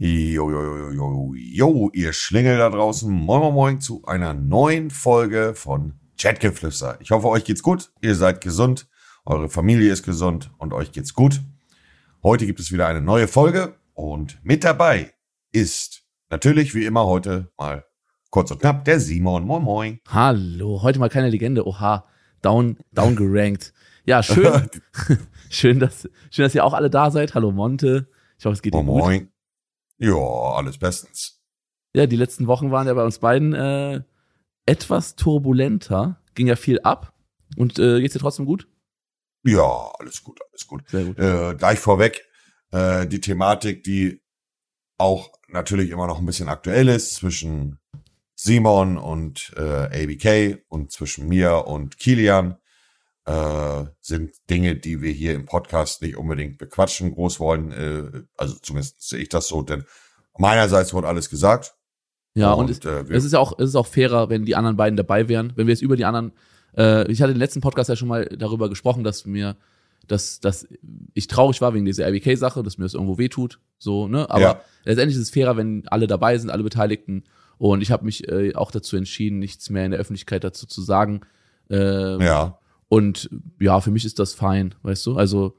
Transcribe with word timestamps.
Jo, 0.00 0.48
jo, 0.48 0.62
jo, 0.62 0.90
jo, 0.92 1.34
jo, 1.34 1.90
ihr 1.92 2.12
Schlingel 2.12 2.58
da 2.58 2.70
draußen, 2.70 3.10
moin, 3.10 3.40
moin, 3.40 3.52
moin 3.52 3.80
zu 3.80 4.04
einer 4.04 4.32
neuen 4.32 4.90
Folge 4.90 5.54
von 5.56 5.94
Chatgeflüster. 6.16 6.98
Ich 7.00 7.10
hoffe, 7.10 7.26
euch 7.26 7.42
geht's 7.42 7.64
gut, 7.64 7.90
ihr 8.00 8.14
seid 8.14 8.40
gesund, 8.40 8.86
eure 9.26 9.48
Familie 9.48 9.92
ist 9.92 10.04
gesund 10.04 10.52
und 10.58 10.72
euch 10.72 10.92
geht's 10.92 11.14
gut. 11.14 11.40
Heute 12.22 12.46
gibt 12.46 12.60
es 12.60 12.70
wieder 12.70 12.86
eine 12.86 13.00
neue 13.00 13.26
Folge 13.26 13.74
und 13.92 14.38
mit 14.44 14.62
dabei 14.62 15.14
ist 15.50 16.04
natürlich 16.30 16.76
wie 16.76 16.84
immer 16.84 17.04
heute 17.06 17.50
mal 17.58 17.84
kurz 18.30 18.52
und 18.52 18.60
knapp 18.60 18.84
der 18.84 19.00
Simon. 19.00 19.44
Moin, 19.44 19.64
moin. 19.64 20.00
Hallo, 20.06 20.80
heute 20.80 21.00
mal 21.00 21.08
keine 21.08 21.28
Legende. 21.28 21.66
Oha, 21.66 22.04
down, 22.40 22.78
down 22.92 23.16
gerankt. 23.16 23.72
Ja, 24.04 24.22
schön. 24.22 24.68
schön, 25.50 25.80
dass, 25.80 26.08
schön, 26.30 26.44
dass 26.44 26.54
ihr 26.54 26.64
auch 26.64 26.74
alle 26.74 26.88
da 26.88 27.10
seid. 27.10 27.34
Hallo 27.34 27.50
Monte. 27.50 28.06
Ich 28.38 28.44
hoffe, 28.44 28.52
es 28.52 28.62
geht 28.62 28.74
Moin, 28.74 28.86
dir 28.86 28.92
gut. 28.92 29.00
moin. 29.02 29.28
Ja, 29.98 30.14
alles 30.14 30.78
bestens. 30.78 31.40
Ja, 31.94 32.06
die 32.06 32.16
letzten 32.16 32.46
Wochen 32.46 32.70
waren 32.70 32.86
ja 32.86 32.94
bei 32.94 33.04
uns 33.04 33.18
beiden 33.18 33.54
äh, 33.54 34.02
etwas 34.66 35.16
turbulenter. 35.16 36.20
Ging 36.34 36.46
ja 36.46 36.56
viel 36.56 36.80
ab. 36.80 37.12
Und 37.56 37.78
äh, 37.78 38.00
geht's 38.00 38.12
dir 38.12 38.20
trotzdem 38.20 38.46
gut? 38.46 38.68
Ja, 39.44 39.90
alles 39.98 40.22
gut, 40.22 40.38
alles 40.50 40.66
gut. 40.66 40.82
Sehr 40.88 41.04
gut. 41.04 41.18
Äh, 41.18 41.54
gleich 41.56 41.78
vorweg, 41.78 42.26
äh, 42.72 43.06
die 43.06 43.20
Thematik, 43.20 43.82
die 43.84 44.22
auch 44.98 45.30
natürlich 45.48 45.90
immer 45.90 46.06
noch 46.06 46.18
ein 46.18 46.26
bisschen 46.26 46.48
aktuell 46.48 46.88
ist 46.88 47.14
zwischen 47.14 47.78
Simon 48.34 48.98
und 48.98 49.52
äh, 49.56 49.60
ABK 50.04 50.62
und 50.68 50.92
zwischen 50.92 51.28
mir 51.28 51.66
und 51.66 51.98
Kilian, 51.98 52.58
äh, 53.28 53.84
sind 54.00 54.32
Dinge, 54.48 54.76
die 54.76 55.02
wir 55.02 55.12
hier 55.12 55.34
im 55.34 55.44
Podcast 55.44 56.00
nicht 56.00 56.16
unbedingt 56.16 56.56
bequatschen, 56.56 57.12
groß 57.12 57.40
wollen. 57.40 57.72
Äh, 57.72 58.22
also 58.36 58.56
zumindest 58.62 59.06
sehe 59.06 59.20
ich 59.20 59.28
das 59.28 59.48
so, 59.48 59.62
denn 59.62 59.84
meinerseits 60.38 60.94
wurde 60.94 61.08
alles 61.08 61.28
gesagt. 61.28 61.74
Ja, 62.34 62.52
und, 62.52 62.70
es, 62.70 62.78
äh, 62.84 63.04
es 63.10 63.24
ist 63.24 63.32
ja 63.32 63.38
auch, 63.38 63.58
es 63.58 63.70
ist 63.70 63.74
auch 63.74 63.86
fairer, 63.86 64.30
wenn 64.30 64.44
die 64.44 64.56
anderen 64.56 64.76
beiden 64.76 64.96
dabei 64.96 65.28
wären. 65.28 65.52
Wenn 65.56 65.66
wir 65.66 65.74
jetzt 65.74 65.82
über 65.82 65.96
die 65.96 66.06
anderen, 66.06 66.32
äh, 66.76 67.10
ich 67.10 67.20
hatte 67.20 67.32
im 67.32 67.38
letzten 67.38 67.60
Podcast 67.60 67.90
ja 67.90 67.96
schon 67.96 68.08
mal 68.08 68.24
darüber 68.26 68.70
gesprochen, 68.70 69.04
dass 69.04 69.26
mir, 69.26 69.56
dass, 70.06 70.40
dass 70.40 70.66
ich 71.12 71.26
traurig 71.26 71.60
war 71.60 71.74
wegen 71.74 71.84
dieser 71.84 72.06
RBK-Sache, 72.06 72.62
dass 72.62 72.78
mir 72.78 72.84
das 72.84 72.94
irgendwo 72.94 73.18
wehtut. 73.18 73.60
So, 73.78 74.08
ne? 74.08 74.30
Aber 74.30 74.40
Ja. 74.40 74.60
letztendlich 74.84 75.16
ist 75.16 75.22
es 75.24 75.30
fairer, 75.30 75.56
wenn 75.58 75.86
alle 75.88 76.06
dabei 76.06 76.38
sind, 76.38 76.48
alle 76.50 76.62
Beteiligten. 76.62 77.24
Und 77.58 77.82
ich 77.82 77.90
habe 77.90 78.04
mich 78.06 78.26
äh, 78.28 78.54
auch 78.54 78.70
dazu 78.70 78.96
entschieden, 78.96 79.38
nichts 79.38 79.68
mehr 79.68 79.84
in 79.84 79.90
der 79.90 80.00
Öffentlichkeit 80.00 80.44
dazu 80.44 80.66
zu 80.66 80.80
sagen. 80.80 81.22
Äh, 81.68 82.24
ja, 82.24 82.58
Und 82.88 83.28
ja, 83.60 83.80
für 83.80 83.90
mich 83.90 84.04
ist 84.04 84.18
das 84.18 84.34
fein, 84.34 84.74
weißt 84.82 85.04
du? 85.06 85.16
Also 85.16 85.56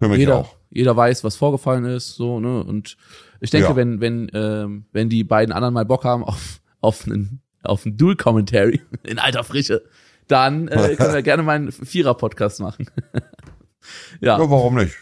jeder, 0.00 0.46
jeder 0.70 0.96
weiß, 0.96 1.22
was 1.24 1.36
vorgefallen 1.36 1.84
ist, 1.84 2.16
so, 2.16 2.40
ne? 2.40 2.62
Und 2.64 2.96
ich 3.40 3.50
denke, 3.50 3.68
Ja. 3.68 3.76
wenn, 3.76 4.00
wenn, 4.00 4.30
ähm, 4.34 4.86
wenn 4.92 5.08
die 5.08 5.24
beiden 5.24 5.52
anderen 5.52 5.72
mal 5.74 5.84
Bock 5.84 6.04
haben 6.04 6.24
auf, 6.24 6.60
auf 6.80 7.06
einen, 7.06 7.40
auf 7.62 7.86
einen 7.86 7.96
Dual-Commentary 7.96 8.80
in 9.04 9.18
alter 9.18 9.44
Frische, 9.44 9.84
dann 10.26 10.68
äh, 10.68 10.94
können 10.98 11.14
wir 11.14 11.22
gerne 11.22 11.42
mal 11.42 11.52
einen 11.56 11.72
Vierer-Podcast 11.72 12.60
machen. 12.60 12.86
ja, 14.20 14.38
Ja, 14.38 14.50
warum 14.50 14.74
nicht? 14.74 14.94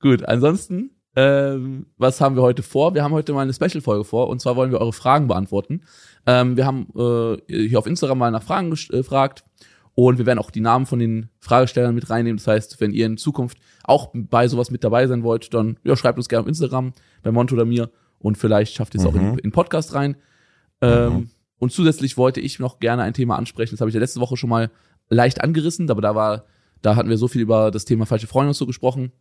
gut. 0.00 0.22
Ansonsten, 0.24 0.90
ähm, 1.16 1.86
was 1.96 2.20
haben 2.20 2.36
wir 2.36 2.42
heute 2.42 2.62
vor? 2.62 2.94
Wir 2.94 3.02
haben 3.02 3.12
heute 3.12 3.32
mal 3.32 3.40
eine 3.42 3.54
Special-Folge 3.54 4.04
vor 4.04 4.28
und 4.28 4.40
zwar 4.40 4.54
wollen 4.54 4.70
wir 4.70 4.80
eure 4.80 4.92
Fragen 4.92 5.28
beantworten. 5.28 5.82
Ähm, 6.26 6.56
wir 6.56 6.66
haben 6.66 6.88
äh, 6.94 7.66
hier 7.68 7.78
auf 7.78 7.86
Instagram 7.86 8.18
mal 8.18 8.30
nach 8.30 8.42
Fragen 8.42 8.70
äh, 8.72 8.96
gefragt 8.98 9.44
und 9.94 10.18
wir 10.18 10.26
werden 10.26 10.38
auch 10.38 10.50
die 10.50 10.60
Namen 10.60 10.86
von 10.86 10.98
den 10.98 11.28
Fragestellern 11.38 11.94
mit 11.94 12.10
reinnehmen. 12.10 12.38
Das 12.38 12.46
heißt, 12.46 12.80
wenn 12.80 12.92
ihr 12.92 13.06
in 13.06 13.16
Zukunft 13.16 13.58
auch 13.84 14.10
bei 14.12 14.48
sowas 14.48 14.70
mit 14.70 14.82
dabei 14.84 15.06
sein 15.06 15.22
wollt, 15.22 15.54
dann 15.54 15.78
ja, 15.84 15.96
schreibt 15.96 16.18
uns 16.18 16.28
gerne 16.28 16.42
auf 16.42 16.48
Instagram 16.48 16.92
bei 17.22 17.30
Monto 17.30 17.54
oder 17.54 17.64
mir 17.64 17.90
und 18.18 18.36
vielleicht 18.38 18.74
schafft 18.74 18.94
ihr 18.94 19.00
es 19.00 19.06
auch 19.06 19.14
in, 19.14 19.32
Mhm. 19.32 19.38
in 19.38 19.52
Podcast 19.52 19.94
rein. 19.94 20.16
Ähm, 20.80 21.12
Mhm. 21.12 21.30
Und 21.58 21.72
zusätzlich 21.72 22.16
wollte 22.16 22.40
ich 22.40 22.58
noch 22.58 22.78
gerne 22.80 23.02
ein 23.02 23.14
Thema 23.14 23.36
ansprechen. 23.36 23.74
Das 23.74 23.80
habe 23.80 23.88
ich 23.88 23.94
ja 23.94 24.00
letzte 24.00 24.20
Woche 24.20 24.36
schon 24.36 24.50
mal 24.50 24.70
leicht 25.08 25.40
angerissen, 25.42 25.88
aber 25.90 26.02
da 26.02 26.14
war, 26.14 26.44
da 26.82 26.96
hatten 26.96 27.08
wir 27.08 27.16
so 27.16 27.28
viel 27.28 27.40
über 27.42 27.70
das 27.70 27.84
Thema 27.84 28.04
falsche 28.06 28.26
Freunde 28.26 28.48
und 28.48 28.54
so 28.54 28.66
gesprochen, 28.66 29.12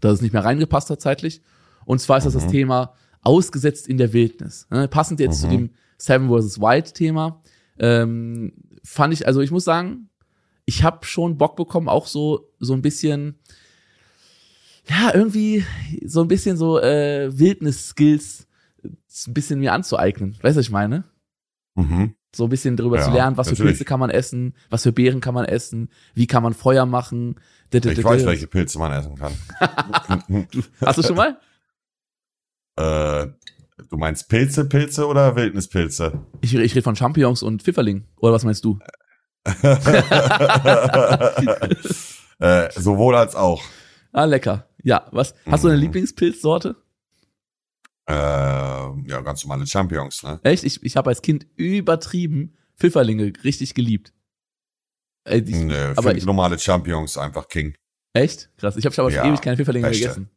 dass 0.00 0.14
es 0.14 0.20
nicht 0.22 0.32
mehr 0.32 0.44
reingepasst 0.44 0.90
hat 0.90 1.00
zeitlich. 1.00 1.40
Und 1.86 2.00
zwar 2.00 2.18
ist 2.18 2.24
das 2.24 2.34
das 2.34 2.46
Mhm. 2.46 2.50
Thema 2.50 2.94
ausgesetzt 3.22 3.86
in 3.88 3.96
der 3.98 4.12
Wildnis. 4.12 4.66
Ne? 4.70 4.88
Passend 4.88 5.20
jetzt 5.20 5.40
zu 5.42 5.46
Mhm. 5.46 5.50
dem 5.50 5.70
Seven 5.98 6.28
vs. 6.28 6.60
Wild 6.60 6.92
Thema. 6.94 7.40
Ähm, 7.78 8.52
fand 8.84 9.12
ich, 9.12 9.26
also 9.26 9.40
ich 9.40 9.50
muss 9.50 9.64
sagen, 9.64 10.08
ich 10.64 10.82
habe 10.82 11.04
schon 11.04 11.38
Bock 11.38 11.56
bekommen, 11.56 11.88
auch 11.88 12.06
so, 12.06 12.48
so 12.58 12.74
ein 12.74 12.82
bisschen, 12.82 13.38
ja, 14.88 15.12
irgendwie 15.14 15.64
so 16.04 16.20
ein 16.22 16.28
bisschen 16.28 16.56
so 16.56 16.80
äh, 16.80 17.30
Wildnis-Skills 17.36 18.46
äh, 18.82 18.88
ein 18.88 19.34
bisschen 19.34 19.60
mir 19.60 19.72
anzueignen. 19.72 20.32
Weißt 20.42 20.56
du, 20.56 20.60
was 20.60 20.66
ich 20.66 20.70
meine? 20.70 21.04
Mhm. 21.74 22.14
So 22.34 22.44
ein 22.44 22.50
bisschen 22.50 22.76
darüber 22.76 22.98
Ja, 22.98 23.04
zu 23.04 23.10
lernen, 23.10 23.36
was 23.36 23.48
für 23.48 23.54
natürlich. 23.54 23.72
Pilze 23.72 23.84
kann 23.84 23.98
man 23.98 24.10
essen, 24.10 24.54
was 24.68 24.84
für 24.84 24.92
Beeren 24.92 25.20
kann 25.20 25.34
man 25.34 25.44
essen, 25.46 25.90
wie 26.14 26.26
kann 26.28 26.42
man 26.42 26.54
Feuer 26.54 26.86
machen. 26.86 27.40
Ich 27.72 27.82
weiß, 28.04 28.24
welche 28.24 28.46
Pilze 28.46 28.78
man 28.78 28.92
essen 28.92 29.16
kann. 29.16 29.32
Hast 30.80 30.98
du 30.98 31.02
schon 31.02 31.16
mal? 31.16 31.38
äh, 32.76 33.26
du 33.88 33.96
meinst 33.96 34.28
Pilze, 34.28 34.64
Pilze 34.66 35.06
oder 35.06 35.36
Wildnispilze? 35.36 36.20
Ich, 36.40 36.54
ich 36.54 36.72
rede 36.74 36.82
von 36.82 36.96
Champignons 36.96 37.42
und 37.42 37.62
Pfifferling. 37.62 38.06
Oder 38.16 38.32
was 38.34 38.44
meinst 38.44 38.64
du? 38.64 38.78
äh, 42.38 42.68
sowohl 42.80 43.16
als 43.16 43.34
auch. 43.34 43.62
Ah, 44.12 44.24
lecker. 44.24 44.68
Ja, 44.82 45.06
was? 45.12 45.34
Hast 45.46 45.64
du 45.64 45.68
eine 45.68 45.76
Mhm. 45.76 45.82
Lieblingspilzsorte? 45.84 46.76
Äh, 48.06 48.12
ja, 48.12 49.20
ganz 49.22 49.44
normale 49.44 49.66
Champions, 49.66 50.22
ne? 50.22 50.40
Echt? 50.42 50.64
Ich, 50.64 50.82
ich 50.82 50.96
habe 50.96 51.10
als 51.10 51.22
Kind 51.22 51.46
übertrieben 51.56 52.56
Pfifferlinge 52.76 53.32
richtig 53.44 53.74
geliebt. 53.74 54.12
Äh, 55.24 55.38
ich, 55.38 55.54
Nee, 55.56 55.74
aber 55.96 56.14
ich, 56.14 56.24
normale 56.24 56.58
Champions 56.58 57.16
einfach 57.18 57.48
King. 57.48 57.74
echt? 58.14 58.50
Krass. 58.56 58.76
Ich 58.76 58.84
habe 58.84 58.94
schon 58.94 59.04
aber 59.04 59.12
schon 59.12 59.24
Ja, 59.24 59.30
ewig 59.30 59.40
keine 59.42 59.56
Pfifferlinge 59.56 59.86
beste. 59.88 60.02
gegessen. 60.02 60.30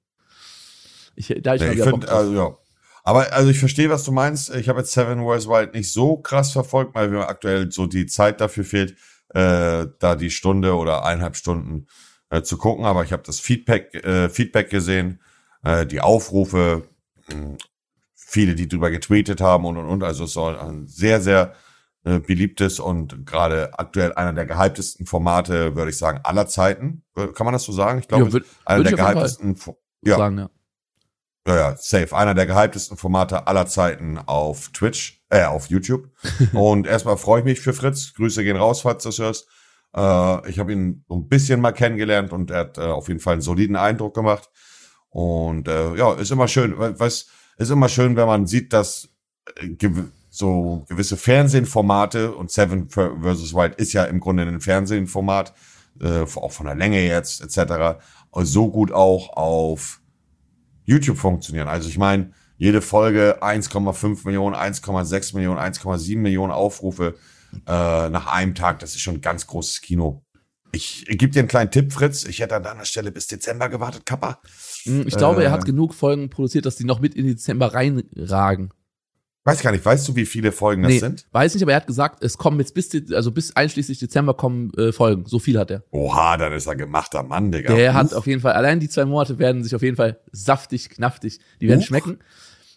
Ich, 1.16 1.28
da 1.42 1.56
ich 1.56 1.62
Nee, 1.62 1.74
ich 1.74 1.82
finde, 1.84 2.10
also, 2.10 2.34
ja. 2.34 2.58
Aber 3.04 3.34
also 3.34 3.50
ich 3.50 3.60
verstehe, 3.60 3.90
was 3.90 4.04
du 4.06 4.12
meinst. 4.12 4.54
Ich 4.56 4.70
habe 4.70 4.80
jetzt 4.80 4.92
Seven 4.94 5.26
Wars 5.26 5.48
Wild 5.48 5.74
nicht 5.74 5.92
so 5.92 6.18
krass 6.18 6.52
verfolgt, 6.54 6.96
weil 6.96 7.10
mir 7.10 7.28
aktuell 7.28 7.72
so 7.72 7.86
die 7.86 8.06
Zeit 8.06 8.40
dafür 8.42 8.64
fehlt, 8.64 8.96
äh, 9.30 9.88
da 10.00 10.16
die 10.16 10.30
Stunde 10.32 10.76
oder 10.76 11.04
eineinhalb 11.06 11.36
Stunden 11.36 11.88
äh, 12.30 12.42
zu 12.44 12.58
gucken. 12.58 12.86
Aber 12.86 13.04
ich 13.04 13.12
habe 13.12 13.24
das 13.24 13.40
Feedback, 13.42 13.94
äh, 14.06 14.30
Feedback 14.30 14.70
gesehen, 14.70 15.20
äh, 15.64 15.86
die 15.86 16.00
Aufrufe, 16.02 16.84
mh, 17.28 17.58
viele, 18.16 18.56
die 18.56 18.68
drüber 18.70 18.90
getweetet 18.90 19.42
haben 19.42 19.66
und 19.66 19.78
und 19.78 19.88
und. 19.90 20.04
Also 20.04 20.24
es 20.24 20.34
soll 20.34 20.58
ein 20.58 20.88
sehr, 20.88 21.20
sehr 21.22 21.54
äh, 22.06 22.20
beliebtes 22.20 22.80
und 22.80 23.26
gerade 23.26 23.78
aktuell 23.78 24.14
einer 24.14 24.34
der 24.34 24.46
gehyptesten 24.46 25.06
Formate, 25.06 25.76
würde 25.76 25.92
ich 25.92 25.98
sagen, 25.98 26.20
aller 26.24 26.48
Zeiten. 26.48 27.04
Äh, 27.18 27.28
Kann 27.28 27.46
man 27.46 27.54
das 27.54 27.64
so 27.64 27.74
sagen? 27.74 28.00
Ich 28.00 28.08
glaube, 28.08 28.26
Ja, 28.26 28.30
würd- 28.32 28.46
einer 28.66 28.80
würd 28.86 28.98
der 28.98 29.06
gehyptesten. 29.14 29.58
Ja, 30.06 30.18
sagen, 30.18 30.38
ja. 30.38 30.50
Ja, 31.48 31.56
ja, 31.56 31.76
safe. 31.78 32.16
Einer 32.16 32.34
der 32.34 32.46
gehyptesten 32.46 32.98
Formate 32.98 33.48
aller 33.48 33.68
Zeiten 33.68 34.18
auf 34.18 34.70
Twitch, 34.70 35.22
äh, 35.30 35.44
auf 35.44 35.68
YouTube. 35.68 36.10
Und 36.54 36.88
erstmal 36.88 37.18
freue 37.18 37.40
ich 37.40 37.46
mich 37.46 37.60
für 37.60 37.74
Fritz. 37.74 38.14
Grüße 38.14 38.44
gehen 38.44 38.58
raus, 38.58 38.82
falls 38.82 39.04
du 39.04 39.10
das 39.10 39.20
hörst. 39.20 39.48
Äh, 39.96 40.50
ich 40.50 40.60
habe 40.60 40.72
ihn 40.72 41.04
so 41.08 41.16
ein 41.16 41.28
bisschen 41.28 41.60
mal 41.60 41.74
kennengelernt 41.74 42.32
und 42.32 42.52
er 42.52 42.60
hat 42.60 42.78
äh, 42.78 42.82
auf 42.82 43.08
jeden 43.08 43.20
Fall 43.20 43.34
einen 43.34 43.42
soliden 43.42 43.76
Eindruck 43.76 44.14
gemacht. 44.14 44.50
Und 45.10 45.68
äh, 45.68 45.96
ja, 45.96 46.14
ist 46.14 46.32
immer 46.32 46.48
schön. 46.48 46.76
Was 46.78 47.28
ist 47.58 47.70
immer 47.70 47.90
schön, 47.90 48.16
wenn 48.16 48.26
man 48.26 48.48
sieht, 48.48 48.74
dass 48.74 49.10
äh, 49.58 49.68
gew 49.70 50.04
so 50.30 50.84
gewisse 50.90 51.16
Fernsehformate 51.16 52.34
und 52.34 52.50
Seven 52.50 52.90
vs. 52.90 53.54
Wild 53.54 53.76
ist 53.76 53.94
ja 53.94 54.06
im 54.06 54.20
Grunde 54.20 54.42
ein 54.42 54.62
Fernsehformat, 54.62 55.54
äh, 56.02 56.22
auch 56.22 56.52
von 56.52 56.66
der 56.66 56.74
Länge 56.74 57.06
jetzt 57.06 57.42
etc. 57.42 58.00
So 58.32 58.72
gut 58.72 58.92
auch 58.92 59.38
auf 59.38 60.02
YouTube 60.86 61.18
funktionieren. 61.18 61.68
Also 61.68 61.90
ich 61.90 61.98
meine, 61.98 62.32
jede 62.58 62.82
Folge 62.82 63.42
1,5 63.42 64.26
Millionen, 64.26 64.56
1,6 64.56 65.36
Millionen, 65.36 65.60
1,7 65.60 66.18
Millionen 66.18 66.52
Aufrufe 66.52 67.16
äh, 67.68 68.10
nach 68.10 68.28
einem 68.28 68.56
Tag, 68.56 68.80
das 68.80 68.92
ist 68.96 69.02
schon 69.02 69.16
ein 69.16 69.22
ganz 69.22 69.48
großes 69.48 69.82
Kino. 69.82 70.24
Ich, 70.72 71.08
ich 71.08 71.18
gebe 71.20 71.32
dir 71.32 71.40
einen 71.40 71.48
kleinen 71.48 71.70
Tipp, 71.70 71.94
Fritz. 71.94 72.26
Ich 72.26 72.40
hätte 72.40 72.56
an 72.56 72.64
deiner 72.64 72.86
Stelle 72.86 73.12
bis 73.12 73.28
Dezember 73.28 73.70
gewartet, 73.70 74.06
Kappa. 74.08 74.40
Hm, 74.84 75.06
Ich 75.08 75.16
glaube, 75.16 75.44
er 75.44 75.50
Äh, 75.50 75.54
hat 75.54 75.66
genug 75.66 75.94
Folgen 75.94 76.30
produziert, 76.32 76.66
dass 76.66 76.76
die 76.78 76.84
noch 76.84 77.00
mit 77.00 77.14
in 77.14 77.28
Dezember 77.28 77.74
reinragen. 77.76 78.74
Weiß 79.46 79.62
gar 79.62 79.72
nicht, 79.72 79.84
weißt 79.84 80.08
du, 80.08 80.16
wie 80.16 80.26
viele 80.26 80.54
Folgen 80.54 80.84
das 80.84 80.92
Nee, 80.94 81.00
sind? 81.00 81.26
weiß 81.34 81.54
nicht, 81.54 81.64
aber 81.64 81.74
er 81.74 81.78
hat 81.78 81.88
gesagt, 81.88 82.24
es 82.24 82.38
kommen 82.38 82.60
jetzt 82.60 82.74
bis, 82.74 82.90
also 83.12 83.32
bis 83.32 83.54
einschließlich 83.56 84.00
Dezember 84.00 84.34
kommen 84.36 84.72
äh, 84.76 84.94
Folgen. 84.94 85.26
So 85.26 85.38
viel 85.40 85.60
hat 85.60 85.70
er. 85.70 85.84
Oha, 85.92 86.38
dann 86.38 86.54
ist 86.54 86.66
er 86.66 86.76
gemachter 86.78 87.24
Mann, 87.24 87.52
Digga. 87.52 87.76
Der 87.76 87.94
hat 87.94 88.12
Huch. 88.12 88.18
auf 88.18 88.28
jeden 88.28 88.40
Fall, 88.40 88.54
allein 88.54 88.80
die 88.80 88.88
zwei 88.88 89.04
Monate 89.04 89.40
werden 89.40 89.62
sich 89.64 89.76
auf 89.76 89.82
jeden 89.82 89.98
Fall 89.98 90.20
saftig, 90.32 90.90
knaftig, 90.90 91.40
die 91.60 91.68
werden 91.68 91.82
Huch. 91.82 91.88
schmecken. 91.88 92.20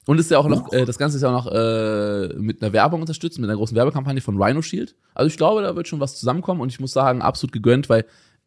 Und 0.07 0.19
ist 0.19 0.31
ja 0.31 0.39
auch 0.39 0.49
noch, 0.49 0.73
äh, 0.73 0.85
das 0.85 0.99
Ganze 0.99 1.17
ist 1.17 1.23
ja 1.23 1.29
auch 1.31 1.45
noch 1.45 1.53
äh, 1.53 2.29
mit 2.37 2.63
einer 2.63 2.73
Werbung 2.73 3.01
unterstützt, 3.01 3.39
mit 3.39 3.49
einer 3.49 3.57
großen 3.57 3.77
Werbekampagne 3.77 4.21
von 4.21 4.41
Rhino 4.41 4.63
Shield. 4.63 4.95
Also 5.15 5.29
ich 5.29 5.37
glaube, 5.37 5.63
da 5.63 5.75
wird 5.77 5.87
schon 5.89 6.01
was 6.01 6.17
zusammenkommen 6.17 6.61
und 6.61 6.73
ich 6.73 6.81
muss 6.81 6.93
sagen, 6.93 7.23
absolut 7.23 7.53
gegönnt, 7.53 7.89
weil 7.89 8.05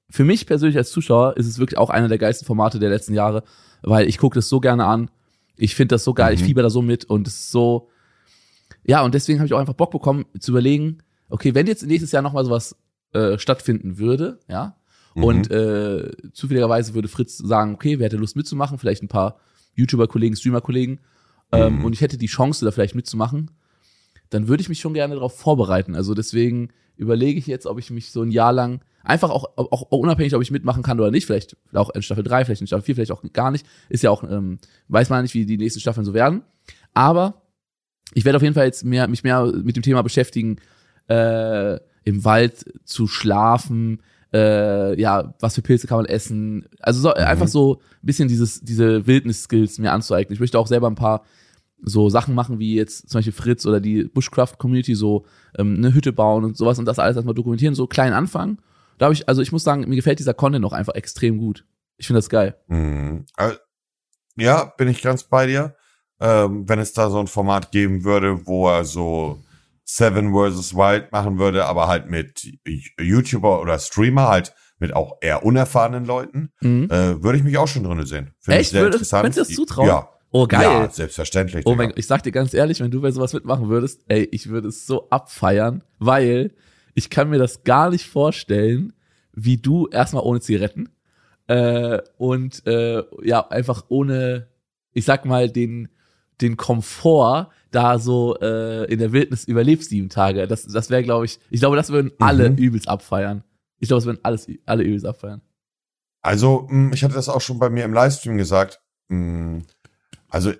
für 0.09 0.23
mich 0.25 0.45
persönlich 0.45 0.77
als 0.77 0.91
Zuschauer 0.91 1.37
ist 1.37 1.47
es 1.47 1.59
wirklich 1.59 1.77
auch 1.77 1.89
einer 1.89 2.07
der 2.07 2.17
geilsten 2.17 2.45
Formate 2.45 2.79
der 2.79 2.89
letzten 2.89 3.13
Jahre, 3.13 3.43
weil 3.81 4.07
ich 4.07 4.17
gucke 4.17 4.35
das 4.35 4.49
so 4.49 4.59
gerne 4.59 4.85
an. 4.85 5.09
Ich 5.55 5.75
finde 5.75 5.95
das 5.95 6.03
so 6.03 6.13
geil, 6.13 6.33
mhm. 6.33 6.39
ich 6.39 6.43
fieber 6.45 6.63
da 6.63 6.69
so 6.69 6.81
mit 6.81 7.05
und 7.05 7.27
es 7.27 7.35
ist 7.35 7.51
so, 7.51 7.89
ja, 8.83 9.03
und 9.03 9.13
deswegen 9.13 9.39
habe 9.39 9.47
ich 9.47 9.53
auch 9.53 9.59
einfach 9.59 9.73
Bock 9.73 9.91
bekommen, 9.91 10.25
zu 10.39 10.51
überlegen, 10.51 10.99
okay, 11.29 11.53
wenn 11.55 11.67
jetzt 11.67 11.85
nächstes 11.85 12.11
Jahr 12.11 12.21
nochmal 12.21 12.45
sowas 12.45 12.75
äh, 13.13 13.37
stattfinden 13.37 13.97
würde, 13.97 14.39
ja, 14.47 14.75
mhm. 15.15 15.23
und 15.23 15.51
äh, 15.51 16.11
zufälligerweise 16.33 16.93
würde 16.93 17.07
Fritz 17.07 17.37
sagen, 17.37 17.73
okay, 17.75 17.99
wer 17.99 18.05
hätte 18.05 18.17
Lust 18.17 18.35
mitzumachen, 18.35 18.77
vielleicht 18.77 19.03
ein 19.03 19.07
paar 19.07 19.39
YouTuber-Kollegen, 19.75 20.35
Streamer-Kollegen, 20.35 20.99
ähm, 21.51 21.79
mhm. 21.79 21.85
und 21.85 21.93
ich 21.93 22.01
hätte 22.01 22.17
die 22.17 22.27
Chance, 22.27 22.65
da 22.65 22.71
vielleicht 22.71 22.95
mitzumachen, 22.95 23.51
dann 24.29 24.47
würde 24.47 24.61
ich 24.61 24.69
mich 24.69 24.79
schon 24.79 24.93
gerne 24.93 25.15
darauf 25.15 25.37
vorbereiten. 25.37 25.95
Also 25.95 26.13
deswegen 26.13 26.69
überlege 26.97 27.39
ich 27.39 27.47
jetzt, 27.47 27.65
ob 27.65 27.79
ich 27.79 27.89
mich 27.89 28.11
so 28.11 28.21
ein 28.21 28.31
Jahr 28.31 28.53
lang 28.53 28.81
einfach 29.03 29.29
auch, 29.29 29.45
auch, 29.55 29.91
auch 29.91 29.97
unabhängig, 29.97 30.35
ob 30.35 30.41
ich 30.41 30.51
mitmachen 30.51 30.83
kann 30.83 30.99
oder 30.99 31.11
nicht, 31.11 31.25
vielleicht 31.25 31.57
auch 31.73 31.89
in 31.89 32.01
Staffel 32.01 32.23
3, 32.23 32.45
vielleicht 32.45 32.61
in 32.61 32.67
Staffel 32.67 32.83
4, 32.83 32.95
vielleicht 32.95 33.11
auch 33.11 33.23
gar 33.33 33.51
nicht, 33.51 33.65
ist 33.87 34.03
ja 34.03 34.11
auch, 34.11 34.23
ähm, 34.23 34.59
weiß 34.89 35.09
man 35.09 35.23
nicht, 35.23 35.33
wie 35.33 35.45
die 35.45 35.57
nächsten 35.57 35.79
Staffeln 35.79 36.05
so 36.05 36.13
werden. 36.13 36.43
Aber 36.93 37.41
ich 38.13 38.25
werde 38.25 38.37
auf 38.37 38.43
jeden 38.43 38.55
Fall 38.55 38.65
jetzt 38.65 38.83
mehr, 38.83 39.07
mich 39.07 39.23
mehr 39.23 39.45
mit 39.45 39.75
dem 39.75 39.83
Thema 39.83 40.01
beschäftigen, 40.01 40.57
äh, 41.07 41.79
im 42.03 42.23
Wald 42.23 42.65
zu 42.85 43.07
schlafen, 43.07 44.01
äh, 44.33 44.99
ja, 44.99 45.33
was 45.39 45.55
für 45.55 45.61
Pilze 45.61 45.87
kann 45.87 45.97
man 45.97 46.05
essen. 46.05 46.67
Also 46.79 47.01
so, 47.01 47.09
mhm. 47.09 47.15
einfach 47.15 47.47
so 47.47 47.75
ein 47.75 48.05
bisschen 48.05 48.27
dieses, 48.27 48.61
diese 48.61 49.07
Wildnis-Skills 49.07 49.79
mir 49.79 49.91
anzueignen. 49.91 50.33
Ich 50.33 50.39
möchte 50.39 50.59
auch 50.59 50.67
selber 50.67 50.87
ein 50.87 50.95
paar 50.95 51.23
so 51.81 52.09
Sachen 52.09 52.35
machen, 52.35 52.59
wie 52.59 52.75
jetzt 52.75 53.09
zum 53.09 53.19
Beispiel 53.19 53.33
Fritz 53.33 53.65
oder 53.65 53.79
die 53.79 54.03
Bushcraft-Community, 54.03 54.95
so 54.95 55.25
ähm, 55.57 55.75
eine 55.77 55.93
Hütte 55.93 56.11
bauen 56.11 56.43
und 56.43 56.57
sowas 56.57 56.77
und 56.77 56.85
das 56.85 56.99
alles 56.99 57.15
erstmal 57.15 57.35
dokumentieren, 57.35 57.75
so 57.75 57.87
klein 57.87 58.13
anfangen. 58.13 58.59
Da 58.97 59.05
habe 59.05 59.13
ich, 59.13 59.29
also 59.29 59.41
ich 59.41 59.51
muss 59.51 59.63
sagen, 59.63 59.87
mir 59.87 59.95
gefällt 59.95 60.19
dieser 60.19 60.33
Content 60.33 60.65
auch 60.65 60.73
einfach 60.73 60.95
extrem 60.95 61.37
gut. 61.37 61.65
Ich 61.97 62.07
finde 62.07 62.17
das 62.17 62.29
geil. 62.29 62.57
Mhm. 62.67 63.25
Ja, 64.35 64.65
bin 64.77 64.89
ich 64.89 65.01
ganz 65.01 65.23
bei 65.23 65.47
dir. 65.47 65.75
Ähm, 66.21 66.67
wenn 66.67 66.79
es 66.79 66.93
da 66.93 67.09
so 67.09 67.19
ein 67.19 67.27
Format 67.27 67.71
geben 67.71 68.03
würde, 68.03 68.45
wo 68.45 68.67
er 68.67 68.83
so 68.83 69.39
Seven 69.85 70.33
vs. 70.33 70.75
Wild 70.75 71.11
machen 71.11 71.39
würde, 71.39 71.65
aber 71.65 71.87
halt 71.87 72.09
mit 72.09 72.47
YouTuber 72.99 73.61
oder 73.61 73.79
Streamer, 73.79 74.27
halt 74.27 74.53
mit 74.79 74.95
auch 74.95 75.17
eher 75.21 75.43
unerfahrenen 75.43 76.05
Leuten, 76.05 76.51
mhm. 76.61 76.85
äh, 76.89 77.21
würde 77.23 77.37
ich 77.37 77.43
mich 77.43 77.57
auch 77.57 77.67
schon 77.67 77.83
drin 77.83 78.05
sehen. 78.05 78.31
Find 78.39 78.57
Echt? 78.57 78.61
Ich 78.61 78.69
sehr 78.69 78.81
Würde, 78.81 78.97
interessant. 78.97 79.23
Könntest 79.23 79.51
du 79.51 79.55
das 79.55 79.55
zutrauen? 79.55 79.87
Ja. 79.87 80.09
Oh, 80.31 80.45
geil. 80.45 80.61
Ja, 80.61 80.89
selbstverständlich. 80.89 81.65
Oh 81.65 81.75
mein, 81.75 81.91
ich 81.95 82.05
sag 82.05 82.21
dir 82.21 82.31
ganz 82.31 82.53
ehrlich, 82.53 82.79
wenn 82.79 82.91
du 82.91 83.01
bei 83.01 83.11
sowas 83.11 83.33
mitmachen 83.33 83.67
würdest, 83.67 84.01
ey, 84.09 84.27
ich 84.31 84.49
würde 84.49 84.67
es 84.67 84.85
so 84.85 85.09
abfeiern, 85.09 85.83
weil 85.97 86.53
ich 86.93 87.09
kann 87.09 87.29
mir 87.29 87.39
das 87.39 87.63
gar 87.63 87.89
nicht 87.89 88.07
vorstellen, 88.07 88.93
wie 89.33 89.57
du 89.57 89.87
erstmal 89.87 90.23
ohne 90.23 90.39
Zigaretten 90.39 90.89
äh, 91.47 91.99
und 92.17 92.65
äh, 92.67 93.03
ja, 93.23 93.47
einfach 93.47 93.85
ohne, 93.89 94.47
ich 94.93 95.05
sag 95.05 95.25
mal, 95.25 95.49
den, 95.49 95.89
den 96.41 96.57
Komfort 96.57 97.49
da 97.71 97.99
so 97.99 98.37
äh, 98.39 98.85
in 98.91 98.99
der 98.99 99.11
Wildnis 99.11 99.43
überlebst 99.45 99.89
sieben 99.89 100.09
Tage. 100.09 100.47
Das, 100.47 100.65
das 100.65 100.89
wäre, 100.89 101.03
glaube 101.03 101.25
ich, 101.25 101.39
ich 101.49 101.59
glaube, 101.59 101.75
das 101.75 101.89
würden 101.89 102.11
alle 102.19 102.49
mhm. 102.49 102.57
übelst 102.57 102.87
abfeiern. 102.87 103.43
Ich 103.79 103.87
glaube, 103.87 103.99
es 103.99 104.05
würden 104.05 104.19
alles, 104.23 104.47
alle 104.65 104.83
übelst 104.83 105.05
abfeiern. 105.05 105.41
Also, 106.21 106.67
hm, 106.69 106.91
ich 106.93 107.03
hatte 107.03 107.13
das 107.13 107.29
auch 107.29 107.41
schon 107.41 107.59
bei 107.59 107.69
mir 107.69 107.85
im 107.85 107.93
Livestream 107.93 108.37
gesagt. 108.37 108.81
Hm, 109.09 109.65
also 110.27 110.51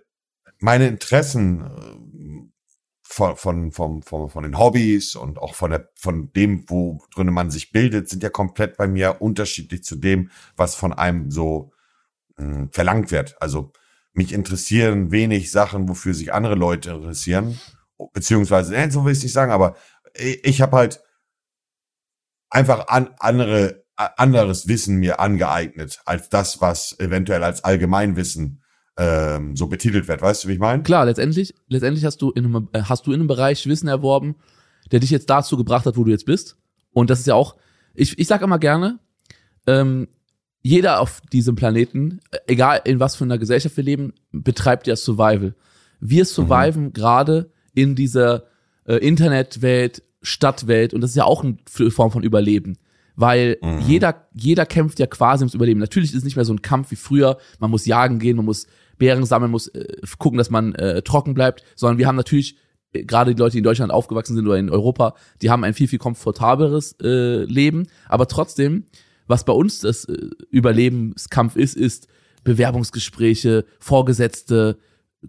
meine 0.59 0.87
Interessen 0.87 1.61
äh, 1.61 2.09
von, 3.01 3.35
von, 3.35 3.71
von, 3.71 4.03
von, 4.03 4.29
von 4.29 4.43
den 4.43 4.57
Hobbys 4.57 5.15
und 5.15 5.39
auch 5.39 5.55
von, 5.55 5.71
der, 5.71 5.89
von 5.95 6.31
dem, 6.33 6.65
wo 6.67 7.01
drin 7.13 7.33
man 7.33 7.49
sich 7.49 7.71
bildet, 7.71 8.07
sind 8.07 8.23
ja 8.23 8.29
komplett 8.29 8.77
bei 8.77 8.87
mir 8.87 9.21
unterschiedlich 9.21 9.83
zu 9.83 9.95
dem, 9.95 10.29
was 10.55 10.75
von 10.75 10.93
einem 10.93 11.31
so 11.31 11.71
hm, 12.37 12.69
verlangt 12.71 13.11
wird. 13.11 13.35
Also 13.41 13.73
mich 14.13 14.33
interessieren 14.33 15.11
wenig 15.11 15.51
Sachen, 15.51 15.87
wofür 15.87 16.13
sich 16.13 16.33
andere 16.33 16.55
Leute 16.55 16.91
interessieren. 16.91 17.59
Beziehungsweise, 18.13 18.75
äh, 18.75 18.89
so 18.89 19.05
will 19.05 19.11
ich 19.11 19.19
es 19.19 19.23
nicht 19.23 19.33
sagen, 19.33 19.51
aber 19.51 19.75
ich, 20.13 20.43
ich 20.45 20.61
habe 20.61 20.77
halt 20.77 21.01
einfach 22.49 22.87
an, 22.87 23.09
andere, 23.19 23.83
anderes 23.95 24.67
Wissen 24.67 24.97
mir 24.97 25.19
angeeignet, 25.19 25.99
als 26.05 26.29
das, 26.29 26.61
was 26.61 26.97
eventuell 26.99 27.43
als 27.43 27.63
Allgemeinwissen 27.63 28.63
ähm, 28.97 29.55
so 29.55 29.67
betitelt 29.67 30.07
wird. 30.07 30.21
Weißt 30.21 30.43
du, 30.43 30.47
wie 30.47 30.53
ich 30.53 30.59
meine? 30.59 30.83
Klar, 30.83 31.05
letztendlich, 31.05 31.53
letztendlich 31.67 32.05
hast 32.05 32.21
du 32.21 32.31
in 32.31 32.67
äh, 32.73 32.81
hast 32.83 33.07
du 33.07 33.11
in 33.11 33.19
einem 33.19 33.27
Bereich 33.27 33.65
Wissen 33.65 33.87
erworben, 33.87 34.35
der 34.91 34.99
dich 34.99 35.09
jetzt 35.09 35.29
dazu 35.29 35.57
gebracht 35.57 35.85
hat, 35.85 35.97
wo 35.97 36.03
du 36.03 36.11
jetzt 36.11 36.25
bist. 36.25 36.57
Und 36.91 37.09
das 37.09 37.19
ist 37.19 37.27
ja 37.27 37.35
auch, 37.35 37.55
ich, 37.93 38.17
ich 38.17 38.27
sag 38.27 38.41
immer 38.41 38.59
gerne, 38.59 38.99
ähm, 39.67 40.07
jeder 40.61 40.99
auf 40.99 41.21
diesem 41.31 41.55
Planeten, 41.55 42.19
äh, 42.31 42.37
egal 42.47 42.81
in 42.85 42.99
was 42.99 43.15
für 43.15 43.23
einer 43.23 43.37
Gesellschaft 43.37 43.77
wir 43.77 43.83
leben, 43.83 44.13
betreibt 44.31 44.87
ja 44.87 44.95
Survival. 44.95 45.55
Wir 45.99 46.25
surviven 46.25 46.85
mhm. 46.85 46.93
gerade 46.93 47.51
in 47.73 47.95
dieser 47.95 48.43
äh, 48.85 48.95
Internetwelt, 48.95 50.03
Stadtwelt 50.21 50.93
und 50.93 51.01
das 51.01 51.11
ist 51.11 51.15
ja 51.15 51.23
auch 51.23 51.43
eine 51.43 51.57
Form 51.65 52.11
von 52.11 52.23
Überleben 52.23 52.77
weil 53.19 53.57
mhm. 53.61 53.81
jeder, 53.81 54.29
jeder 54.33 54.65
kämpft 54.65 54.97
ja 54.97 55.05
quasi 55.05 55.43
ums 55.43 55.53
Überleben. 55.53 55.81
Natürlich 55.81 56.11
ist 56.11 56.19
es 56.19 56.23
nicht 56.23 56.37
mehr 56.37 56.45
so 56.45 56.53
ein 56.53 56.61
Kampf 56.61 56.91
wie 56.91 56.95
früher. 56.95 57.37
Man 57.59 57.69
muss 57.69 57.85
jagen 57.85 58.17
gehen, 58.17 58.37
man 58.37 58.45
muss 58.45 58.65
Bären 58.97 59.25
sammeln, 59.25 59.51
muss 59.51 59.67
äh, 59.67 59.97
gucken, 60.19 60.37
dass 60.37 60.49
man 60.49 60.73
äh, 60.75 61.01
trocken 61.01 61.33
bleibt, 61.33 61.65
sondern 61.75 61.97
wir 61.97 62.07
haben 62.07 62.15
natürlich 62.15 62.55
äh, 62.93 63.03
gerade 63.03 63.35
die 63.35 63.39
Leute, 63.39 63.53
die 63.53 63.57
in 63.57 63.65
Deutschland 63.65 63.91
aufgewachsen 63.91 64.35
sind 64.35 64.47
oder 64.47 64.57
in 64.57 64.69
Europa, 64.69 65.15
die 65.41 65.49
haben 65.49 65.65
ein 65.65 65.73
viel 65.73 65.89
viel 65.89 65.99
komfortableres 65.99 66.95
äh, 67.01 67.43
Leben, 67.43 67.87
aber 68.07 68.25
trotzdem, 68.29 68.85
was 69.29 69.45
bei 69.45 69.53
uns 69.53 69.79
das 69.79 70.05
äh, 70.05 70.29
Überlebenskampf 70.49 71.55
ist, 71.55 71.77
ist 71.77 72.07
Bewerbungsgespräche, 72.43 73.65
Vorgesetzte, 73.79 74.77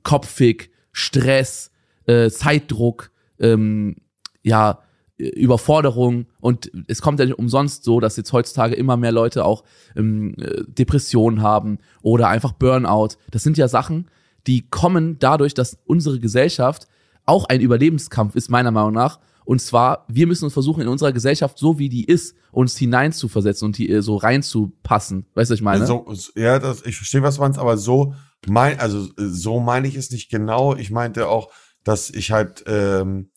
Kopfig, 0.03 0.71
Stress, 0.93 1.71
äh, 2.07 2.31
Zeitdruck, 2.31 3.11
ähm, 3.39 3.97
ja 4.43 4.81
Überforderung 5.19 6.27
und 6.41 6.71
es 6.89 7.03
kommt 7.03 7.21
ja 7.21 7.27
nicht 7.27 7.39
umsonst 7.39 7.85
so, 7.85 8.01
dass 8.01 8.17
jetzt 8.17 8.33
heutzutage 8.33 8.75
immer 8.75 8.97
mehr 8.97 9.13
Leute 9.13 9.45
auch 9.45 9.65
ähm, 9.95 10.35
äh, 10.39 10.65
Depressionen 10.67 11.43
haben 11.43 11.79
oder 12.01 12.29
einfach 12.29 12.53
Burnout. 12.53 13.11
Das 13.31 13.43
sind 13.43 13.59
ja 13.59 13.69
Sachen, 13.69 14.07
die 14.47 14.69
kommen 14.71 15.19
dadurch, 15.19 15.53
dass 15.53 15.79
unsere 15.85 16.19
Gesellschaft 16.21 16.89
auch 17.27 17.45
ein 17.51 17.61
Überlebenskampf 17.61 18.35
ist, 18.35 18.49
meiner 18.49 18.71
Meinung 18.71 18.95
nach. 18.95 19.21
Und 19.45 19.61
zwar, 19.61 20.05
wir 20.09 20.27
müssen 20.27 20.45
uns 20.45 20.53
versuchen, 20.53 20.83
in 20.83 20.89
unserer 20.89 21.13
Gesellschaft, 21.13 21.59
so 21.59 21.79
wie 21.79 21.89
die 21.89 22.05
ist, 22.05 22.37
uns 22.53 22.77
hineinzuversetzen 22.77 23.67
und 23.67 23.79
die, 23.79 24.01
so 24.01 24.17
reinzupassen. 24.17 25.27
Weißt 25.35 25.51
du, 25.51 25.53
was 25.53 25.59
ich 25.59 25.65
meine? 25.65 25.87
So, 25.87 26.07
ja, 26.35 26.59
das, 26.59 26.85
ich 26.85 26.97
verstehe, 26.97 27.23
was 27.23 27.37
du 27.37 27.43
meinst, 27.43 27.59
aber 27.59 27.77
so 27.77 28.15
mein, 28.47 28.79
also 28.79 29.09
so 29.17 29.61
meine 29.61 29.89
ich 29.89 29.97
es 29.97 30.11
nicht 30.11 30.31
genau. 30.31 30.77
Ich 30.77 30.91
meinte 30.91 31.29
auch, 31.29 31.51
dass 31.85 32.11
ich 32.11 32.33
halt 32.33 32.65
ähm, 32.67 33.31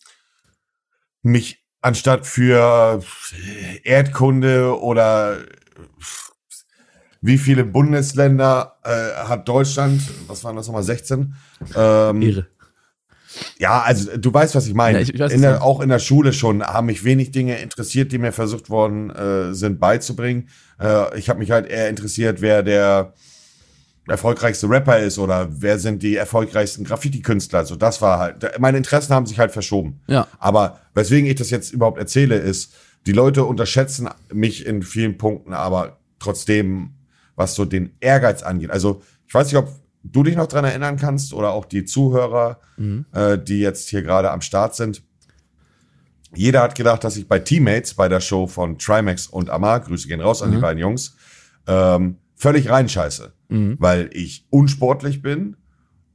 mich 1.22 1.64
anstatt 1.80 2.26
für 2.26 3.02
Erdkunde 3.82 4.78
oder 4.80 5.38
wie 7.20 7.38
viele 7.38 7.64
Bundesländer 7.64 8.76
äh, 8.84 9.26
hat 9.26 9.48
Deutschland? 9.48 10.02
Was 10.26 10.44
waren 10.44 10.56
das 10.56 10.66
nochmal? 10.66 10.82
16? 10.82 11.34
Ähm, 11.74 12.20
Irre. 12.20 12.46
Ja, 13.58 13.82
also 13.82 14.16
du 14.16 14.32
weißt, 14.32 14.54
was 14.54 14.66
ich 14.66 14.74
meine. 14.74 14.98
Ja, 14.98 15.02
ich, 15.02 15.14
ich 15.14 15.20
weiß, 15.20 15.32
in 15.32 15.42
der, 15.42 15.62
auch 15.62 15.80
in 15.80 15.88
der 15.88 15.98
Schule 15.98 16.32
schon 16.32 16.62
haben 16.62 16.86
mich 16.86 17.04
wenig 17.04 17.30
Dinge 17.30 17.58
interessiert, 17.58 18.12
die 18.12 18.18
mir 18.18 18.32
versucht 18.32 18.70
worden 18.70 19.10
äh, 19.10 19.54
sind 19.54 19.80
beizubringen. 19.80 20.48
Äh, 20.80 21.18
ich 21.18 21.28
habe 21.28 21.38
mich 21.38 21.50
halt 21.50 21.66
eher 21.66 21.88
interessiert, 21.88 22.40
wer 22.40 22.62
der 22.62 23.14
erfolgreichste 24.06 24.68
Rapper 24.68 24.98
ist 24.98 25.18
oder 25.18 25.48
wer 25.50 25.78
sind 25.78 26.02
die 26.02 26.16
erfolgreichsten 26.16 26.84
Graffiti-Künstler. 26.84 27.60
Also 27.60 27.76
das 27.76 28.02
war 28.02 28.18
halt, 28.18 28.60
meine 28.60 28.76
Interessen 28.76 29.14
haben 29.14 29.26
sich 29.26 29.38
halt 29.38 29.50
verschoben. 29.50 30.00
Ja. 30.06 30.26
Aber 30.38 30.80
weswegen 30.94 31.28
ich 31.28 31.36
das 31.36 31.50
jetzt 31.50 31.72
überhaupt 31.72 31.98
erzähle, 31.98 32.36
ist, 32.36 32.74
die 33.06 33.12
Leute 33.12 33.44
unterschätzen 33.44 34.08
mich 34.32 34.66
in 34.66 34.82
vielen 34.82 35.16
Punkten, 35.18 35.52
aber 35.52 35.98
trotzdem, 36.18 36.94
was 37.36 37.54
so 37.54 37.64
den 37.64 37.96
Ehrgeiz 38.00 38.42
angeht. 38.42 38.70
Also 38.70 39.02
ich 39.26 39.34
weiß 39.34 39.46
nicht, 39.46 39.56
ob 39.56 39.68
du 40.04 40.22
dich 40.22 40.36
noch 40.36 40.46
dran 40.46 40.64
erinnern 40.64 40.96
kannst 40.96 41.34
oder 41.34 41.50
auch 41.50 41.64
die 41.64 41.84
Zuhörer, 41.84 42.60
mhm. 42.76 43.06
äh, 43.12 43.38
die 43.38 43.58
jetzt 43.58 43.88
hier 43.88 44.02
gerade 44.02 44.30
am 44.30 44.40
Start 44.40 44.76
sind. 44.76 45.02
Jeder 46.34 46.62
hat 46.62 46.74
gedacht, 46.74 47.02
dass 47.02 47.16
ich 47.16 47.26
bei 47.26 47.38
Teammates, 47.38 47.94
bei 47.94 48.08
der 48.08 48.20
Show 48.20 48.46
von 48.46 48.78
Trimax 48.78 49.26
und 49.26 49.50
Amar, 49.50 49.80
Grüße 49.80 50.08
gehen 50.08 50.20
raus 50.20 50.42
an 50.42 50.50
mhm. 50.50 50.54
die 50.54 50.60
beiden 50.60 50.80
Jungs, 50.80 51.16
ähm, 51.66 52.18
völlig 52.36 52.68
reinscheiße 52.68 53.32
mhm. 53.54 53.76
weil 53.78 54.10
ich 54.12 54.46
unsportlich 54.50 55.22
bin, 55.22 55.56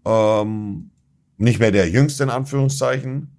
ähm, 0.05 0.91
nicht 1.37 1.59
mehr 1.59 1.71
der 1.71 1.89
Jüngste 1.89 2.23
in 2.23 2.29
Anführungszeichen 2.29 3.35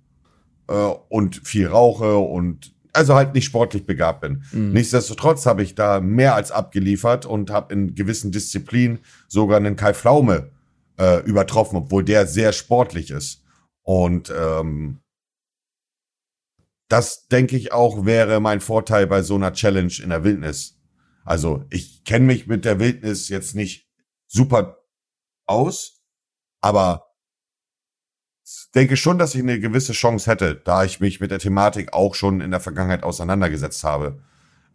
äh, 0.69 0.73
und 1.09 1.37
viel 1.45 1.67
rauche 1.67 2.17
und 2.17 2.75
also 2.93 3.15
halt 3.15 3.35
nicht 3.35 3.45
sportlich 3.45 3.87
begabt 3.87 4.21
bin. 4.21 4.43
Mhm. 4.53 4.73
Nichtsdestotrotz 4.73 5.47
habe 5.47 5.63
ich 5.63 5.75
da 5.75 6.01
mehr 6.01 6.35
als 6.35 6.51
abgeliefert 6.51 7.27
und 7.27 7.51
habe 7.51 7.73
in 7.73 7.95
gewissen 7.95 8.33
Disziplinen 8.33 9.01
sogar 9.29 9.59
einen 9.59 9.77
Kai 9.77 9.95
Pflaume 9.95 10.51
äh, 10.99 11.21
übertroffen, 11.25 11.77
obwohl 11.77 12.05
der 12.05 12.27
sehr 12.27 12.53
sportlich 12.53 13.11
ist. 13.11 13.43
Und 13.83 14.33
ähm, 14.37 15.01
das 16.89 17.29
denke 17.29 17.57
ich 17.57 17.73
auch 17.73 18.05
wäre 18.05 18.41
mein 18.41 18.61
Vorteil 18.61 19.07
bei 19.07 19.23
so 19.23 19.37
einer 19.37 19.53
Challenge 19.53 19.93
in 20.03 20.11
der 20.11 20.25
Wildnis. 20.25 20.79
Also 21.25 21.65
ich 21.71 22.05
kenne 22.05 22.27
mich 22.27 22.47
mit 22.47 22.65
der 22.65 22.81
Wildnis 22.81 23.29
jetzt 23.29 23.55
nicht 23.55 23.89
super 24.27 24.79
aus, 25.47 26.03
Aber 26.61 27.10
denke 28.75 28.97
schon, 28.97 29.19
dass 29.19 29.35
ich 29.35 29.43
eine 29.43 29.61
gewisse 29.61 29.93
Chance 29.93 30.31
hätte, 30.31 30.61
da 30.65 30.85
ich 30.85 31.01
mich 31.01 31.21
mit 31.21 31.31
der 31.31 31.39
Thematik 31.39 31.93
auch 31.93 32.15
schon 32.15 32.41
in 32.41 32.51
der 32.51 32.61
Vergangenheit 32.61 33.03
auseinandergesetzt 33.03 33.85
habe. 33.85 34.19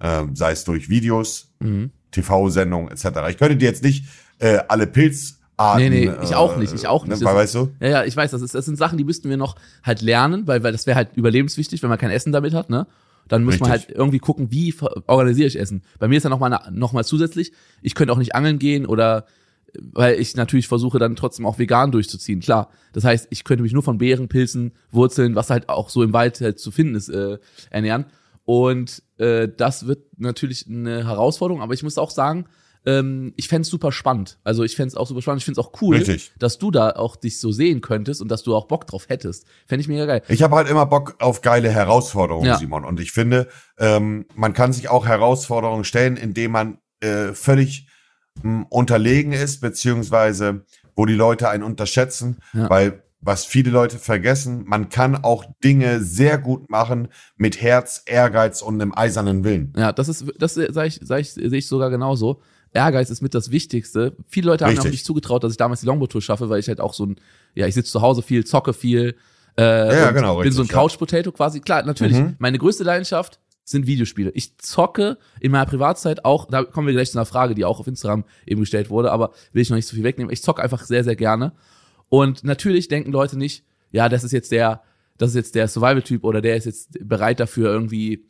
Ähm, 0.01 0.35
sei 0.35 0.51
es 0.51 0.63
durch 0.65 0.89
Videos, 0.89 1.51
Mhm. 1.59 1.91
TV-Sendungen 2.11 2.89
etc. 2.91 3.05
Ich 3.29 3.37
könnte 3.37 3.57
dir 3.57 3.65
jetzt 3.65 3.83
nicht 3.83 4.05
äh, 4.39 4.59
alle 4.67 4.87
Pilzarten. 4.87 5.89
Nee, 5.89 5.89
nee, 5.89 6.11
ich 6.23 6.35
auch 6.35 6.57
nicht, 6.57 6.73
ich 6.73 6.87
auch 6.87 7.05
äh, 7.05 7.09
nicht. 7.09 7.21
Ne, 7.21 7.25
weißt 7.25 7.55
du? 7.55 7.71
Ja, 7.79 7.87
ja, 7.87 8.03
ich 8.03 8.15
weiß, 8.15 8.31
das, 8.31 8.41
ist, 8.41 8.55
das 8.55 8.65
sind 8.65 8.77
Sachen, 8.77 8.97
die 8.97 9.03
müssten 9.03 9.29
wir 9.29 9.37
noch 9.37 9.55
halt 9.83 10.01
lernen, 10.01 10.47
weil, 10.47 10.63
weil 10.63 10.71
das 10.71 10.85
wäre 10.85 10.95
halt 10.95 11.15
überlebenswichtig, 11.15 11.81
wenn 11.83 11.89
man 11.89 11.97
kein 11.97 12.11
Essen 12.11 12.31
damit 12.31 12.53
hat, 12.53 12.69
ne? 12.69 12.87
Dann 13.27 13.43
muss 13.43 13.59
man 13.59 13.71
halt 13.71 13.89
irgendwie 13.89 14.19
gucken, 14.19 14.51
wie 14.51 14.73
organisiere 15.07 15.47
ich 15.47 15.59
Essen. 15.59 15.81
Bei 15.97 16.07
mir 16.07 16.17
ist 16.17 16.23
ja 16.23 16.29
noch 16.29 16.39
mal, 16.39 16.59
noch 16.71 16.93
mal 16.93 17.03
zusätzlich, 17.03 17.53
ich 17.81 17.95
könnte 17.95 18.13
auch 18.13 18.19
nicht 18.19 18.35
angeln 18.35 18.59
gehen 18.59 18.85
oder 18.85 19.25
weil 19.81 20.19
ich 20.19 20.35
natürlich 20.35 20.67
versuche 20.67 20.99
dann 20.99 21.15
trotzdem 21.15 21.45
auch 21.45 21.59
vegan 21.59 21.91
durchzuziehen, 21.91 22.39
klar. 22.39 22.69
Das 22.93 23.03
heißt, 23.03 23.27
ich 23.29 23.43
könnte 23.43 23.63
mich 23.63 23.73
nur 23.73 23.83
von 23.83 23.97
Beeren, 23.97 24.27
Pilzen, 24.27 24.73
Wurzeln, 24.91 25.35
was 25.35 25.49
halt 25.49 25.69
auch 25.69 25.89
so 25.89 26.03
im 26.03 26.13
Wald 26.13 26.41
halt 26.41 26.59
zu 26.59 26.71
finden 26.71 26.95
ist, 26.95 27.09
äh, 27.09 27.37
ernähren. 27.69 28.05
Und 28.43 29.01
äh, 29.17 29.47
das 29.47 29.87
wird 29.87 30.03
natürlich 30.17 30.67
eine 30.67 31.05
Herausforderung, 31.05 31.61
aber 31.61 31.73
ich 31.73 31.83
muss 31.83 31.97
auch 31.97 32.11
sagen, 32.11 32.45
ähm, 32.85 33.33
ich 33.35 33.47
fänd's 33.47 33.69
super 33.69 33.91
spannend. 33.91 34.37
Also 34.43 34.63
ich 34.63 34.75
fänd's 34.75 34.95
auch 34.95 35.07
super 35.07 35.21
spannend. 35.21 35.41
Ich 35.41 35.45
find's 35.45 35.59
auch 35.59 35.71
cool, 35.81 35.97
Richtig. 35.97 36.31
dass 36.37 36.57
du 36.57 36.71
da 36.71 36.91
auch 36.91 37.15
dich 37.15 37.39
so 37.39 37.51
sehen 37.51 37.81
könntest 37.81 38.21
und 38.21 38.29
dass 38.29 38.43
du 38.43 38.55
auch 38.55 38.67
Bock 38.67 38.85
drauf 38.87 39.09
hättest. 39.09 39.45
Fände 39.65 39.81
ich 39.81 39.87
mega 39.87 40.05
geil. 40.05 40.21
Ich 40.27 40.43
habe 40.43 40.55
halt 40.55 40.69
immer 40.69 40.85
Bock 40.85 41.15
auf 41.19 41.41
geile 41.41 41.69
Herausforderungen, 41.69 42.45
Ja. 42.45 42.57
Simon. 42.57 42.85
Und 42.85 42.99
ich 42.99 43.11
finde, 43.11 43.47
ähm, 43.79 44.25
man 44.35 44.53
kann 44.53 44.71
sich 44.71 44.89
auch 44.89 45.05
Herausforderungen 45.07 45.83
stellen, 45.83 46.17
indem 46.17 46.51
man 46.51 46.77
äh, 46.99 47.33
völlig 47.33 47.87
unterlegen 48.69 49.31
ist, 49.31 49.61
beziehungsweise 49.61 50.65
wo 50.95 51.05
die 51.05 51.13
Leute 51.13 51.49
einen 51.49 51.63
unterschätzen, 51.63 52.37
Ja. 52.53 52.69
weil 52.69 53.01
was 53.21 53.43
viele 53.43 53.71
Leute 53.71 53.97
vergessen, 53.97 54.65
man 54.67 54.89
kann 54.89 55.15
auch 55.23 55.45
Dinge 55.63 55.99
sehr 56.01 56.37
gut 56.37 56.69
machen 56.69 57.07
mit 57.37 57.59
Herz, 57.59 58.03
Ehrgeiz 58.05 58.61
und 58.61 58.79
einem 58.79 58.93
eisernen 58.95 59.43
Willen. 59.43 59.73
Ja, 59.75 59.91
das 59.91 60.09
ist, 60.09 60.25
das 60.37 60.53
sag 60.53 60.85
ich, 60.87 60.99
sag 61.01 61.21
ich, 61.21 61.31
sehe 61.33 61.47
ich 61.55 61.67
sogar 61.67 61.89
genauso. 61.89 62.41
Ehrgeiz 62.71 63.09
ist 63.09 63.21
mit 63.21 63.33
das 63.33 63.49
Wichtigste. 63.49 64.15
Viele 64.27 64.47
Leute 64.47 64.65
haben 64.65 64.73
mir 64.73 64.77
Richtig. 64.77 64.91
nicht 64.91 65.05
zugetraut, 65.05 65.43
dass 65.43 65.51
ich 65.51 65.57
damals 65.57 65.79
die 65.79 65.87
Longboard-Tour 65.87 66.21
schaffe, 66.21 66.49
weil 66.49 66.59
ich 66.59 66.67
halt 66.67 66.79
auch 66.81 66.93
so 66.93 67.05
ein, 67.07 67.15
ja, 67.55 67.65
ich 67.65 67.73
sitze 67.73 67.91
zu 67.91 68.01
Hause 68.01 68.21
viel, 68.21 68.45
zocke 68.45 68.73
viel, 68.73 69.15
äh, 69.57 69.63
Ja, 70.01 70.11
genau, 70.11 70.37
bin 70.39 70.51
so 70.51 70.59
ein 70.61 70.63
richtig, 70.63 70.75
ja. 70.75 70.81
Couch-Potato 70.81 71.31
quasi. 71.31 71.61
Klar, 71.61 71.83
natürlich. 71.83 72.17
Mhm. 72.17 72.35
Meine 72.37 72.59
größte 72.59 72.83
Leidenschaft 72.83 73.39
sind 73.65 73.87
Videospiele. 73.87 74.29
Ich 74.35 74.57
zocke 74.59 75.17
in 75.41 75.51
meiner 75.51 75.65
Privatzeit 75.65 76.23
auch, 76.23 76.45
da 76.45 76.63
kommen 76.63 76.87
wir 76.87 76.93
gleich 76.93 77.11
zu 77.11 77.17
einer 77.17 77.25
Frage, 77.25 77.55
die 77.55 77.65
auch 77.65 77.79
auf 77.81 77.87
Instagram 77.87 78.23
eben 78.45 78.61
gestellt 78.61 78.89
wurde, 78.89 79.11
aber 79.11 79.31
will 79.51 79.61
ich 79.61 79.69
noch 79.69 79.75
nicht 79.75 79.87
so 79.87 79.95
viel 79.95 80.03
wegnehmen. 80.05 80.31
Ich 80.31 80.41
zocke 80.43 80.61
einfach 80.63 80.83
sehr, 80.85 81.03
sehr 81.03 81.15
gerne. 81.17 81.51
Und 82.07 82.43
natürlich 82.43 82.87
denken 82.87 83.11
Leute 83.11 83.37
nicht, 83.37 83.65
ja, 83.91 84.07
das 84.07 84.23
ist 84.23 84.31
jetzt 84.31 84.51
der, 84.51 84.81
das 85.17 85.31
ist 85.31 85.35
jetzt 85.35 85.55
der 85.55 85.67
Survival-Typ 85.67 86.23
oder 86.23 86.41
der 86.41 86.55
ist 86.55 86.65
jetzt 86.65 86.97
bereit 87.01 87.39
dafür, 87.39 87.69
irgendwie 87.71 88.25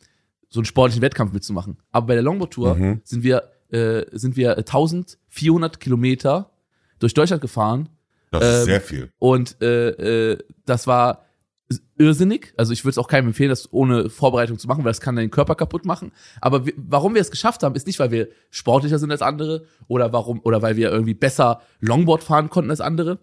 so 0.48 0.60
einen 0.60 0.64
sportlichen 0.64 1.02
Wettkampf 1.02 1.32
mitzumachen. 1.32 1.76
Aber 1.92 2.06
bei 2.06 2.14
der 2.14 2.22
Longboard-Tour 2.22 2.74
Mhm. 2.76 3.00
sind 3.04 3.22
wir, 3.22 3.50
äh, 3.70 4.04
sind 4.12 4.36
wir 4.36 4.56
1400 4.56 5.80
Kilometer 5.80 6.50
durch 6.98 7.12
Deutschland 7.14 7.42
gefahren 7.42 7.88
Das 8.30 8.42
ist 8.42 8.58
Ähm, 8.60 8.64
sehr 8.64 8.80
viel. 8.80 9.12
und 9.18 9.60
äh, 9.60 10.30
äh, 10.32 10.38
das 10.64 10.86
war 10.86 11.25
irrsinnig. 11.98 12.52
Also 12.56 12.72
ich 12.72 12.84
würde 12.84 12.90
es 12.90 12.98
auch 12.98 13.08
keinem 13.08 13.28
empfehlen, 13.28 13.50
das 13.50 13.72
ohne 13.72 14.10
Vorbereitung 14.10 14.58
zu 14.58 14.68
machen, 14.68 14.84
weil 14.84 14.90
das 14.90 15.00
kann 15.00 15.16
deinen 15.16 15.30
Körper 15.30 15.54
kaputt 15.54 15.84
machen. 15.84 16.12
Aber 16.40 16.66
wir, 16.66 16.72
warum 16.76 17.14
wir 17.14 17.20
es 17.20 17.30
geschafft 17.30 17.62
haben, 17.62 17.74
ist 17.74 17.86
nicht, 17.86 17.98
weil 17.98 18.10
wir 18.10 18.28
sportlicher 18.50 18.98
sind 18.98 19.10
als 19.10 19.22
andere 19.22 19.66
oder 19.88 20.12
warum 20.12 20.40
oder 20.44 20.62
weil 20.62 20.76
wir 20.76 20.90
irgendwie 20.90 21.14
besser 21.14 21.60
Longboard 21.80 22.22
fahren 22.22 22.50
konnten 22.50 22.70
als 22.70 22.80
andere. 22.80 23.18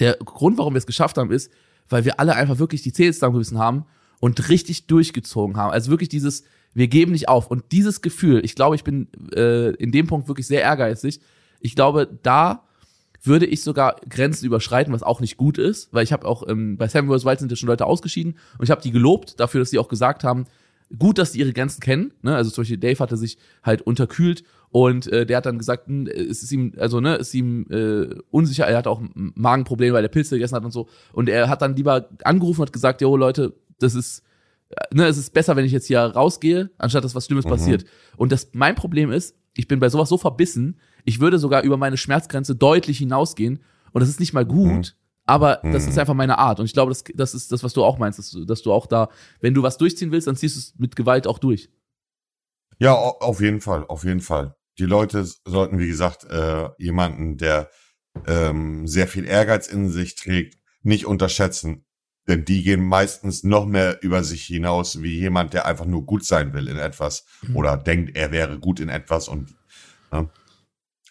Der 0.00 0.14
Grund, 0.14 0.58
warum 0.58 0.74
wir 0.74 0.78
es 0.78 0.86
geschafft 0.86 1.18
haben, 1.18 1.30
ist, 1.30 1.52
weil 1.88 2.04
wir 2.04 2.20
alle 2.20 2.34
einfach 2.34 2.58
wirklich 2.58 2.82
die 2.82 2.92
Zähne 2.92 3.12
zusammengebissen 3.12 3.58
haben 3.58 3.86
und 4.20 4.48
richtig 4.48 4.86
durchgezogen 4.86 5.56
haben. 5.56 5.72
Also 5.72 5.90
wirklich 5.90 6.08
dieses, 6.08 6.44
wir 6.74 6.88
geben 6.88 7.12
nicht 7.12 7.28
auf. 7.28 7.48
Und 7.48 7.72
dieses 7.72 8.02
Gefühl, 8.02 8.44
ich 8.44 8.54
glaube, 8.54 8.76
ich 8.76 8.84
bin 8.84 9.08
äh, 9.34 9.70
in 9.74 9.92
dem 9.92 10.06
Punkt 10.06 10.28
wirklich 10.28 10.46
sehr 10.46 10.62
ehrgeizig. 10.62 11.20
Ich 11.60 11.74
glaube, 11.74 12.08
da 12.22 12.67
würde 13.22 13.46
ich 13.46 13.62
sogar 13.62 13.96
Grenzen 14.08 14.46
überschreiten, 14.46 14.92
was 14.92 15.02
auch 15.02 15.20
nicht 15.20 15.36
gut 15.36 15.58
ist, 15.58 15.92
weil 15.92 16.04
ich 16.04 16.12
habe 16.12 16.26
auch 16.26 16.46
ähm, 16.48 16.76
bei 16.76 16.88
Seven 16.88 17.08
vs. 17.10 17.24
Wild 17.24 17.38
sind 17.40 17.50
ja 17.50 17.56
schon 17.56 17.68
Leute 17.68 17.86
ausgeschieden 17.86 18.36
und 18.58 18.64
ich 18.64 18.70
habe 18.70 18.80
die 18.80 18.90
gelobt 18.92 19.40
dafür, 19.40 19.60
dass 19.60 19.70
sie 19.70 19.78
auch 19.78 19.88
gesagt 19.88 20.24
haben, 20.24 20.46
gut, 20.98 21.18
dass 21.18 21.32
sie 21.32 21.40
ihre 21.40 21.52
Grenzen 21.52 21.80
kennen. 21.80 22.12
Ne? 22.22 22.34
Also 22.34 22.50
zum 22.50 22.62
Beispiel 22.62 22.78
Dave 22.78 22.98
hatte 22.98 23.16
sich 23.16 23.36
halt 23.62 23.82
unterkühlt 23.82 24.44
und 24.70 25.06
äh, 25.08 25.26
der 25.26 25.38
hat 25.38 25.46
dann 25.46 25.58
gesagt, 25.58 25.86
hm, 25.86 26.06
es 26.06 26.42
ist 26.42 26.52
ihm, 26.52 26.72
also 26.78 27.00
ne, 27.00 27.16
es 27.16 27.28
ist 27.28 27.34
ihm 27.34 27.66
äh, 27.70 28.14
unsicher, 28.30 28.66
er 28.66 28.78
hat 28.78 28.86
auch 28.86 29.00
ein 29.00 29.32
Magenproblem, 29.34 29.92
weil 29.92 30.04
er 30.04 30.08
Pilze 30.08 30.36
gegessen 30.36 30.54
hat 30.56 30.64
und 30.64 30.70
so. 30.72 30.88
Und 31.12 31.28
er 31.28 31.48
hat 31.48 31.62
dann 31.62 31.76
lieber 31.76 32.08
angerufen 32.24 32.60
und 32.60 32.68
hat 32.68 32.72
gesagt, 32.72 33.00
jo 33.00 33.16
Leute, 33.16 33.54
das 33.80 33.94
ist, 33.94 34.22
äh, 34.70 34.94
ne, 34.94 35.06
es 35.06 35.18
ist 35.18 35.32
besser, 35.34 35.56
wenn 35.56 35.64
ich 35.64 35.72
jetzt 35.72 35.86
hier 35.86 36.00
rausgehe, 36.00 36.70
anstatt 36.78 37.04
dass 37.04 37.14
was 37.14 37.26
Schlimmes 37.26 37.44
Mhm. 37.46 37.50
passiert. 37.50 37.84
Und 38.16 38.32
das 38.32 38.50
mein 38.52 38.74
Problem 38.74 39.10
ist, 39.10 39.34
ich 39.54 39.68
bin 39.68 39.80
bei 39.80 39.88
sowas 39.88 40.08
so 40.08 40.16
verbissen, 40.18 40.78
ich 41.08 41.20
würde 41.20 41.38
sogar 41.38 41.62
über 41.62 41.76
meine 41.78 41.96
Schmerzgrenze 41.96 42.54
deutlich 42.54 42.98
hinausgehen. 42.98 43.60
Und 43.92 44.00
das 44.00 44.10
ist 44.10 44.20
nicht 44.20 44.34
mal 44.34 44.44
gut, 44.44 44.94
aber 45.24 45.56
das 45.62 45.84
Mhm. 45.84 45.88
ist 45.90 45.98
einfach 45.98 46.12
meine 46.14 46.36
Art. 46.38 46.60
Und 46.60 46.66
ich 46.66 46.74
glaube, 46.74 46.90
das, 46.90 47.02
das 47.14 47.34
ist 47.34 47.50
das, 47.50 47.62
was 47.64 47.72
du 47.72 47.82
auch 47.82 47.98
meinst, 47.98 48.18
dass 48.18 48.30
du, 48.30 48.44
dass 48.44 48.60
du 48.62 48.70
auch 48.72 48.86
da, 48.86 49.08
wenn 49.40 49.54
du 49.54 49.62
was 49.62 49.78
durchziehen 49.78 50.12
willst, 50.12 50.26
dann 50.26 50.36
ziehst 50.36 50.56
du 50.56 50.60
es 50.60 50.74
mit 50.78 50.94
Gewalt 50.96 51.26
auch 51.26 51.38
durch. 51.38 51.70
Ja, 52.78 52.94
au- 52.94 53.18
auf 53.20 53.40
jeden 53.40 53.60
Fall, 53.62 53.84
auf 53.88 54.04
jeden 54.04 54.20
Fall. 54.20 54.54
Die 54.78 54.84
Leute 54.84 55.24
sollten, 55.46 55.78
wie 55.78 55.88
gesagt, 55.88 56.24
äh, 56.24 56.68
jemanden, 56.78 57.38
der 57.38 57.70
ähm, 58.26 58.86
sehr 58.86 59.08
viel 59.08 59.24
Ehrgeiz 59.26 59.66
in 59.66 59.88
sich 59.90 60.14
trägt, 60.14 60.58
nicht 60.82 61.06
unterschätzen. 61.06 61.84
Denn 62.28 62.44
die 62.44 62.62
gehen 62.62 62.84
meistens 62.84 63.42
noch 63.42 63.64
mehr 63.64 64.02
über 64.02 64.22
sich 64.22 64.44
hinaus, 64.44 65.02
wie 65.02 65.18
jemand, 65.18 65.54
der 65.54 65.64
einfach 65.64 65.86
nur 65.86 66.04
gut 66.04 66.24
sein 66.26 66.52
will 66.52 66.68
in 66.68 66.76
etwas 66.76 67.24
Mhm. 67.42 67.56
oder 67.56 67.76
denkt, 67.78 68.16
er 68.16 68.30
wäre 68.32 68.58
gut 68.58 68.80
in 68.80 68.90
etwas 68.90 69.28
und 69.28 69.54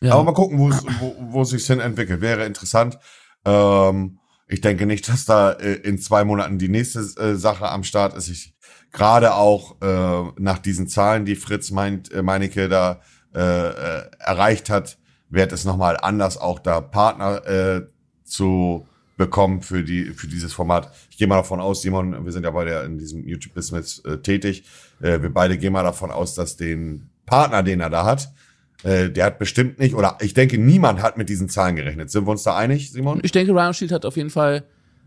Ja. 0.01 0.13
Aber 0.13 0.23
mal 0.23 0.33
gucken, 0.33 0.59
wo 0.59 0.69
wo, 0.99 1.15
wo 1.19 1.41
es 1.41 1.49
sich 1.49 1.65
hin 1.65 1.79
entwickelt. 1.79 2.21
Wäre 2.21 2.45
interessant. 2.45 2.99
Ähm, 3.45 4.19
ich 4.47 4.61
denke 4.61 4.85
nicht, 4.85 5.09
dass 5.09 5.25
da 5.25 5.51
äh, 5.51 5.73
in 5.73 5.97
zwei 5.97 6.23
Monaten 6.23 6.57
die 6.57 6.69
nächste 6.69 6.99
äh, 6.99 7.35
Sache 7.35 7.69
am 7.69 7.83
Start 7.83 8.15
ist. 8.15 8.29
Ich 8.29 8.55
gerade 8.91 9.35
auch 9.35 9.81
äh, 9.81 10.31
nach 10.37 10.59
diesen 10.59 10.87
Zahlen, 10.87 11.25
die 11.25 11.35
Fritz 11.35 11.71
meint, 11.71 12.11
äh, 12.11 12.21
Meinecke 12.21 12.69
da 12.69 13.01
äh, 13.35 13.39
äh, 13.39 14.09
erreicht 14.19 14.69
hat, 14.69 14.97
wird 15.29 15.51
es 15.51 15.65
nochmal 15.65 15.97
anders, 15.97 16.37
auch 16.37 16.59
da 16.59 16.79
Partner 16.79 17.45
äh, 17.45 17.81
zu 18.23 18.87
bekommen 19.17 19.61
für 19.61 19.83
die 19.83 20.05
für 20.13 20.27
dieses 20.27 20.53
Format. 20.53 20.91
Ich 21.09 21.17
gehe 21.17 21.27
mal 21.27 21.37
davon 21.37 21.59
aus, 21.59 21.81
Simon, 21.81 22.23
wir 22.23 22.31
sind 22.31 22.43
ja 22.43 22.51
beide 22.51 22.79
in 22.81 22.97
diesem 22.97 23.27
YouTube-Business 23.27 23.99
äh, 24.05 24.17
tätig. 24.19 24.63
Äh, 25.01 25.21
wir 25.21 25.33
beide 25.33 25.57
gehen 25.57 25.73
mal 25.73 25.83
davon 25.83 26.11
aus, 26.11 26.35
dass 26.35 26.55
den 26.55 27.09
Partner, 27.25 27.63
den 27.63 27.81
er 27.81 27.89
da 27.89 28.05
hat, 28.05 28.31
äh, 28.83 29.09
der 29.09 29.25
hat 29.25 29.39
bestimmt 29.39 29.79
nicht, 29.79 29.95
oder 29.95 30.17
ich 30.21 30.33
denke, 30.33 30.57
niemand 30.57 31.01
hat 31.01 31.17
mit 31.17 31.29
diesen 31.29 31.49
Zahlen 31.49 31.75
gerechnet. 31.75 32.09
Sind 32.11 32.25
wir 32.25 32.31
uns 32.31 32.43
da 32.43 32.55
einig, 32.55 32.91
Simon? 32.91 33.19
ich 33.23 33.31
denke, 33.31 33.51
Ryan 33.51 33.73
Shield 33.73 33.91
hat 33.91 34.05
auf 34.05 34.17
jeden 34.17 34.29
Fall 34.29 34.63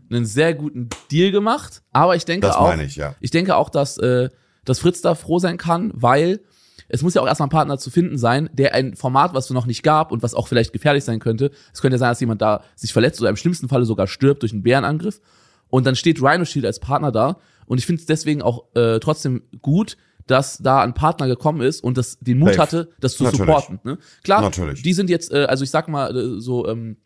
einen 0.09 0.25
sehr 0.25 0.53
guten 0.53 0.89
Deal 1.09 1.31
gemacht. 1.31 1.81
Aber 1.91 2.15
ich 2.15 2.25
denke 2.25 2.47
Das 2.47 2.55
auch, 2.55 2.77
ich, 2.77 2.95
ja. 2.95 3.15
Ich 3.21 3.31
denke 3.31 3.55
auch, 3.55 3.69
dass, 3.69 3.97
äh, 3.97 4.29
dass 4.65 4.79
Fritz 4.79 5.01
da 5.01 5.15
froh 5.15 5.39
sein 5.39 5.57
kann, 5.57 5.91
weil 5.93 6.41
es 6.89 7.01
muss 7.01 7.13
ja 7.13 7.21
auch 7.21 7.27
erstmal 7.27 7.47
ein 7.47 7.51
Partner 7.51 7.77
zu 7.77 7.89
finden 7.89 8.17
sein, 8.17 8.49
der 8.51 8.75
ein 8.75 8.95
Format, 8.95 9.33
was 9.33 9.45
es 9.45 9.51
noch 9.51 9.65
nicht 9.65 9.83
gab 9.83 10.11
und 10.11 10.23
was 10.23 10.33
auch 10.33 10.49
vielleicht 10.49 10.73
gefährlich 10.73 11.05
sein 11.05 11.19
könnte. 11.19 11.51
Es 11.73 11.81
könnte 11.81 11.95
ja 11.95 11.99
sein, 11.99 12.09
dass 12.09 12.19
jemand 12.19 12.41
da 12.41 12.63
sich 12.75 12.91
verletzt 12.91 13.21
oder 13.21 13.29
im 13.29 13.37
schlimmsten 13.37 13.69
Falle 13.69 13.85
sogar 13.85 14.07
stirbt 14.07 14.41
durch 14.41 14.51
einen 14.51 14.63
Bärenangriff. 14.63 15.21
Und 15.69 15.87
dann 15.87 15.95
steht 15.95 16.21
Rhino 16.21 16.43
Shield 16.43 16.65
als 16.65 16.81
Partner 16.81 17.13
da. 17.13 17.37
Und 17.65 17.77
ich 17.77 17.85
finde 17.85 18.01
es 18.01 18.05
deswegen 18.05 18.41
auch 18.41 18.65
äh, 18.75 18.99
trotzdem 18.99 19.43
gut, 19.61 19.95
dass 20.27 20.57
da 20.59 20.81
ein 20.81 20.93
Partner 20.93 21.27
gekommen 21.27 21.61
ist 21.61 21.83
und 21.83 21.97
das 21.97 22.19
den 22.19 22.39
Mut 22.39 22.49
Safe. 22.49 22.61
hatte, 22.61 22.89
das 22.99 23.15
zu 23.15 23.23
Natürlich. 23.23 23.39
supporten. 23.47 23.79
Ne? 23.83 23.97
Klar, 24.23 24.41
Natürlich. 24.41 24.81
die 24.81 24.93
sind 24.93 25.09
jetzt, 25.09 25.31
äh, 25.31 25.45
also 25.45 25.63
ich 25.63 25.69
sag 25.71 25.87
mal 25.87 26.15
äh, 26.15 26.39
so, 26.39 26.67
ähm, 26.67 26.97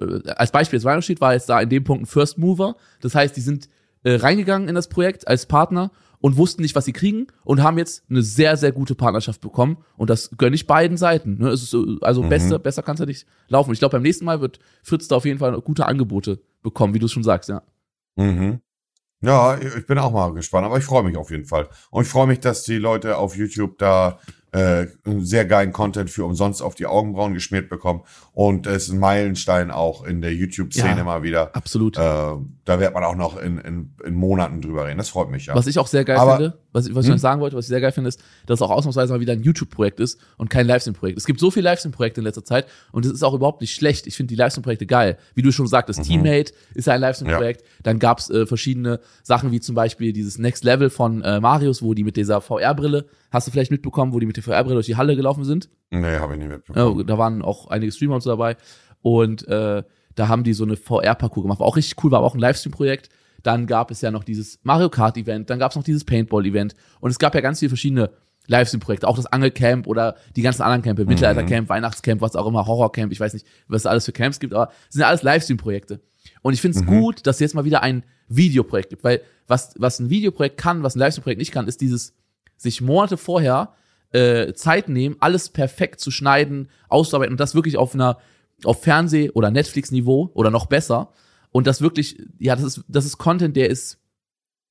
äh, 0.00 0.28
als 0.32 0.50
Beispiel, 0.50 0.78
jetzt 0.78 0.86
Rhino 0.86 1.20
war 1.20 1.34
jetzt 1.34 1.48
da 1.48 1.60
in 1.60 1.68
dem 1.68 1.84
Punkt 1.84 2.02
ein 2.02 2.06
First 2.06 2.38
Mover. 2.38 2.76
Das 3.00 3.14
heißt, 3.14 3.36
die 3.36 3.40
sind 3.40 3.68
äh, 4.04 4.14
reingegangen 4.16 4.68
in 4.68 4.74
das 4.74 4.88
Projekt 4.88 5.26
als 5.28 5.46
Partner 5.46 5.90
und 6.20 6.36
wussten 6.36 6.62
nicht, 6.62 6.74
was 6.74 6.84
sie 6.84 6.92
kriegen 6.92 7.28
und 7.44 7.62
haben 7.62 7.78
jetzt 7.78 8.04
eine 8.10 8.22
sehr, 8.22 8.56
sehr 8.56 8.72
gute 8.72 8.96
Partnerschaft 8.96 9.40
bekommen. 9.40 9.78
Und 9.96 10.10
das 10.10 10.30
gönne 10.36 10.56
ich 10.56 10.66
beiden 10.66 10.96
Seiten. 10.96 11.38
Ne? 11.38 11.48
Es 11.50 11.62
ist, 11.62 11.70
so- 11.70 11.98
also 12.00 12.22
Mhm. 12.24 12.28
besser, 12.28 12.58
besser 12.58 12.82
kann 12.82 12.94
es 12.94 13.00
ja 13.00 13.06
nicht 13.06 13.26
laufen. 13.48 13.72
Ich 13.72 13.78
glaube, 13.78 13.92
beim 13.92 14.02
nächsten 14.02 14.24
Mal 14.24 14.40
wird 14.40 14.58
Fritz 14.82 15.06
da 15.06 15.14
auf 15.16 15.24
jeden 15.24 15.38
Fall 15.38 15.60
gute 15.60 15.86
Angebote 15.86 16.40
bekommen, 16.62 16.92
wie 16.94 16.98
du 16.98 17.06
es 17.06 17.12
schon 17.12 17.22
sagst, 17.22 17.48
ja. 17.48 17.62
Mhm. 18.16 18.60
Ja, 19.20 19.58
ich 19.58 19.86
bin 19.86 19.98
auch 19.98 20.12
mal 20.12 20.32
gespannt, 20.32 20.66
aber 20.66 20.78
ich 20.78 20.84
freue 20.84 21.02
mich 21.02 21.16
auf 21.16 21.30
jeden 21.30 21.44
Fall. 21.44 21.68
Und 21.90 22.04
ich 22.04 22.08
freue 22.08 22.28
mich, 22.28 22.38
dass 22.38 22.62
die 22.62 22.78
Leute 22.78 23.16
auf 23.18 23.34
YouTube 23.34 23.76
da 23.78 24.20
äh, 24.52 24.86
sehr 25.20 25.44
geilen 25.44 25.72
Content 25.72 26.08
für 26.10 26.24
umsonst 26.24 26.62
auf 26.62 26.74
die 26.74 26.86
Augenbrauen 26.86 27.34
geschmiert 27.34 27.68
bekommen. 27.68 28.02
Und 28.32 28.66
es 28.66 28.84
ist 28.84 28.92
ein 28.92 28.98
Meilenstein 28.98 29.70
auch 29.70 30.04
in 30.04 30.22
der 30.22 30.34
YouTube-Szene 30.34 30.96
Ja, 30.98 31.04
mal 31.04 31.22
wieder. 31.22 31.54
Absolut. 31.54 31.96
Äh, 31.98 32.00
da 32.00 32.80
wird 32.80 32.94
man 32.94 33.04
auch 33.04 33.14
noch 33.16 33.36
in, 33.38 33.58
in, 33.58 33.90
in 34.04 34.14
Monaten 34.14 34.60
drüber 34.62 34.86
reden. 34.86 34.98
Das 34.98 35.08
freut 35.10 35.30
mich 35.30 35.46
ja. 35.46 35.54
Was 35.54 35.66
ich 35.66 35.78
auch 35.78 35.86
sehr 35.86 36.04
geil 36.04 36.16
Aber- 36.18 36.36
finde, 36.36 36.58
was, 36.72 36.86
ich- 36.86 36.94
was 36.94 37.04
ich 37.04 37.08
Hm? 37.08 37.14
noch 37.16 37.20
sagen 37.20 37.40
wollte, 37.40 37.56
was 37.56 37.64
ich 37.64 37.68
sehr 37.70 37.80
geil 37.80 37.92
finde, 37.92 38.08
ist, 38.08 38.20
dass 38.46 38.58
es 38.58 38.62
auch 38.62 38.70
ausnahmsweise 38.70 39.12
mal 39.12 39.20
wieder 39.20 39.32
ein 39.32 39.42
YouTube-Projekt 39.42 40.00
ist 40.00 40.18
und 40.36 40.48
kein 40.50 40.66
Livestream-Projekt. 40.66 41.18
Es 41.18 41.24
gibt 41.26 41.40
so 41.40 41.50
viele 41.50 41.64
Livestream-Projekte 41.64 42.20
in 42.20 42.24
letzter 42.24 42.44
Zeit 42.44 42.66
und 42.92 43.04
es 43.06 43.12
ist 43.12 43.22
auch 43.22 43.34
überhaupt 43.34 43.60
nicht 43.60 43.74
schlecht. 43.74 44.06
Ich 44.06 44.16
finde 44.16 44.28
die 44.28 44.36
Livestream-Projekte 44.36 44.86
geil. 44.86 45.18
Wie 45.34 45.42
du 45.42 45.50
schon 45.50 45.66
sagtest, 45.66 46.02
Teammate 46.04 46.52
ist 46.74 46.86
ja 46.86 46.94
ein 46.94 47.00
Livestream-Projekt. 47.00 47.64
Dann 47.82 47.98
gab's 47.98 48.30
äh, 48.30 48.46
verschiedene 48.46 49.00
Sachen, 49.22 49.50
wie 49.50 49.60
zum 49.60 49.74
Beispiel 49.74 50.12
dieses 50.12 50.38
Next 50.38 50.62
Level 50.64 50.90
von 50.90 51.22
äh, 51.22 51.40
Marius, 51.40 51.82
wo 51.82 51.94
die 51.94 52.04
mit 52.04 52.16
dieser 52.16 52.40
VR-Brille, 52.40 53.06
hast 53.30 53.46
du 53.46 53.50
vielleicht 53.50 53.70
mitbekommen, 53.70 54.12
wo 54.12 54.20
die 54.20 54.26
mit 54.26 54.36
der 54.36 54.42
VR-Brille 54.42 54.74
durch 54.74 54.86
die 54.86 54.96
Halle 54.96 55.16
gelaufen 55.16 55.44
sind? 55.44 55.68
nee, 55.90 56.18
habe 56.18 56.34
ich 56.34 56.38
nicht 56.38 56.50
mitbekommen. 56.50 56.98
Ja, 56.98 57.04
da 57.04 57.18
waren 57.18 57.42
auch 57.42 57.68
einige 57.68 57.92
Streamer 57.92 58.16
und 58.16 58.20
so 58.22 58.30
dabei. 58.30 58.56
Und 59.02 59.46
äh, 59.48 59.82
da 60.14 60.28
haben 60.28 60.44
die 60.44 60.52
so 60.52 60.64
eine 60.64 60.76
VR-Parcours 60.76 61.44
gemacht. 61.44 61.60
War 61.60 61.66
auch 61.66 61.76
richtig 61.76 62.02
cool, 62.02 62.10
war 62.10 62.18
aber 62.18 62.26
auch 62.26 62.34
ein 62.34 62.40
Livestream-Projekt. 62.40 63.08
Dann 63.42 63.66
gab 63.66 63.90
es 63.90 64.00
ja 64.00 64.10
noch 64.10 64.24
dieses 64.24 64.58
Mario 64.64 64.88
Kart-Event, 64.88 65.48
dann 65.48 65.58
gab 65.58 65.70
es 65.70 65.76
noch 65.76 65.84
dieses 65.84 66.04
Paintball-Event. 66.04 66.74
Und 67.00 67.10
es 67.10 67.18
gab 67.18 67.34
ja 67.34 67.40
ganz 67.40 67.60
viele 67.60 67.68
verschiedene 67.68 68.10
Livestream-Projekte. 68.48 69.06
Auch 69.06 69.16
das 69.16 69.26
Angelcamp 69.26 69.86
oder 69.86 70.16
die 70.34 70.42
ganzen 70.42 70.62
anderen 70.62 70.82
Camp, 70.82 70.98
Mittelaltercamp, 70.98 71.68
Weihnachtscamp, 71.68 72.20
was 72.20 72.34
auch 72.34 72.46
immer, 72.46 72.66
Horrorcamp, 72.66 73.12
ich 73.12 73.20
weiß 73.20 73.34
nicht, 73.34 73.46
was 73.68 73.84
da 73.84 73.90
alles 73.90 74.06
für 74.06 74.12
Camps 74.12 74.40
gibt, 74.40 74.54
aber 74.54 74.72
es 74.88 74.94
sind 74.94 75.02
ja 75.02 75.08
alles 75.08 75.22
Livestream-Projekte. 75.22 76.00
Und 76.42 76.54
ich 76.54 76.60
finde 76.60 76.78
es 76.78 76.86
gut, 76.86 77.26
dass 77.26 77.36
es 77.36 77.40
jetzt 77.40 77.54
mal 77.54 77.64
wieder 77.64 77.82
ein 77.82 78.04
Videoprojekt 78.28 78.90
gibt, 78.90 79.04
weil 79.04 79.22
was, 79.46 79.74
was 79.78 80.00
ein 80.00 80.10
Videoprojekt 80.10 80.56
kann, 80.56 80.82
was 80.82 80.96
ein 80.96 80.98
Livestream-Projekt 80.98 81.38
nicht 81.38 81.52
kann, 81.52 81.68
ist 81.68 81.80
dieses 81.80 82.14
sich 82.58 82.82
Monate 82.82 83.16
vorher 83.16 83.72
äh, 84.12 84.52
Zeit 84.52 84.88
nehmen, 84.88 85.16
alles 85.20 85.48
perfekt 85.48 86.00
zu 86.00 86.10
schneiden, 86.10 86.68
auszuarbeiten 86.88 87.32
und 87.32 87.40
das 87.40 87.54
wirklich 87.54 87.78
auf 87.78 87.94
einer 87.94 88.18
auf 88.64 88.82
Fernseh- 88.82 89.30
oder 89.30 89.50
Netflix-Niveau 89.50 90.30
oder 90.34 90.50
noch 90.50 90.66
besser. 90.66 91.12
Und 91.50 91.66
das 91.66 91.80
wirklich, 91.80 92.20
ja, 92.38 92.56
das 92.56 92.64
ist, 92.64 92.84
das 92.88 93.04
ist 93.04 93.18
Content, 93.18 93.56
der 93.56 93.70
ist, 93.70 93.98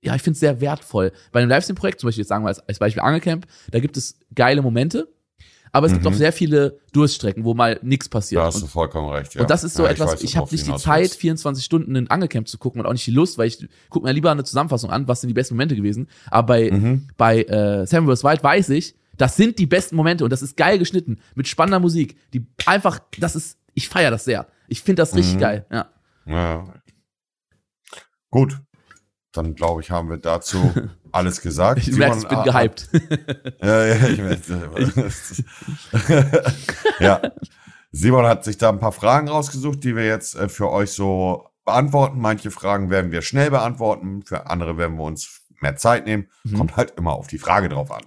ja, 0.02 0.16
ich 0.16 0.22
finde 0.22 0.34
es 0.36 0.40
sehr 0.42 0.62
wertvoll. 0.62 1.12
Bei 1.32 1.40
einem 1.40 1.50
Livestream-Projekt, 1.50 2.00
zum 2.00 2.08
Beispiel 2.08 2.22
jetzt 2.22 2.30
sagen 2.30 2.44
wir 2.44 2.50
als, 2.50 2.60
als 2.60 2.80
Beispiel 2.80 3.02
Angelcamp, 3.02 3.48
da 3.72 3.80
gibt 3.80 3.98
es 3.98 4.20
geile 4.36 4.62
Momente, 4.62 5.08
aber 5.72 5.88
es 5.88 5.94
gibt 5.94 6.04
Mhm. 6.06 6.12
auch 6.12 6.16
sehr 6.16 6.32
viele 6.34 6.80
Durststrecken, 6.94 7.44
wo 7.44 7.54
mal 7.54 7.80
nichts 7.84 8.10
passiert. 8.10 8.42
Da 8.42 8.46
hast 8.48 8.56
und, 8.56 8.62
du 8.64 8.68
vollkommen 8.68 9.10
recht. 9.10 9.36
Ja. 9.36 9.42
und 9.42 9.50
das 9.50 9.64
ist 9.64 9.76
so 9.76 9.84
ja, 9.84 9.90
etwas, 9.92 10.14
weiß, 10.14 10.22
ich, 10.24 10.38
habe 10.38 10.50
nicht 10.52 10.68
die 10.68 10.76
Zeit, 10.76 11.02
willst. 11.02 11.20
24 11.20 11.64
Stunden 11.64 11.96
ein 11.96 12.10
Angelcamp 12.10 12.48
zu 12.48 12.58
gucken 12.58 12.82
und 12.82 12.88
auch 12.88 12.94
nicht 12.94 13.06
die 13.08 13.12
Lust, 13.12 13.38
weil 13.38 13.48
ich 13.48 13.68
gucke 13.90 14.06
mir 14.06 14.12
lieber 14.14 14.32
eine 14.32 14.44
Zusammenfassung 14.44 14.90
an, 14.90 15.08
was 15.08 15.22
sind 15.22 15.28
die 15.30 15.34
besten 15.34 15.56
Momente 15.56 15.76
gewesen. 15.76 16.08
Aber 16.32 16.48
bei, 16.48 16.72
Mhm. 16.72 17.08
bei 17.18 17.44
äh, 17.44 17.86
Seven 17.86 18.08
vs. 18.08 18.24
Wild 18.24 18.44
weiß 18.44 18.70
ich, 18.70 18.96
das 19.18 19.36
sind 19.36 19.58
die 19.60 19.66
besten 19.66 19.96
Momente 19.96 20.24
und 20.24 20.32
das 20.32 20.42
ist 20.42 20.58
geil 20.58 20.78
geschnitten, 20.78 21.20
mit 21.36 21.48
spannender 21.48 21.80
Musik, 21.80 22.18
die 22.34 22.46
einfach, 22.66 23.00
das 23.20 23.36
ist, 23.36 23.58
ich 23.74 23.90
feiere 23.90 24.12
das 24.12 24.26
sehr. 24.26 24.48
Ich 24.68 24.82
finde 24.82 25.02
das 25.02 25.16
richtig 25.16 25.36
Mhm. 25.36 25.40
geil, 25.40 25.66
ja. 25.72 25.90
Ja. 26.28 26.74
Gut. 28.30 28.60
Dann 29.38 29.54
glaube 29.54 29.82
ich, 29.82 29.92
haben 29.92 30.10
wir 30.10 30.18
dazu 30.18 30.74
alles 31.12 31.42
gesagt. 31.42 31.80
Ich 31.80 31.96
merke, 31.96 32.18
ich 32.18 32.28
bin 32.28 32.38
ah, 32.40 32.44
gehypt. 32.44 32.90
Ja, 33.62 33.86
ja, 33.86 34.08
ich 34.08 34.18
merke. 34.18 35.12
ja. 37.00 37.22
Simon 37.92 38.26
hat 38.26 38.44
sich 38.44 38.58
da 38.58 38.70
ein 38.70 38.80
paar 38.80 38.92
Fragen 38.92 39.30
rausgesucht, 39.30 39.84
die 39.84 39.96
wir 39.96 40.06
jetzt 40.06 40.36
äh, 40.36 40.50
für 40.50 40.72
euch 40.72 40.92
so 40.92 41.48
beantworten. 41.66 42.20
Manche 42.20 42.50
Fragen 42.50 42.90
werden 42.90 43.12
wir 43.12 43.22
schnell 43.22 43.52
beantworten, 43.52 44.24
für 44.24 44.50
andere 44.50 44.78
werden 44.78 44.98
wir 44.98 45.04
uns 45.04 45.42
mehr 45.62 45.76
Zeit 45.76 46.06
nehmen. 46.06 46.28
Mhm. 46.44 46.58
Kommt 46.58 46.76
halt 46.76 46.92
immer 46.98 47.14
auf 47.14 47.28
die 47.28 47.38
Frage 47.40 47.70
drauf 47.70 47.92
an. 47.92 48.04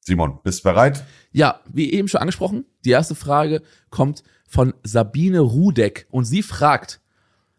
Simon, 0.00 0.40
bist 0.42 0.60
du 0.60 0.70
bereit? 0.70 1.04
Ja, 1.32 1.60
wie 1.72 1.92
eben 1.92 2.08
schon 2.08 2.20
angesprochen, 2.20 2.66
die 2.84 2.90
erste 2.90 3.14
Frage 3.14 3.62
kommt 3.90 4.22
von 4.46 4.74
Sabine 4.82 5.40
Rudeck 5.40 6.06
und 6.10 6.24
sie 6.24 6.42
fragt, 6.42 7.00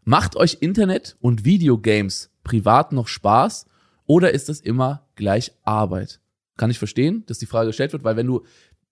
macht 0.04 0.36
euch 0.36 0.58
Internet 0.60 1.18
und 1.22 1.46
Videogames 1.46 2.31
privat 2.44 2.92
noch 2.92 3.08
Spaß 3.08 3.68
oder 4.06 4.34
ist 4.34 4.50
das 4.50 4.60
immer 4.60 5.08
gleich 5.16 5.54
Arbeit? 5.64 6.20
Kann 6.58 6.72
ich 6.72 6.80
verstehen, 6.80 7.24
dass 7.28 7.40
die 7.40 7.46
Frage 7.46 7.68
gestellt 7.68 7.94
wird, 7.94 8.04
weil 8.04 8.16
wenn 8.16 8.28
du 8.28 8.46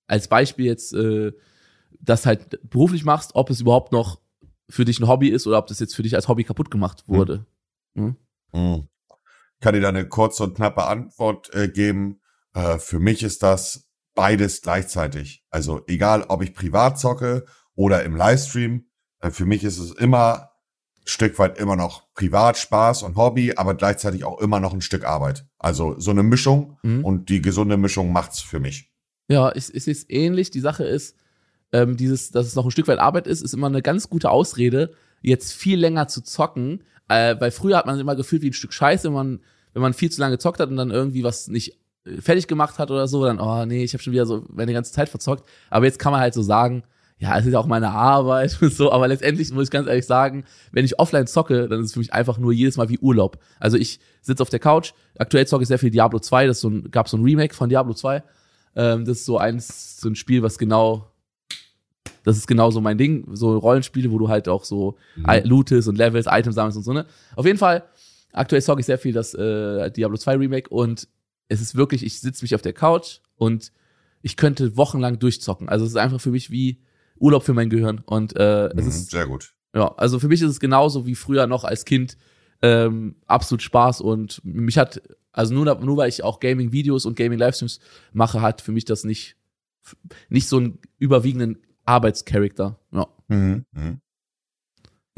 als 0.08 0.28
Beispiel 0.28 0.66
jetzt 0.66 0.94
äh, 0.94 1.32
das 2.00 2.26
halt 2.26 2.60
beruflich 2.70 3.04
machst, 3.04 3.32
ob 3.36 3.50
es 3.50 3.62
überhaupt 3.62 3.92
noch 3.92 4.20
für 4.70 4.86
dich 4.86 5.00
ein 5.00 5.08
Hobby 5.08 5.30
ist 5.30 5.48
oder 5.48 5.58
ob 5.58 5.68
das 5.68 5.80
jetzt 5.80 5.96
für 5.96 6.04
dich 6.04 6.16
als 6.16 6.28
Hobby 6.28 6.44
kaputt 6.44 6.72
gemacht 6.72 7.04
wurde. 7.08 7.46
Hm. 7.96 8.16
Kann 9.62 9.74
dir 9.74 9.82
da 9.82 9.90
eine 9.90 10.08
kurze 10.08 10.44
und 10.44 10.56
knappe 10.56 10.86
Antwort 10.86 11.54
äh, 11.54 11.68
geben. 11.68 12.22
Äh, 12.54 12.78
für 12.80 13.00
mich 13.00 13.24
ist 13.24 13.44
das 13.44 13.90
beides 14.16 14.62
gleichzeitig. 14.62 15.44
Also 15.50 15.82
egal, 15.88 16.24
ob 16.30 16.42
ich 16.42 16.54
privat 16.54 17.00
zocke 17.00 17.46
oder 17.76 18.04
im 18.04 18.16
Livestream, 18.16 18.86
äh, 19.20 19.32
für 19.32 19.46
mich 19.46 19.64
ist 19.64 19.80
es 19.80 19.92
immer 19.92 20.49
Stück 21.10 21.40
weit 21.40 21.58
immer 21.58 21.76
noch 21.76 22.04
Privatspaß 22.14 23.04
und 23.04 23.16
Hobby, 23.16 23.54
aber 23.56 23.74
gleichzeitig 23.76 24.24
auch 24.24 24.40
immer 24.40 24.60
noch 24.60 24.74
ein 24.74 24.82
Stück 24.82 25.06
Arbeit. 25.06 25.46
Also 25.58 26.00
so 26.00 26.12
eine 26.12 26.24
Mischung 26.24 26.78
Mhm. 26.84 27.04
und 27.04 27.30
die 27.30 27.42
gesunde 27.42 27.78
Mischung 27.78 28.12
macht's 28.12 28.40
für 28.42 28.60
mich. 28.60 28.92
Ja, 29.28 29.50
es, 29.52 29.70
es 29.70 29.88
ist 29.88 30.10
ähnlich. 30.12 30.52
Die 30.52 30.60
Sache 30.60 30.84
ist, 30.86 31.16
ähm, 31.72 31.98
dieses, 31.98 32.32
dass 32.32 32.48
es 32.48 32.56
noch 32.56 32.66
ein 32.66 32.72
Stück 32.72 32.88
weit 32.88 33.00
Arbeit 33.00 33.28
ist, 33.28 33.42
ist 33.42 33.54
immer 33.54 33.68
eine 33.68 33.82
ganz 33.82 34.10
gute 34.10 34.30
Ausrede, 34.30 34.92
jetzt 35.22 35.54
viel 35.54 35.80
länger 35.80 36.08
zu 36.08 36.22
zocken. 36.22 36.84
Äh, 37.08 37.36
weil 37.40 37.52
früher 37.52 37.78
hat 37.78 37.86
man 37.88 37.96
sich 37.96 38.02
immer 38.02 38.16
gefühlt 38.16 38.42
wie 38.44 38.50
ein 38.50 38.54
Stück 38.54 38.74
Scheiße, 38.74 39.08
wenn 39.08 39.14
man, 39.14 39.40
wenn 39.74 39.82
man 39.82 39.94
viel 39.94 40.12
zu 40.12 40.22
lange 40.22 40.36
gezockt 40.36 40.60
hat 40.60 40.70
und 40.70 40.78
dann 40.78 40.92
irgendwie 40.92 41.24
was 41.24 41.48
nicht 41.48 41.78
äh, 42.06 42.22
fertig 42.22 42.48
gemacht 42.48 42.78
hat 42.80 42.92
oder 42.92 43.08
so, 43.08 43.24
dann, 43.26 43.40
oh 43.40 43.66
nee, 43.66 43.84
ich 43.84 43.94
habe 43.94 44.04
schon 44.04 44.14
wieder 44.14 44.26
so 44.28 44.46
meine 44.50 44.74
ganze 44.74 44.92
Zeit 44.94 45.10
verzockt. 45.10 45.44
Aber 45.72 45.86
jetzt 45.86 45.98
kann 46.00 46.12
man 46.12 46.22
halt 46.22 46.34
so 46.36 46.42
sagen, 46.44 46.84
ja, 47.20 47.38
es 47.38 47.46
ist 47.46 47.52
ja 47.52 47.60
auch 47.60 47.68
meine 47.68 47.92
Arbeit 47.92 48.58
und 48.62 48.74
so, 48.74 48.92
aber 48.92 49.08
letztendlich 49.08 49.52
muss 49.52 49.66
ich 49.66 49.72
ganz 49.72 49.88
ehrlich 49.88 50.06
sagen, 50.06 50.46
wenn 50.72 50.86
ich 50.86 51.00
offline 51.00 51.28
zocke, 51.28 51.68
dann 51.68 51.82
ist 51.82 51.88
es 51.88 51.94
für 51.94 52.00
mich 52.00 52.14
einfach 52.14 52.38
nur 52.38 52.54
jedes 52.54 52.78
Mal 52.78 52.90
wie 52.90 52.98
Urlaub. 53.00 53.38
Also 53.60 53.78
ich 53.78 54.00
sitze 54.22 54.42
auf 54.42 54.50
der 54.50 54.60
Couch, 54.60 54.94
aktuell 55.18 55.46
zocke 55.46 55.64
ich 55.64 55.68
sehr 55.68 55.80
viel 55.80 55.92
Diablo 55.92 56.20
2, 56.20 56.48
das 56.48 56.62
so 56.62 56.70
ein, 56.70 56.90
gab 56.92 57.10
so 57.10 57.18
ein 57.18 57.24
Remake 57.24 57.54
von 57.54 57.70
Diablo 57.70 57.94
2. 57.94 58.24
Ähm, 58.76 59.06
das 59.06 59.20
ist 59.20 59.26
so 59.26 59.38
eins, 59.38 60.00
so 60.00 60.08
ein 60.08 60.16
Spiel, 60.16 60.44
was 60.44 60.58
genau, 60.58 61.12
das 62.24 62.38
ist 62.38 62.48
genau 62.48 62.72
so 62.72 62.80
mein 62.80 62.98
Ding, 62.98 63.26
so 63.36 63.58
Rollenspiele, 63.58 64.12
wo 64.12 64.18
du 64.18 64.30
halt 64.30 64.48
auch 64.48 64.64
so 64.64 64.98
mhm. 65.18 65.26
lootest 65.44 65.90
und 65.90 65.98
Levels, 65.98 66.28
Items 66.30 66.56
sammelst 66.56 66.78
und 66.78 66.84
so, 66.84 66.94
ne? 66.94 67.06
Auf 67.36 67.46
jeden 67.46 67.58
Fall, 67.58 67.84
aktuell 68.32 68.62
zocke 68.62 68.80
ich 68.80 68.86
sehr 68.86 68.98
viel 68.98 69.14
das 69.14 69.34
äh, 69.34 69.92
Diablo 69.92 70.18
2 70.18 70.38
Remake 70.38 70.70
und 70.70 71.08
es 71.50 71.60
ist 71.60 71.76
wirklich, 71.76 72.06
ich 72.06 72.22
sitze 72.22 72.46
mich 72.46 72.56
auf 72.56 72.62
der 72.62 72.74
Couch 72.74 73.20
und 73.36 73.74
ich 74.22 74.38
könnte 74.38 74.78
wochenlang 74.78 75.20
durchzocken. 75.20 75.68
Also 75.68 75.84
es 75.84 75.92
ist 75.92 75.98
einfach 75.98 76.22
für 76.22 76.32
mich 76.32 76.52
wie 76.52 76.80
Urlaub 77.20 77.44
für 77.44 77.54
mein 77.54 77.70
Gehirn 77.70 78.02
und 78.06 78.36
äh, 78.38 78.68
es 78.70 78.84
Mhm, 78.86 78.90
ist 78.90 79.12
Sehr 79.12 79.28
gut. 79.28 79.54
ja, 79.76 79.94
also 79.96 80.20
für 80.20 80.28
mich 80.28 80.42
ist 80.42 80.50
es 80.52 80.60
genauso 80.60 81.06
wie 81.06 81.16
früher 81.16 81.48
noch 81.48 81.64
als 81.64 81.86
Kind 81.86 82.18
ähm, 82.62 83.16
absolut 83.26 83.62
Spaß 83.62 84.02
und 84.02 84.42
mich 84.44 84.78
hat, 84.78 85.02
also 85.32 85.54
nur, 85.54 85.64
nur 85.80 85.98
weil 85.98 86.10
ich 86.10 86.24
auch 86.24 86.40
Gaming-Videos 86.40 87.06
und 87.06 87.16
Gaming-Livestreams 87.16 87.80
mache, 88.12 88.42
hat 88.42 88.62
für 88.62 88.72
mich 88.72 88.86
das 88.86 89.04
nicht, 89.04 89.38
nicht 90.30 90.48
so 90.50 90.58
einen 90.58 90.80
überwiegenden 90.98 91.58
Arbeitscharakter. 91.86 92.80
Ja. 92.92 93.08
Mhm. 93.30 93.66
Mhm. 93.72 94.02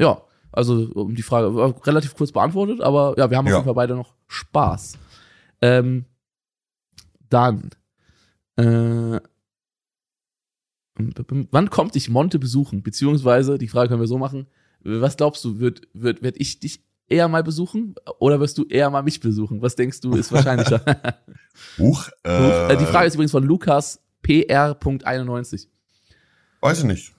ja, 0.00 0.22
also 0.52 0.90
um 0.94 1.14
die 1.14 1.22
Frage 1.22 1.54
war 1.54 1.74
relativ 1.86 2.14
kurz 2.14 2.30
beantwortet, 2.30 2.80
aber 2.80 3.14
ja, 3.18 3.30
wir 3.30 3.36
haben 3.38 3.46
auf 3.46 3.50
Ja. 3.50 3.56
jeden 3.58 3.64
Fall 3.66 3.74
beide 3.74 3.94
noch 3.96 4.14
Spaß. 4.28 4.98
Ähm, 5.62 6.04
dann, 7.30 7.70
äh, 8.56 9.18
wann 11.50 11.70
kommt 11.70 11.94
dich 11.94 12.08
Monte 12.08 12.38
besuchen? 12.38 12.82
Beziehungsweise, 12.82 13.58
die 13.58 13.68
Frage 13.68 13.88
können 13.88 14.00
wir 14.00 14.06
so 14.06 14.18
machen, 14.18 14.46
was 14.84 15.16
glaubst 15.16 15.44
du, 15.44 15.58
wird, 15.58 15.82
wird, 15.92 16.22
wird 16.22 16.36
ich 16.38 16.60
dich 16.60 16.84
eher 17.08 17.28
mal 17.28 17.42
besuchen 17.42 17.94
oder 18.18 18.40
wirst 18.40 18.58
du 18.58 18.64
eher 18.66 18.90
mal 18.90 19.02
mich 19.02 19.20
besuchen? 19.20 19.62
Was 19.62 19.76
denkst 19.76 20.00
du, 20.00 20.14
ist 20.14 20.32
wahrscheinlicher? 20.32 20.82
Huch, 21.78 22.08
Äh, 22.24 22.72
äh, 22.72 22.76
die 22.76 22.86
Frage 22.86 23.06
ist 23.06 23.14
übrigens 23.14 23.32
von 23.32 23.44
Lukas 23.44 24.00
PR.91. 24.24 25.68
Weiß 26.60 26.78
ich 26.78 26.84
nicht. 26.84 27.12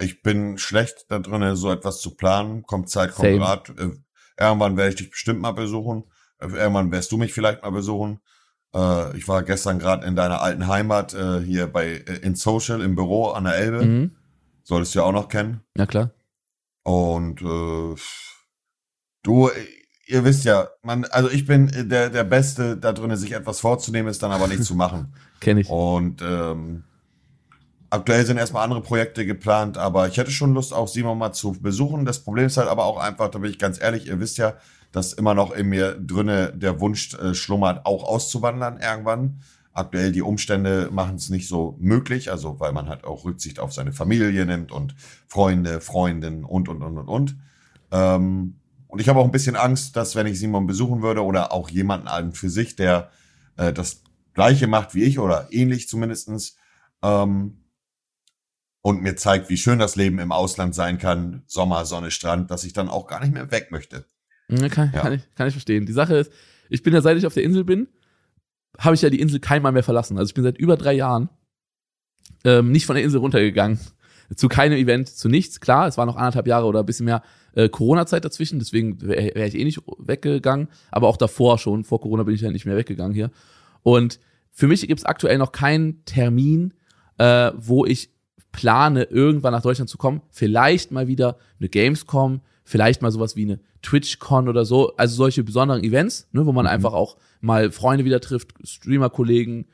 Ich 0.00 0.22
bin 0.22 0.58
schlecht 0.58 1.06
da 1.08 1.18
drin, 1.18 1.56
so 1.56 1.70
etwas 1.70 2.00
zu 2.00 2.14
planen. 2.14 2.62
Kommt 2.62 2.88
Zeit, 2.88 3.12
kommt 3.12 3.28
Same. 3.28 3.40
Rat. 3.40 3.68
Äh, 3.70 3.90
irgendwann 4.38 4.76
werde 4.76 4.90
ich 4.90 4.96
dich 4.96 5.10
bestimmt 5.10 5.40
mal 5.40 5.52
besuchen. 5.52 6.04
Äh, 6.38 6.46
irgendwann 6.46 6.90
wirst 6.92 7.12
du 7.12 7.16
mich 7.16 7.32
vielleicht 7.32 7.62
mal 7.62 7.70
besuchen. 7.70 8.20
Äh, 8.74 9.16
ich 9.16 9.28
war 9.28 9.42
gestern 9.42 9.78
gerade 9.78 10.06
in 10.06 10.16
deiner 10.16 10.40
alten 10.40 10.66
Heimat 10.66 11.14
äh, 11.14 11.40
hier 11.40 11.66
bei 11.66 11.86
äh, 11.86 12.18
in 12.22 12.34
Social 12.34 12.80
im 12.82 12.94
Büro 12.94 13.28
an 13.28 13.44
der 13.44 13.56
Elbe. 13.56 13.84
Mhm. 13.84 14.16
Solltest 14.62 14.94
du 14.94 15.00
ja 15.00 15.04
auch 15.04 15.12
noch 15.12 15.28
kennen. 15.28 15.60
Ja, 15.76 15.86
klar. 15.86 16.10
Und 16.82 17.40
äh, 17.40 17.94
du, 19.22 19.50
ihr 20.06 20.24
wisst 20.24 20.44
ja, 20.44 20.68
man, 20.82 21.04
also 21.06 21.30
ich 21.30 21.46
bin 21.46 21.68
äh, 21.68 21.86
der 21.86 22.10
der 22.10 22.24
Beste 22.24 22.76
da 22.76 22.92
drin, 22.92 23.14
sich 23.16 23.32
etwas 23.32 23.60
vorzunehmen, 23.60 24.10
ist 24.10 24.22
dann 24.22 24.32
aber 24.32 24.46
nicht 24.46 24.64
zu 24.64 24.74
machen. 24.74 25.14
Kenne 25.40 25.60
ich. 25.60 25.70
Und 25.70 26.20
ähm, 26.22 26.84
aktuell 27.90 28.26
sind 28.26 28.36
erstmal 28.36 28.64
andere 28.64 28.82
Projekte 28.82 29.24
geplant, 29.24 29.78
aber 29.78 30.08
ich 30.08 30.16
hätte 30.16 30.30
schon 30.30 30.54
Lust, 30.54 30.74
auch 30.74 30.88
Simon 30.88 31.18
mal 31.18 31.32
zu 31.32 31.52
besuchen. 31.52 32.04
Das 32.04 32.20
Problem 32.22 32.46
ist 32.46 32.56
halt 32.56 32.68
aber 32.68 32.84
auch 32.84 32.98
einfach, 32.98 33.30
da 33.30 33.38
bin 33.38 33.50
ich 33.50 33.58
ganz 33.58 33.80
ehrlich, 33.80 34.06
ihr 34.06 34.20
wisst 34.20 34.38
ja, 34.38 34.54
dass 34.92 35.12
immer 35.12 35.34
noch 35.34 35.52
in 35.52 35.68
mir 35.68 35.94
drinne 35.94 36.52
der 36.52 36.80
Wunsch 36.80 37.14
äh, 37.14 37.34
schlummert, 37.34 37.86
auch 37.86 38.04
auszuwandern 38.04 38.80
irgendwann. 38.80 39.40
aktuell 39.72 40.12
die 40.12 40.22
Umstände 40.22 40.88
machen 40.90 41.16
es 41.16 41.30
nicht 41.30 41.46
so 41.46 41.76
möglich, 41.78 42.30
also 42.30 42.58
weil 42.58 42.72
man 42.72 42.88
halt 42.88 43.04
auch 43.04 43.24
Rücksicht 43.24 43.60
auf 43.60 43.72
seine 43.72 43.92
Familie 43.92 44.44
nimmt 44.44 44.72
und 44.72 44.94
Freunde, 45.28 45.80
Freundinnen 45.80 46.44
und, 46.44 46.68
und, 46.68 46.82
und, 46.82 46.98
und, 46.98 47.08
und. 47.08 47.36
Ähm, 47.92 48.56
und 48.88 49.00
ich 49.00 49.08
habe 49.08 49.20
auch 49.20 49.24
ein 49.24 49.30
bisschen 49.30 49.56
Angst, 49.56 49.96
dass 49.96 50.16
wenn 50.16 50.26
ich 50.26 50.38
Simon 50.38 50.66
besuchen 50.66 51.02
würde 51.02 51.22
oder 51.22 51.52
auch 51.52 51.68
jemanden 51.68 52.08
an 52.08 52.32
für 52.32 52.50
sich, 52.50 52.74
der 52.74 53.10
äh, 53.56 53.72
das 53.72 54.02
Gleiche 54.34 54.66
macht 54.66 54.94
wie 54.94 55.04
ich 55.04 55.18
oder 55.18 55.48
ähnlich 55.50 55.88
zumindestens, 55.88 56.56
ähm, 57.02 57.64
und 58.80 59.02
mir 59.02 59.16
zeigt, 59.16 59.50
wie 59.50 59.56
schön 59.56 59.78
das 59.78 59.96
Leben 59.96 60.18
im 60.18 60.32
Ausland 60.32 60.74
sein 60.74 60.98
kann, 60.98 61.42
Sommer, 61.46 61.84
Sonne, 61.84 62.10
Strand, 62.10 62.50
dass 62.50 62.64
ich 62.64 62.72
dann 62.72 62.88
auch 62.88 63.06
gar 63.06 63.20
nicht 63.20 63.34
mehr 63.34 63.50
weg 63.50 63.70
möchte. 63.70 64.06
Ja, 64.50 64.68
kann, 64.68 64.90
ja. 64.94 65.00
kann, 65.00 65.12
ich, 65.12 65.22
kann 65.34 65.48
ich 65.48 65.54
verstehen. 65.54 65.86
Die 65.86 65.92
Sache 65.92 66.16
ist, 66.16 66.32
ich 66.70 66.82
bin 66.82 66.94
ja, 66.94 67.00
seit 67.00 67.16
ich 67.16 67.26
auf 67.26 67.34
der 67.34 67.42
Insel 67.42 67.64
bin, 67.64 67.88
habe 68.78 68.94
ich 68.94 69.02
ja 69.02 69.10
die 69.10 69.20
Insel 69.20 69.40
keinmal 69.40 69.72
mehr 69.72 69.82
verlassen. 69.82 70.18
Also 70.18 70.30
ich 70.30 70.34
bin 70.34 70.44
seit 70.44 70.58
über 70.58 70.76
drei 70.76 70.94
Jahren 70.94 71.28
ähm, 72.44 72.70
nicht 72.70 72.86
von 72.86 72.94
der 72.94 73.04
Insel 73.04 73.20
runtergegangen. 73.20 73.78
Zu 74.34 74.48
keinem 74.48 74.76
Event, 74.76 75.08
zu 75.08 75.28
nichts. 75.28 75.60
Klar, 75.60 75.88
es 75.88 75.96
war 75.96 76.04
noch 76.04 76.16
anderthalb 76.16 76.46
Jahre 76.46 76.66
oder 76.66 76.80
ein 76.80 76.86
bisschen 76.86 77.06
mehr 77.06 77.22
äh, 77.54 77.68
Corona-Zeit 77.68 78.24
dazwischen, 78.24 78.58
deswegen 78.58 79.00
wäre 79.00 79.34
wär 79.34 79.46
ich 79.46 79.54
eh 79.54 79.64
nicht 79.64 79.80
weggegangen. 79.98 80.68
Aber 80.90 81.08
auch 81.08 81.16
davor 81.16 81.58
schon, 81.58 81.84
vor 81.84 82.00
Corona 82.00 82.24
bin 82.24 82.34
ich 82.34 82.42
ja 82.42 82.50
nicht 82.50 82.66
mehr 82.66 82.76
weggegangen 82.76 83.14
hier. 83.14 83.30
Und 83.82 84.20
für 84.50 84.66
mich 84.66 84.86
gibt 84.86 85.00
es 85.00 85.06
aktuell 85.06 85.38
noch 85.38 85.52
keinen 85.52 86.04
Termin, 86.04 86.74
äh, 87.16 87.52
wo 87.56 87.86
ich 87.86 88.10
plane, 88.52 89.04
irgendwann 89.04 89.52
nach 89.52 89.62
Deutschland 89.62 89.88
zu 89.88 89.98
kommen. 89.98 90.22
Vielleicht 90.30 90.90
mal 90.90 91.06
wieder 91.06 91.38
eine 91.58 91.68
Gamescom, 91.68 92.40
vielleicht 92.68 93.00
mal 93.00 93.10
sowas 93.10 93.34
wie 93.34 93.44
eine 93.44 93.60
TwitchCon 93.80 94.46
oder 94.46 94.66
so. 94.66 94.94
Also 94.96 95.16
solche 95.16 95.42
besonderen 95.42 95.82
Events, 95.82 96.28
ne, 96.32 96.44
wo 96.44 96.52
man 96.52 96.66
mhm. 96.66 96.70
einfach 96.70 96.92
auch 96.92 97.16
mal 97.40 97.72
Freunde 97.72 98.04
wieder 98.04 98.20
trifft, 98.20 98.52
Streamer-Kollegen, 98.62 99.66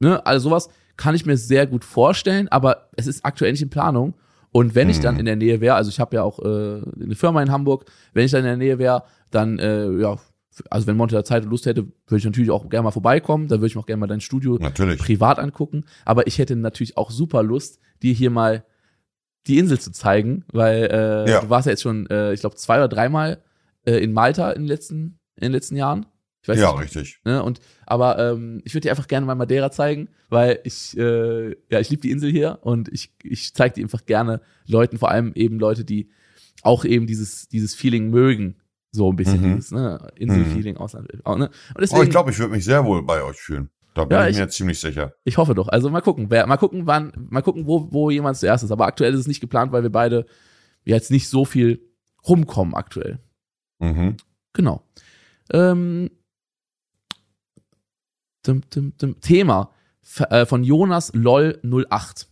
ne, 0.00 0.24
also 0.24 0.48
sowas 0.48 0.70
kann 0.96 1.14
ich 1.14 1.26
mir 1.26 1.36
sehr 1.36 1.66
gut 1.66 1.84
vorstellen, 1.84 2.48
aber 2.48 2.88
es 2.96 3.06
ist 3.06 3.26
aktuell 3.26 3.52
nicht 3.52 3.60
in 3.60 3.68
Planung. 3.68 4.14
Und 4.52 4.74
wenn 4.74 4.88
ich 4.88 5.00
dann 5.00 5.14
mhm. 5.14 5.20
in 5.20 5.26
der 5.26 5.36
Nähe 5.36 5.60
wäre, 5.60 5.74
also 5.74 5.90
ich 5.90 6.00
habe 6.00 6.16
ja 6.16 6.22
auch 6.22 6.38
äh, 6.38 6.80
eine 7.02 7.14
Firma 7.14 7.42
in 7.42 7.50
Hamburg, 7.50 7.84
wenn 8.14 8.24
ich 8.24 8.30
dann 8.30 8.40
in 8.40 8.46
der 8.46 8.56
Nähe 8.56 8.78
wäre, 8.78 9.02
dann 9.30 9.58
äh, 9.58 9.90
ja, 9.90 10.16
also 10.70 10.86
wenn 10.86 10.96
Monte 10.96 11.16
da 11.16 11.24
Zeit 11.24 11.42
und 11.42 11.50
Lust 11.50 11.66
hätte, 11.66 11.82
würde 12.06 12.18
ich 12.18 12.24
natürlich 12.24 12.50
auch 12.50 12.70
gerne 12.70 12.84
mal 12.84 12.90
vorbeikommen. 12.90 13.48
Da 13.48 13.56
würde 13.56 13.66
ich 13.66 13.76
auch 13.76 13.86
gerne 13.86 14.00
mal 14.00 14.06
dein 14.06 14.20
Studio 14.20 14.56
natürlich. 14.58 14.98
privat 14.98 15.38
angucken. 15.38 15.84
Aber 16.06 16.26
ich 16.26 16.38
hätte 16.38 16.56
natürlich 16.56 16.96
auch 16.96 17.10
super 17.10 17.42
Lust, 17.42 17.80
dir 18.02 18.14
hier 18.14 18.30
mal 18.30 18.64
die 19.46 19.58
Insel 19.58 19.78
zu 19.78 19.92
zeigen, 19.92 20.44
weil 20.52 20.88
äh, 20.90 21.30
ja. 21.30 21.40
du 21.40 21.50
warst 21.50 21.66
ja 21.66 21.72
jetzt 21.72 21.82
schon, 21.82 22.08
äh, 22.08 22.32
ich 22.32 22.40
glaube, 22.40 22.56
zwei 22.56 22.76
oder 22.76 22.88
dreimal 22.88 23.42
äh, 23.84 23.98
in 23.98 24.12
Malta 24.12 24.50
in 24.52 24.62
den 24.62 24.68
letzten, 24.68 25.18
in 25.36 25.42
den 25.42 25.52
letzten 25.52 25.76
Jahren. 25.76 26.06
Ich 26.42 26.48
weiß 26.48 26.60
ja, 26.60 26.72
nicht, 26.72 26.82
richtig. 26.82 27.20
Ne? 27.24 27.42
Und, 27.42 27.60
aber 27.86 28.18
ähm, 28.18 28.60
ich 28.64 28.74
würde 28.74 28.82
dir 28.82 28.90
einfach 28.90 29.08
gerne 29.08 29.26
mal 29.26 29.34
Madeira 29.34 29.70
zeigen, 29.70 30.08
weil 30.28 30.60
ich, 30.64 30.96
äh, 30.96 31.50
ja, 31.70 31.80
ich 31.80 31.88
liebe 31.88 32.02
die 32.02 32.10
Insel 32.10 32.30
hier 32.30 32.58
und 32.62 32.88
ich, 32.92 33.14
ich 33.22 33.54
zeige 33.54 33.74
die 33.76 33.82
einfach 33.82 34.04
gerne 34.04 34.42
Leuten, 34.66 34.98
vor 34.98 35.10
allem 35.10 35.32
eben 35.34 35.58
Leute, 35.58 35.84
die 35.84 36.10
auch 36.62 36.84
eben 36.84 37.06
dieses, 37.06 37.48
dieses 37.48 37.74
Feeling 37.74 38.10
mögen. 38.10 38.56
So 38.90 39.10
ein 39.10 39.16
bisschen 39.16 39.40
mhm. 39.40 39.56
dieses 39.56 39.72
ne? 39.72 40.06
Inselfeeling, 40.16 40.74
mhm. 40.74 40.80
Ausland. 40.80 41.08
Auch, 41.24 41.36
ne? 41.36 41.46
Und 41.46 41.80
deswegen, 41.80 42.00
oh, 42.00 42.04
ich 42.04 42.10
glaube, 42.10 42.30
ich 42.30 42.38
würde 42.38 42.52
mich 42.52 42.64
sehr 42.64 42.84
wohl 42.84 43.02
bei 43.02 43.22
euch 43.22 43.40
fühlen. 43.40 43.70
Da 43.94 44.04
bin 44.04 44.18
ja, 44.18 44.28
ich 44.28 44.36
mir 44.36 44.42
jetzt 44.42 44.56
ziemlich 44.56 44.80
sicher. 44.80 45.14
Ich 45.24 45.38
hoffe 45.38 45.54
doch. 45.54 45.68
Also 45.68 45.88
mal 45.88 46.00
gucken, 46.00 46.26
wer, 46.28 46.46
mal 46.46 46.56
gucken, 46.56 46.86
wann, 46.86 47.12
mal 47.30 47.42
gucken, 47.42 47.66
wo, 47.66 47.92
wo 47.92 48.10
jemand 48.10 48.36
zuerst 48.36 48.64
ist. 48.64 48.72
Aber 48.72 48.86
aktuell 48.86 49.14
ist 49.14 49.20
es 49.20 49.26
nicht 49.28 49.40
geplant, 49.40 49.70
weil 49.70 49.84
wir 49.84 49.92
beide 49.92 50.26
jetzt 50.84 51.12
nicht 51.12 51.28
so 51.28 51.44
viel 51.44 51.80
rumkommen 52.26 52.74
aktuell. 52.74 53.20
Mhm. 53.78 54.16
Genau. 54.52 54.82
Ähm, 55.52 56.10
dim, 58.46 58.62
dim, 58.68 58.96
dim, 58.96 59.20
Thema 59.20 59.70
äh, 60.28 60.44
von 60.44 60.64
Jonas 60.64 61.12
LOL 61.14 61.60
08. 61.62 62.28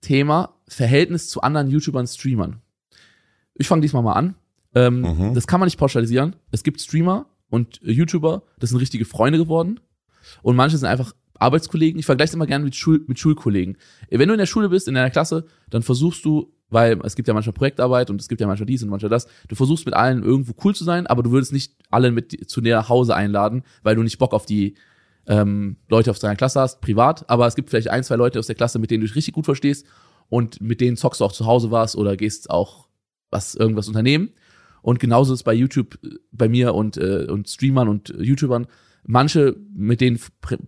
Thema 0.00 0.56
Verhältnis 0.66 1.28
zu 1.28 1.42
anderen 1.42 1.68
YouTubern, 1.68 2.06
Streamern. 2.06 2.62
Ich 3.54 3.68
fange 3.68 3.82
diesmal 3.82 4.02
mal 4.02 4.14
an. 4.14 4.34
Ähm, 4.74 5.00
mhm. 5.02 5.34
Das 5.34 5.46
kann 5.46 5.60
man 5.60 5.66
nicht 5.66 5.78
pauschalisieren. 5.78 6.36
Es 6.50 6.62
gibt 6.62 6.80
Streamer 6.80 7.26
und 7.50 7.80
YouTuber, 7.82 8.42
das 8.58 8.70
sind 8.70 8.78
richtige 8.78 9.04
Freunde 9.04 9.38
geworden. 9.38 9.78
Und 10.42 10.56
manche 10.56 10.76
sind 10.78 10.88
einfach 10.88 11.12
Arbeitskollegen. 11.38 11.98
Ich 11.98 12.06
vergleiche 12.06 12.30
es 12.30 12.34
immer 12.34 12.46
gerne 12.46 12.64
mit, 12.64 12.74
Schul 12.74 13.04
mit 13.06 13.18
Schulkollegen. 13.18 13.76
Wenn 14.10 14.28
du 14.28 14.34
in 14.34 14.38
der 14.38 14.46
Schule 14.46 14.68
bist, 14.68 14.88
in 14.88 14.94
deiner 14.94 15.10
Klasse, 15.10 15.44
dann 15.70 15.82
versuchst 15.82 16.24
du, 16.24 16.52
weil 16.70 16.98
es 17.04 17.16
gibt 17.16 17.28
ja 17.28 17.34
manchmal 17.34 17.52
Projektarbeit 17.52 18.10
und 18.10 18.20
es 18.20 18.28
gibt 18.28 18.40
ja 18.40 18.46
manchmal 18.46 18.66
dies 18.66 18.82
und 18.82 18.88
manchmal 18.88 19.10
das, 19.10 19.26
du 19.48 19.54
versuchst 19.54 19.84
mit 19.84 19.94
allen 19.94 20.22
irgendwo 20.22 20.54
cool 20.64 20.74
zu 20.74 20.84
sein, 20.84 21.06
aber 21.06 21.22
du 21.22 21.32
würdest 21.32 21.52
nicht 21.52 21.74
alle 21.90 22.12
mit 22.12 22.48
zu 22.48 22.60
dir 22.60 22.76
nach 22.76 22.88
Hause 22.88 23.14
einladen, 23.14 23.64
weil 23.82 23.96
du 23.96 24.02
nicht 24.02 24.18
Bock 24.18 24.32
auf 24.32 24.46
die 24.46 24.74
ähm, 25.26 25.76
Leute 25.88 26.10
aus 26.10 26.20
deiner 26.20 26.36
Klasse 26.36 26.60
hast, 26.60 26.80
privat. 26.80 27.28
Aber 27.28 27.46
es 27.46 27.54
gibt 27.54 27.70
vielleicht 27.70 27.90
ein, 27.90 28.04
zwei 28.04 28.16
Leute 28.16 28.38
aus 28.38 28.46
der 28.46 28.56
Klasse, 28.56 28.78
mit 28.78 28.90
denen 28.90 29.02
du 29.02 29.06
dich 29.06 29.16
richtig 29.16 29.34
gut 29.34 29.44
verstehst 29.44 29.86
und 30.28 30.60
mit 30.60 30.80
denen 30.80 30.96
zockst 30.96 31.20
du 31.20 31.24
auch 31.24 31.32
zu 31.32 31.46
Hause 31.46 31.70
was 31.70 31.96
oder 31.96 32.16
gehst 32.16 32.50
auch 32.50 32.88
was 33.30 33.54
irgendwas 33.54 33.88
unternehmen. 33.88 34.30
Und 34.82 34.98
genauso 34.98 35.32
ist 35.32 35.40
es 35.40 35.44
bei 35.44 35.54
YouTube 35.54 35.98
äh, 36.02 36.16
bei 36.32 36.48
mir 36.48 36.74
und, 36.74 36.96
äh, 36.96 37.26
und 37.28 37.48
Streamern 37.48 37.88
und 37.88 38.10
äh, 38.10 38.22
YouTubern. 38.22 38.66
Manche, 39.04 39.56
mit 39.74 40.00
denen 40.00 40.20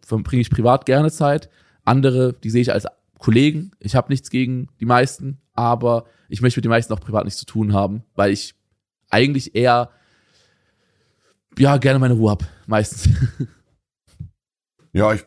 verbringe 0.03 0.43
ich 0.43 0.51
privat 0.51 0.87
gerne 0.87 1.11
Zeit. 1.11 1.49
Andere, 1.85 2.33
die 2.33 2.51
sehe 2.51 2.63
ich 2.63 2.73
als 2.73 2.87
Kollegen. 3.19 3.71
Ich 3.79 3.95
habe 3.95 4.13
nichts 4.13 4.31
gegen 4.31 4.69
die 4.81 4.87
meisten, 4.87 5.41
aber 5.53 6.05
ich 6.29 6.41
möchte 6.41 6.59
mit 6.59 6.65
den 6.65 6.71
meisten 6.71 6.93
auch 6.93 7.01
privat 7.01 7.25
nichts 7.25 7.39
zu 7.39 7.47
tun 7.47 7.73
haben, 7.73 8.03
weil 8.15 8.33
ich 8.33 8.55
eigentlich 9.09 9.55
eher 9.55 9.91
ja 11.59 11.77
gerne 11.77 11.99
meine 11.99 12.15
Ruhe 12.15 12.33
hab, 12.33 12.45
meistens. 12.67 13.09
Ja, 14.97 15.13
ich 15.13 15.25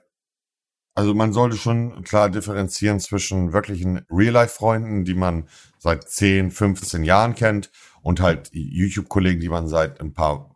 also 0.98 1.14
man 1.14 1.32
sollte 1.32 1.58
schon 1.58 2.04
klar 2.04 2.28
differenzieren 2.28 3.00
zwischen 3.00 3.54
wirklichen 3.54 4.04
Real-Life-Freunden, 4.10 5.06
die 5.06 5.14
man 5.14 5.48
seit 5.78 6.10
10, 6.10 6.50
15 6.50 7.04
Jahren 7.04 7.36
kennt 7.36 7.70
und 8.02 8.20
halt 8.20 8.50
YouTube-Kollegen, 8.52 9.40
die 9.40 9.50
man 9.50 9.68
seit 9.68 10.02
ein 10.02 10.14
paar 10.14 10.56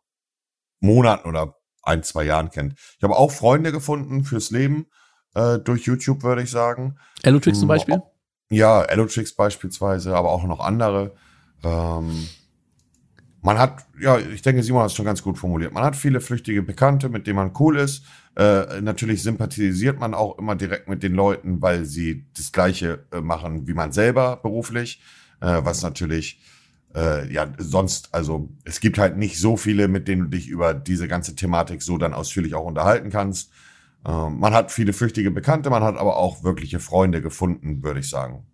Monaten 0.80 1.30
oder 1.30 1.61
ein, 1.84 2.04
zwei 2.04 2.24
Jahren 2.24 2.50
kennt. 2.50 2.76
Ich 2.98 3.04
habe 3.04 3.15
auch 3.15 3.32
Freunde 3.32 3.72
gefunden 3.72 4.24
fürs 4.24 4.52
Leben 4.52 4.88
äh, 5.36 5.60
durch 5.60 5.84
YouTube, 5.84 6.24
würde 6.24 6.44
ich 6.44 6.52
sagen. 6.52 6.98
Elotrix 7.24 7.60
zum 7.60 7.67
Beispiel? 7.67 8.02
Ja, 8.50 8.84
Elotrix 8.84 9.34
beispielsweise, 9.34 10.15
aber 10.15 10.32
auch 10.32 10.44
noch 10.44 10.60
andere. 10.60 11.13
Ähm, 11.63 12.28
man 13.41 13.58
hat, 13.58 13.86
ja, 14.00 14.20
ich 14.20 14.41
denke, 14.41 14.62
Simon 14.62 14.84
hat 14.84 14.91
es 14.91 14.96
schon 14.96 15.06
ganz 15.06 15.24
gut 15.24 15.38
formuliert. 15.38 15.74
Man 15.74 15.84
hat 15.84 15.96
viele 15.96 16.22
flüchtige 16.22 16.62
Bekannte, 16.62 17.10
mit 17.10 17.26
denen 17.26 17.38
man 17.38 17.54
cool 17.60 17.78
ist. 17.78 18.04
Äh, 18.36 18.82
natürlich 18.82 19.24
sympathisiert 19.24 20.00
man 20.00 20.13
auch 20.13 20.38
immer 20.38 20.56
direkt 20.56 20.88
mit 20.88 21.02
den 21.04 21.13
Leuten, 21.13 21.62
weil 21.62 21.86
sie 21.86 22.26
das 22.36 22.52
Gleiche 22.52 23.06
äh, 23.12 23.20
machen 23.20 23.67
wie 23.67 23.74
man 23.74 23.91
selber 23.91 24.38
beruflich, 24.38 25.02
äh, 25.41 25.60
was 25.63 25.82
natürlich 25.82 26.39
äh, 26.95 27.32
ja, 27.32 27.47
sonst, 27.58 28.13
also 28.13 28.49
es 28.63 28.80
gibt 28.80 28.97
halt 28.97 29.17
nicht 29.17 29.39
so 29.39 29.58
viele, 29.58 29.88
mit 29.88 30.08
denen 30.08 30.23
du 30.23 30.27
dich 30.30 30.47
über 30.47 30.73
diese 30.73 31.08
ganze 31.08 31.36
Thematik 31.36 31.82
so 31.82 31.97
dann 31.97 32.13
ausführlich 32.13 32.56
auch 32.56 32.65
unterhalten 32.65 33.10
kannst. 33.10 33.51
Ähm, 34.06 34.39
man 34.39 34.54
hat 34.54 34.71
viele 34.71 34.93
flüchtige 34.93 35.32
Bekannte, 35.32 35.69
man 35.69 35.84
hat 35.84 35.97
aber 35.97 36.17
auch 36.17 36.43
wirkliche 36.43 36.80
Freunde 36.80 37.21
gefunden, 37.21 37.84
würde 37.84 37.99
ich 37.99 38.10
sagen. 38.10 38.45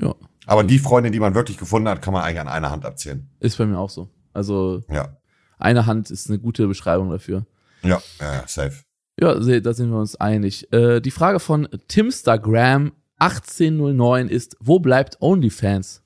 Ja. 0.00 0.14
Aber 0.46 0.64
die 0.64 0.78
Freunde, 0.78 1.10
die 1.10 1.20
man 1.20 1.34
wirklich 1.34 1.58
gefunden 1.58 1.88
hat, 1.88 2.02
kann 2.02 2.12
man 2.12 2.22
eigentlich 2.22 2.40
an 2.40 2.48
einer 2.48 2.70
Hand 2.70 2.84
abzählen. 2.84 3.28
Ist 3.40 3.58
bei 3.58 3.66
mir 3.66 3.78
auch 3.78 3.90
so. 3.90 4.08
Also 4.32 4.82
ja. 4.88 5.16
eine 5.58 5.86
Hand 5.86 6.10
ist 6.10 6.28
eine 6.28 6.38
gute 6.38 6.66
Beschreibung 6.66 7.10
dafür. 7.10 7.46
Ja, 7.82 8.00
ja, 8.20 8.44
safe. 8.46 8.82
Ja, 9.20 9.34
da 9.34 9.74
sind 9.74 9.90
wir 9.90 9.98
uns 9.98 10.16
einig. 10.16 10.72
Äh, 10.72 11.00
die 11.00 11.10
Frage 11.10 11.38
von 11.38 11.68
Timstagram 11.88 12.92
1809 13.18 14.28
ist, 14.28 14.56
wo 14.60 14.80
bleibt 14.80 15.20
OnlyFans? 15.20 16.02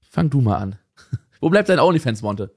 Fang 0.00 0.28
du 0.28 0.40
mal 0.40 0.56
an. 0.56 0.78
Wo 1.42 1.50
bleibt 1.50 1.68
dein 1.68 1.80
OnlyFans, 1.80 2.22
Monte? 2.22 2.54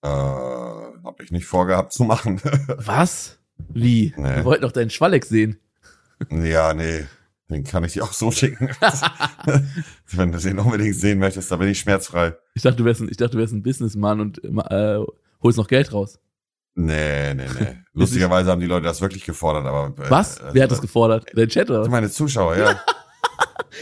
Äh, 0.00 0.06
hab 0.06 1.20
ich 1.20 1.32
nicht 1.32 1.44
vorgehabt 1.44 1.92
zu 1.92 2.04
machen. 2.04 2.40
Was? 2.76 3.40
Wie? 3.68 4.14
Nee. 4.16 4.36
Wir 4.36 4.44
wollten 4.44 4.62
doch 4.62 4.70
deinen 4.70 4.90
Schwalleck 4.90 5.24
sehen. 5.24 5.58
Ja, 6.30 6.72
nee. 6.72 7.04
Den 7.50 7.64
kann 7.64 7.82
ich 7.82 7.94
dir 7.94 8.04
auch 8.04 8.12
so 8.12 8.30
schicken. 8.30 8.70
Wenn 10.06 10.30
du 10.30 10.38
den 10.38 10.60
unbedingt 10.60 10.94
sehen 10.94 11.18
möchtest, 11.18 11.50
da 11.50 11.56
bin 11.56 11.68
ich 11.68 11.80
schmerzfrei. 11.80 12.36
Ich 12.54 12.62
dachte, 12.62 12.76
du 12.76 12.84
wärst 12.84 13.00
ein, 13.00 13.08
ich 13.10 13.16
dachte, 13.16 13.32
du 13.32 13.38
wärst 13.38 13.52
ein 13.52 13.64
Businessman 13.64 14.20
und 14.20 14.44
äh, 14.44 15.00
holst 15.42 15.58
noch 15.58 15.66
Geld 15.66 15.92
raus. 15.92 16.20
Nee, 16.76 17.34
nee, 17.34 17.46
nee. 17.58 17.76
Lustigerweise 17.92 18.52
haben 18.52 18.60
die 18.60 18.66
Leute 18.66 18.84
das 18.86 19.00
wirklich 19.00 19.24
gefordert, 19.24 19.66
aber. 19.66 20.00
Äh, 20.00 20.10
Was? 20.10 20.40
Wer 20.52 20.62
hat 20.62 20.70
das 20.70 20.80
gefordert? 20.80 21.26
Dein 21.34 21.48
Chat 21.48 21.68
oder? 21.70 21.88
Meine 21.88 22.08
Zuschauer, 22.08 22.56
ja. 22.56 22.80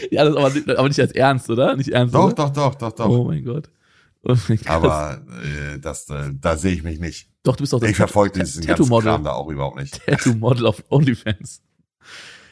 ja, 0.09 0.25
das 0.25 0.35
aber, 0.35 0.79
aber 0.79 0.87
nicht 0.87 0.99
als 0.99 1.11
Ernst, 1.11 1.47
oder? 1.51 1.75
Nicht 1.75 1.89
ernst. 1.89 2.15
Doch, 2.15 2.25
oder? 2.25 2.33
doch, 2.33 2.49
doch, 2.49 2.75
doch, 2.75 2.91
doch. 2.91 3.07
Oh 3.07 3.25
mein 3.25 3.45
Gott. 3.45 3.69
Aber 4.67 5.21
äh, 5.43 5.79
das, 5.79 6.09
äh, 6.09 6.31
da 6.33 6.55
sehe 6.55 6.73
ich 6.73 6.83
mich 6.83 6.99
nicht. 6.99 7.29
Doch, 7.43 7.55
du 7.57 7.63
bist 7.63 7.73
doch 7.73 7.79
das 7.79 7.89
Ich 7.89 7.97
verfolge 7.97 8.39
diesen 8.39 8.65
ganzen 8.65 8.89
Kram 9.01 9.23
da 9.23 9.33
auch 9.33 9.49
überhaupt 9.49 9.77
nicht. 9.77 10.05
Tattoo-Model 10.05 10.65
auf 10.65 10.83
OnlyFans. 10.89 11.61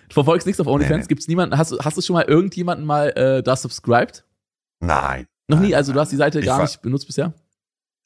Du 0.09 0.13
verfolgst 0.13 0.45
nichts 0.45 0.59
auf 0.59 0.67
OnlyFans? 0.67 0.97
Nee, 0.97 1.01
nee. 1.03 1.07
Gibt's 1.07 1.27
niemanden? 1.29 1.57
Hast, 1.57 1.73
hast 1.79 1.97
du 1.97 2.01
schon 2.01 2.15
mal 2.15 2.25
irgendjemanden 2.25 2.85
mal 2.85 3.09
äh, 3.11 3.41
da 3.41 3.55
subscribed? 3.55 4.25
Nein. 4.81 5.27
Noch 5.47 5.59
nein, 5.59 5.67
nie? 5.67 5.75
Also 5.75 5.93
du 5.93 5.99
hast 5.99 6.11
die 6.11 6.17
Seite 6.17 6.41
gar 6.41 6.57
war, 6.57 6.65
nicht 6.65 6.81
benutzt 6.81 7.07
bisher? 7.07 7.33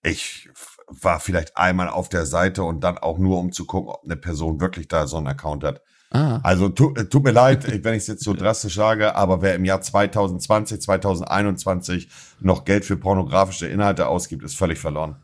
Ich 0.04 0.48
war 0.88 1.20
vielleicht 1.20 1.58
einmal 1.58 1.90
auf 1.90 2.10
der 2.10 2.28
Seite 2.28 2.62
und 2.62 2.84
dann 2.84 3.00
auch 3.00 3.18
nur, 3.18 3.40
um 3.40 3.52
zu 3.52 3.66
gucken, 3.66 3.90
ob 3.90 4.04
eine 4.04 4.16
Person 4.16 4.62
wirklich 4.62 4.88
da 4.88 5.08
so 5.08 5.18
einen 5.18 5.28
Account 5.28 5.64
hat. 5.64 5.82
Ah. 6.16 6.40
Also 6.44 6.70
tu, 6.70 6.94
äh, 6.96 7.06
tut 7.06 7.24
mir 7.24 7.32
leid, 7.32 7.68
wenn 7.84 7.94
ich 7.94 8.04
es 8.04 8.08
jetzt 8.08 8.24
so 8.24 8.34
drastisch 8.34 8.76
sage, 8.76 9.16
aber 9.16 9.42
wer 9.42 9.56
im 9.56 9.66
Jahr 9.66 9.82
2020, 9.82 10.82
2021 10.82 12.08
noch 12.40 12.64
Geld 12.64 12.86
für 12.86 12.96
pornografische 12.96 13.68
Inhalte 13.68 14.08
ausgibt, 14.08 14.44
ist 14.44 14.58
völlig 14.58 14.80
verloren. 14.80 15.18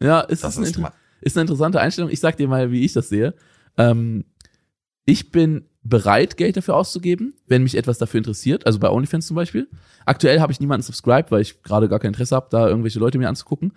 Ja, 0.00 0.20
ist, 0.20 0.44
Das 0.44 0.58
ist, 0.58 0.76
eine, 0.76 0.92
ist 1.22 1.36
eine 1.36 1.42
interessante 1.42 1.80
Einstellung. 1.80 2.10
Ich 2.10 2.20
sag 2.20 2.36
dir 2.36 2.46
mal, 2.46 2.70
wie 2.70 2.84
ich 2.84 2.92
das 2.92 3.08
sehe. 3.08 3.34
Ähm, 3.78 4.24
ich 5.06 5.30
bin 5.30 5.66
bereit, 5.82 6.36
Geld 6.36 6.56
dafür 6.56 6.76
auszugeben, 6.76 7.34
wenn 7.46 7.62
mich 7.62 7.76
etwas 7.76 7.96
dafür 7.96 8.18
interessiert. 8.18 8.66
Also 8.66 8.78
bei 8.78 8.90
OnlyFans 8.90 9.26
zum 9.26 9.36
Beispiel. 9.36 9.68
Aktuell 10.04 10.40
habe 10.40 10.52
ich 10.52 10.60
niemanden 10.60 10.82
subscribed, 10.82 11.30
weil 11.30 11.40
ich 11.40 11.62
gerade 11.62 11.88
gar 11.88 12.00
kein 12.00 12.08
Interesse 12.08 12.36
habe, 12.36 12.48
da 12.50 12.68
irgendwelche 12.68 12.98
Leute 12.98 13.18
mir 13.18 13.28
anzugucken. 13.28 13.72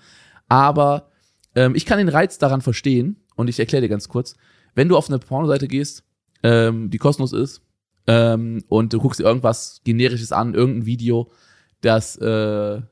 Aber 0.50 1.10
ähm, 1.56 1.76
ich 1.76 1.86
kann 1.86 1.98
den 1.98 2.10
Reiz 2.10 2.38
daran 2.38 2.62
verstehen 2.62 3.24
und 3.36 3.48
ich 3.48 3.60
erkläre 3.60 3.82
dir 3.82 3.90
ganz 3.90 4.10
kurz. 4.10 4.36
Wenn 4.76 4.90
du 4.90 4.98
auf 4.98 5.10
eine 5.10 5.20
Pornoseite 5.20 5.68
gehst, 5.68 6.04
ähm, 6.44 6.90
die 6.90 6.98
kostenlos 6.98 7.34
ist, 7.34 7.62
ähm, 8.08 8.64
und 8.70 8.94
du 8.94 9.00
guckst 9.00 9.20
dir 9.20 9.26
irgendwas 9.26 9.82
Generisches 9.84 10.32
an, 10.32 10.54
irgendein 10.54 10.86
Video, 10.86 11.30
das 11.82 12.16
äh, 12.18 12.22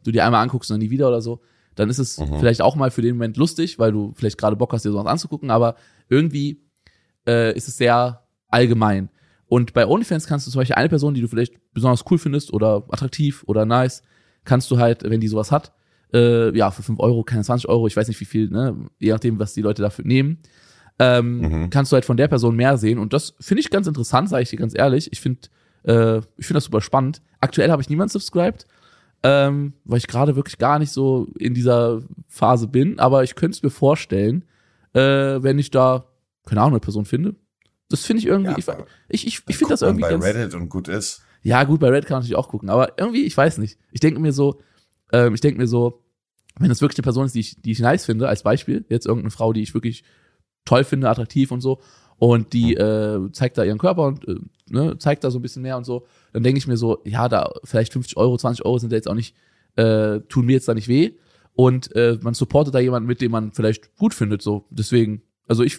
du 0.03 0.11
dir 0.11 0.25
einmal 0.25 0.41
anguckst 0.43 0.69
und 0.69 0.75
dann 0.75 0.81
nie 0.85 0.91
wieder 0.91 1.07
oder 1.07 1.21
so, 1.21 1.41
dann 1.75 1.89
ist 1.89 1.99
es 1.99 2.19
Mhm. 2.19 2.37
vielleicht 2.39 2.61
auch 2.61 2.75
mal 2.75 2.91
für 2.91 3.01
den 3.01 3.15
Moment 3.15 3.37
lustig, 3.37 3.79
weil 3.79 3.91
du 3.91 4.13
vielleicht 4.15 4.37
gerade 4.37 4.55
Bock 4.55 4.73
hast, 4.73 4.83
dir 4.85 4.91
sowas 4.91 5.07
anzugucken, 5.07 5.51
aber 5.51 5.75
irgendwie 6.09 6.61
äh, 7.27 7.55
ist 7.55 7.67
es 7.67 7.77
sehr 7.77 8.23
allgemein. 8.49 9.09
Und 9.47 9.73
bei 9.73 9.85
OnlyFans 9.87 10.27
kannst 10.27 10.47
du 10.47 10.51
zum 10.51 10.59
Beispiel 10.59 10.75
eine 10.75 10.89
Person, 10.89 11.13
die 11.13 11.21
du 11.21 11.27
vielleicht 11.27 11.53
besonders 11.73 12.03
cool 12.09 12.17
findest 12.17 12.51
oder 12.53 12.83
attraktiv 12.89 13.43
oder 13.47 13.65
nice, 13.65 14.03
kannst 14.43 14.69
du 14.71 14.77
halt, 14.77 15.03
wenn 15.03 15.21
die 15.21 15.27
sowas 15.27 15.51
hat, 15.51 15.71
äh, 16.13 16.55
ja, 16.55 16.71
für 16.71 16.83
5 16.83 16.99
Euro, 16.99 17.23
keine 17.23 17.43
20 17.43 17.67
Euro, 17.69 17.87
ich 17.87 17.95
weiß 17.95 18.07
nicht 18.07 18.19
wie 18.19 18.25
viel, 18.25 18.49
ne, 18.49 18.75
je 18.99 19.11
nachdem, 19.11 19.39
was 19.39 19.53
die 19.53 19.61
Leute 19.61 19.81
dafür 19.81 20.05
nehmen, 20.05 20.39
ähm, 20.99 21.39
Mhm. 21.39 21.69
kannst 21.69 21.91
du 21.91 21.95
halt 21.95 22.05
von 22.05 22.17
der 22.17 22.27
Person 22.27 22.55
mehr 22.55 22.77
sehen. 22.77 22.99
Und 22.99 23.13
das 23.13 23.35
finde 23.39 23.61
ich 23.61 23.69
ganz 23.69 23.87
interessant, 23.87 24.29
sage 24.29 24.43
ich 24.43 24.49
dir 24.49 24.57
ganz 24.57 24.73
ehrlich. 24.75 25.11
Ich 25.11 25.19
finde 25.21 25.41
äh, 25.83 26.17
ich 26.37 26.47
finde 26.47 26.55
das 26.57 26.63
super 26.65 26.81
spannend. 26.81 27.21
Aktuell 27.41 27.69
habe 27.69 27.81
ich 27.81 27.89
niemand 27.89 28.11
subscribed, 28.11 28.65
ähm, 29.23 29.73
weil 29.83 29.99
ich 29.99 30.07
gerade 30.07 30.35
wirklich 30.35 30.57
gar 30.57 30.79
nicht 30.79 30.91
so 30.91 31.27
in 31.37 31.53
dieser 31.53 32.01
Phase 32.27 32.67
bin. 32.67 32.97
Aber 32.99 33.23
ich 33.23 33.35
könnte 33.35 33.55
es 33.57 33.63
mir 33.63 33.69
vorstellen, 33.69 34.45
äh, 34.93 34.99
wenn 35.43 35.59
ich 35.59 35.69
da, 35.71 36.05
keine 36.45 36.61
Ahnung, 36.61 36.73
eine 36.73 36.79
Person 36.79 37.05
finde. 37.05 37.35
Das 37.89 38.03
finde 38.03 38.21
ich 38.21 38.25
irgendwie, 38.27 38.59
Ja, 38.65 38.77
ich, 39.09 39.27
ich, 39.27 39.43
ich, 39.47 39.57
finde 39.57 39.73
das 39.73 39.83
irgendwie 39.83 40.01
bei 40.01 40.09
ganz, 40.09 40.23
Reddit 40.25 40.55
und 40.55 40.69
gut 40.69 40.87
ist. 40.87 41.21
ja, 41.43 41.63
gut, 41.65 41.79
bei 41.79 41.89
Red 41.89 42.05
kann 42.07 42.15
man 42.15 42.21
natürlich 42.21 42.37
auch 42.37 42.49
gucken, 42.49 42.69
aber 42.71 42.97
irgendwie, 42.97 43.25
ich 43.25 43.37
weiß 43.37 43.59
nicht. 43.59 43.77
Ich 43.91 43.99
denke 43.99 44.19
mir 44.19 44.31
so, 44.33 44.59
ähm, 45.11 45.35
ich 45.35 45.41
denke 45.41 45.59
mir 45.59 45.67
so, 45.67 46.01
wenn 46.57 46.69
das 46.69 46.81
wirklich 46.81 46.97
eine 46.97 47.03
Person 47.03 47.27
ist, 47.27 47.35
die 47.35 47.41
ich, 47.41 47.61
die 47.61 47.71
ich 47.71 47.79
nice 47.79 48.05
finde, 48.05 48.27
als 48.27 48.41
Beispiel, 48.41 48.85
jetzt 48.89 49.05
irgendeine 49.05 49.29
Frau, 49.29 49.53
die 49.53 49.61
ich 49.61 49.75
wirklich 49.75 50.03
toll 50.65 50.83
finde, 50.83 51.09
attraktiv 51.09 51.51
und 51.51 51.61
so, 51.61 51.79
und 52.17 52.53
die 52.53 52.73
äh, 52.75 53.31
zeigt 53.31 53.57
da 53.57 53.63
ihren 53.63 53.77
Körper 53.77 54.03
und 54.03 54.27
äh, 54.27 54.35
ne, 54.69 54.97
zeigt 54.97 55.23
da 55.23 55.31
so 55.31 55.39
ein 55.39 55.41
bisschen 55.41 55.61
mehr 55.61 55.77
und 55.77 55.83
so, 55.85 56.05
dann 56.33 56.43
denke 56.43 56.57
ich 56.57 56.67
mir 56.67 56.77
so, 56.77 57.01
ja, 57.05 57.27
da 57.29 57.51
vielleicht 57.63 57.93
50 57.93 58.17
Euro, 58.17 58.37
20 58.37 58.65
Euro 58.65 58.77
sind 58.79 58.91
da 58.91 58.95
jetzt 58.95 59.09
auch 59.09 59.13
nicht, 59.15 59.35
äh, 59.75 60.19
tun 60.29 60.45
mir 60.45 60.53
jetzt 60.53 60.67
da 60.67 60.73
nicht 60.73 60.87
weh. 60.87 61.11
Und 61.53 61.95
äh, 61.95 62.17
man 62.21 62.33
supportet 62.33 62.73
da 62.75 62.79
jemanden, 62.79 63.07
mit 63.07 63.21
dem 63.21 63.31
man 63.31 63.51
vielleicht 63.53 63.95
gut 63.95 64.13
findet, 64.13 64.41
so. 64.41 64.65
Deswegen, 64.69 65.21
also 65.47 65.63
ich, 65.63 65.75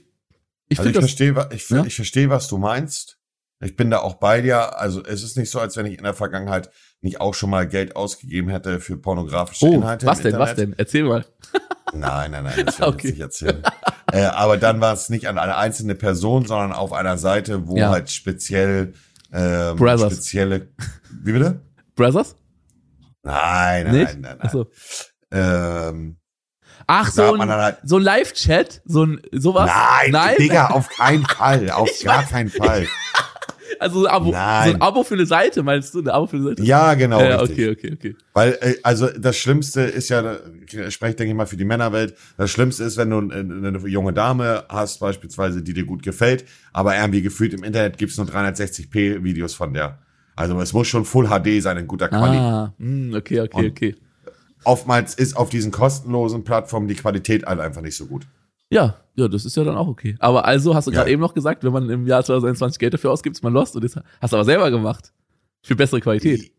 ich 0.68 0.78
Also 0.78 0.88
ich 0.90 0.94
finde 0.96 1.00
das. 1.00 1.04
verstehe, 1.04 1.48
ich, 1.54 1.68
Ja? 1.70 1.84
ich 1.84 1.94
verstehe, 1.94 2.30
was 2.30 2.48
du 2.48 2.56
meinst. 2.58 3.15
Ich 3.60 3.74
bin 3.76 3.90
da 3.90 4.00
auch 4.00 4.14
bei 4.14 4.42
dir. 4.42 4.78
Also 4.78 5.02
es 5.02 5.22
ist 5.22 5.36
nicht 5.38 5.50
so, 5.50 5.58
als 5.60 5.76
wenn 5.76 5.86
ich 5.86 5.96
in 5.98 6.04
der 6.04 6.14
Vergangenheit 6.14 6.70
nicht 7.00 7.20
auch 7.20 7.34
schon 7.34 7.50
mal 7.50 7.66
Geld 7.66 7.96
ausgegeben 7.96 8.50
hätte 8.50 8.80
für 8.80 8.96
pornografische 8.98 9.64
Oh, 9.66 9.72
Inhalte. 9.74 10.06
was 10.06 10.20
denn, 10.20 10.38
was 10.38 10.50
Internet. 10.50 10.58
denn? 10.58 10.78
Erzähl 10.78 11.04
mal. 11.04 11.24
Nein, 11.94 12.32
nein, 12.32 12.44
nein, 12.44 12.66
das 12.66 12.78
will 12.80 12.88
ich 12.88 12.94
Okay. 12.94 13.08
jetzt 13.08 13.12
nicht 13.12 13.20
erzählen. 13.52 13.62
äh, 14.12 14.24
aber 14.24 14.56
dann 14.58 14.80
war 14.80 14.92
es 14.92 15.08
nicht 15.08 15.28
an 15.28 15.38
eine 15.38 15.56
einzelne 15.56 15.94
Person, 15.94 16.44
sondern 16.44 16.72
auf 16.72 16.92
einer 16.92 17.16
Seite, 17.16 17.68
wo 17.68 17.76
Ja. 17.76 17.90
halt 17.90 18.10
speziell 18.10 18.92
ähm, 19.32 19.76
Brothers. 19.76 20.12
spezielle. 20.14 20.68
Wie 21.22 21.32
bitte? 21.32 21.60
Brothers? 21.94 22.34
Nein, 23.22 23.84
nein, 23.86 23.94
Nicht? 23.94 24.04
nein, 24.14 24.20
nein. 24.20 24.36
nein. 24.38 24.40
Achso. 24.46 24.66
Ähm, 25.30 26.18
Ach, 26.88 27.10
so 27.10 27.34
ein, 27.34 27.48
halt, 27.50 27.78
so 27.84 27.96
ein 27.96 28.02
Live-Chat, 28.02 28.82
so 28.84 29.04
ein 29.04 29.20
sowas. 29.32 29.70
nein, 29.72 30.10
Nein? 30.10 30.36
Digga, 30.38 30.66
auf 30.70 30.88
keinen 30.90 31.24
Fall, 31.24 31.70
auf 31.70 31.88
Ich 31.90 32.04
gar 32.04 32.22
weiß- 32.24 32.28
keinen 32.30 32.50
Fall. 32.50 32.86
Also 33.80 34.06
ein 34.06 34.12
Abo, 34.12 34.24
so 34.26 34.30
Nein. 34.32 34.74
ein 34.74 34.80
Abo 34.80 35.02
für 35.02 35.14
eine 35.14 35.26
Seite, 35.26 35.62
meinst 35.62 35.94
du? 35.94 36.00
Ein 36.00 36.08
Abo 36.08 36.26
für 36.26 36.36
eine 36.36 36.44
Seite? 36.46 36.62
Ja, 36.62 36.94
genau. 36.94 37.20
ja, 37.20 37.40
okay, 37.42 37.70
okay, 37.70 37.92
okay. 37.94 38.16
Weil, 38.32 38.58
äh, 38.60 38.74
also 38.82 39.08
das 39.08 39.36
Schlimmste 39.36 39.82
ist 39.82 40.08
ja, 40.08 40.36
ich 40.70 40.94
spreche, 40.94 41.14
denke 41.16 41.30
ich 41.30 41.36
mal, 41.36 41.46
für 41.46 41.56
die 41.56 41.64
Männerwelt, 41.64 42.14
das 42.36 42.50
Schlimmste 42.50 42.84
ist, 42.84 42.96
wenn 42.96 43.10
du 43.10 43.18
eine, 43.18 43.78
junge 43.86 44.12
Dame 44.12 44.64
hast, 44.68 45.00
beispielsweise, 45.00 45.62
die 45.62 45.72
dir 45.74 45.84
gut 45.84 46.02
gefällt, 46.02 46.44
aber 46.72 46.96
irgendwie 46.96 47.22
gefühlt 47.22 47.54
im 47.54 47.64
Internet 47.64 47.98
gibt's 47.98 48.16
nur 48.16 48.26
360p 48.26 49.22
Videos 49.24 49.54
von 49.54 49.72
der. 49.74 49.98
Also 50.36 50.58
es 50.60 50.72
muss 50.72 50.86
schon 50.88 51.04
Full 51.04 51.28
HD 51.28 51.62
sein, 51.62 51.76
in 51.78 51.86
guter 51.86 52.08
Qualität. 52.08 52.40
Ah, 52.40 52.74
mh, 52.78 53.16
okay, 53.16 53.40
okay, 53.40 53.56
Und- 53.58 53.66
okay. 53.70 53.94
Oftmals 54.64 55.14
ist 55.14 55.36
auf 55.36 55.48
diesen 55.48 55.70
kostenlosen 55.70 56.42
Plattformen 56.42 56.88
die 56.88 56.96
Qualität 56.96 57.46
halt 57.46 57.60
einfach 57.60 57.82
nicht 57.82 57.96
so 57.96 58.06
gut. 58.06 58.26
Ja, 58.70 58.96
ja, 59.14 59.28
das 59.28 59.44
ist 59.44 59.56
ja 59.56 59.64
dann 59.64 59.76
auch 59.76 59.86
okay. 59.88 60.16
Aber 60.18 60.44
also 60.44 60.74
hast 60.74 60.86
du 60.86 60.90
gerade 60.90 61.08
Ja. 61.08 61.12
eben 61.14 61.22
noch 61.22 61.34
gesagt, 61.34 61.62
wenn 61.64 61.72
man 61.72 61.88
im 61.88 62.06
Jahr 62.06 62.24
2021 62.24 62.78
Geld 62.78 62.94
dafür 62.94 63.12
ausgibt, 63.12 63.36
ist 63.36 63.42
man 63.42 63.52
lost 63.52 63.74
und 63.76 63.84
das 63.84 63.96
hast 64.20 64.32
du 64.32 64.36
aber 64.36 64.44
selber 64.44 64.70
gemacht. 64.70 65.12
Für 65.62 65.76
bessere 65.76 66.00
Qualität. 66.00 66.52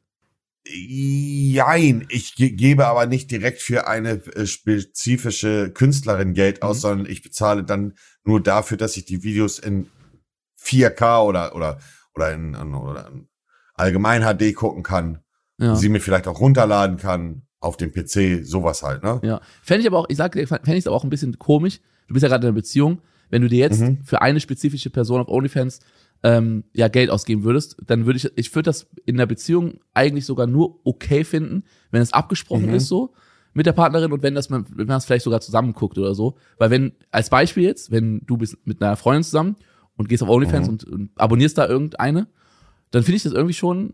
Jein, 0.70 2.06
ich 2.10 2.36
ge 2.36 2.50
gebe 2.52 2.88
aber 2.88 3.06
nicht 3.06 3.32
direkt 3.32 3.62
für 3.62 3.88
eine 3.88 4.22
äh, 4.36 4.46
spezifische 4.46 5.72
Künstlerin 5.72 6.34
Geld 6.34 6.62
aus, 6.62 6.78
Mhm. 6.78 6.82
sondern 6.82 7.10
ich 7.12 7.24
bezahle 7.24 7.63
dann 7.63 7.93
nur 8.24 8.41
dafür, 8.41 8.78
dass 8.78 8.98
ich 8.98 9.06
die 9.06 9.24
Videos 9.24 9.60
in 9.60 9.88
4K 10.60 11.24
oder 11.24 11.56
oder 11.56 11.80
oder 12.15 12.34
in, 12.34 12.56
oder 12.56 13.08
in 13.08 13.28
allgemein 13.76 14.24
HD 14.24 14.54
gucken 14.56 14.84
kann, 14.84 15.20
Ja. 15.60 15.76
sie 15.76 15.88
mir 15.89 16.00
vielleicht 16.02 16.28
auch 16.28 16.39
runterladen 16.39 16.98
kann 16.98 17.43
auf 17.60 17.78
dem 17.78 17.91
PC, 17.93 18.43
sowas 18.43 18.82
halt, 18.84 19.04
ne? 19.04 19.20
Ja. 19.24 19.41
Fände 19.63 19.82
ich 19.82 19.88
aber 19.88 20.00
auch, 20.00 20.06
ich 20.10 20.17
sag 20.17 20.34
fände 20.34 20.60
ich 20.74 20.78
es 20.80 20.88
aber 20.88 20.96
auch 20.96 21.04
ein 21.04 21.10
bisschen 21.10 21.38
komisch. 21.39 21.80
Du 22.08 22.13
bist 22.13 22.24
ja 22.24 22.30
gerade 22.30 22.46
in 22.46 22.50
einer 22.50 22.56
Beziehung. 22.56 23.00
Wenn 23.30 23.41
du 23.41 23.50
dir 23.50 23.60
jetzt 23.60 23.82
Mhm. 23.82 24.00
für 24.04 24.22
eine 24.22 24.39
spezifische 24.39 24.89
Person 24.89 25.20
auf 25.22 25.28
OnlyFans 25.28 25.80
ähm, 26.24 26.63
ja 26.74 26.88
Geld 26.88 27.10
ausgeben 27.10 27.43
würdest, 27.43 27.78
dann 27.86 28.06
würde 28.06 28.17
ich, 28.17 28.32
ich 28.38 28.56
würde 28.56 28.67
das 28.70 28.88
in 29.06 29.17
der 29.17 29.26
Beziehung 29.26 29.80
eigentlich 29.93 30.26
sogar 30.26 30.48
nur 30.48 30.80
okay 30.86 31.24
finden, 31.24 31.63
wenn 31.91 32.02
es 32.02 32.13
abgesprochen 32.13 32.67
Mhm. 32.67 32.74
ist 32.76 32.88
so 32.88 33.13
mit 33.54 33.65
der 33.65 33.74
Partnerin 33.74 34.12
und 34.12 34.24
wenn 34.24 34.34
das 34.36 34.50
man, 34.50 34.65
wenn 34.76 34.88
man 34.88 34.98
es 34.98 35.06
vielleicht 35.06 35.26
sogar 35.26 35.41
zusammen 35.41 35.74
guckt 35.74 35.98
oder 35.98 36.15
so. 36.15 36.38
Weil 36.58 36.70
wenn, 36.72 36.91
als 37.12 37.30
Beispiel 37.30 37.63
jetzt, 37.63 37.91
wenn 37.91 38.22
du 38.26 38.38
bist 38.38 38.58
mit 38.65 38.82
einer 38.82 38.96
Freundin 38.96 39.24
zusammen 39.24 39.56
und 39.96 40.08
gehst 40.10 40.24
auf 40.24 40.30
OnlyFans 40.30 40.67
Mhm. 40.67 40.72
und, 40.74 40.84
und 40.86 41.10
abonnierst 41.17 41.58
da 41.58 41.67
irgendeine, 41.67 42.28
dann 42.91 43.04
finde 43.04 43.17
ich 43.17 43.24
das 43.24 43.34
irgendwie 43.34 43.54
schon 43.54 43.93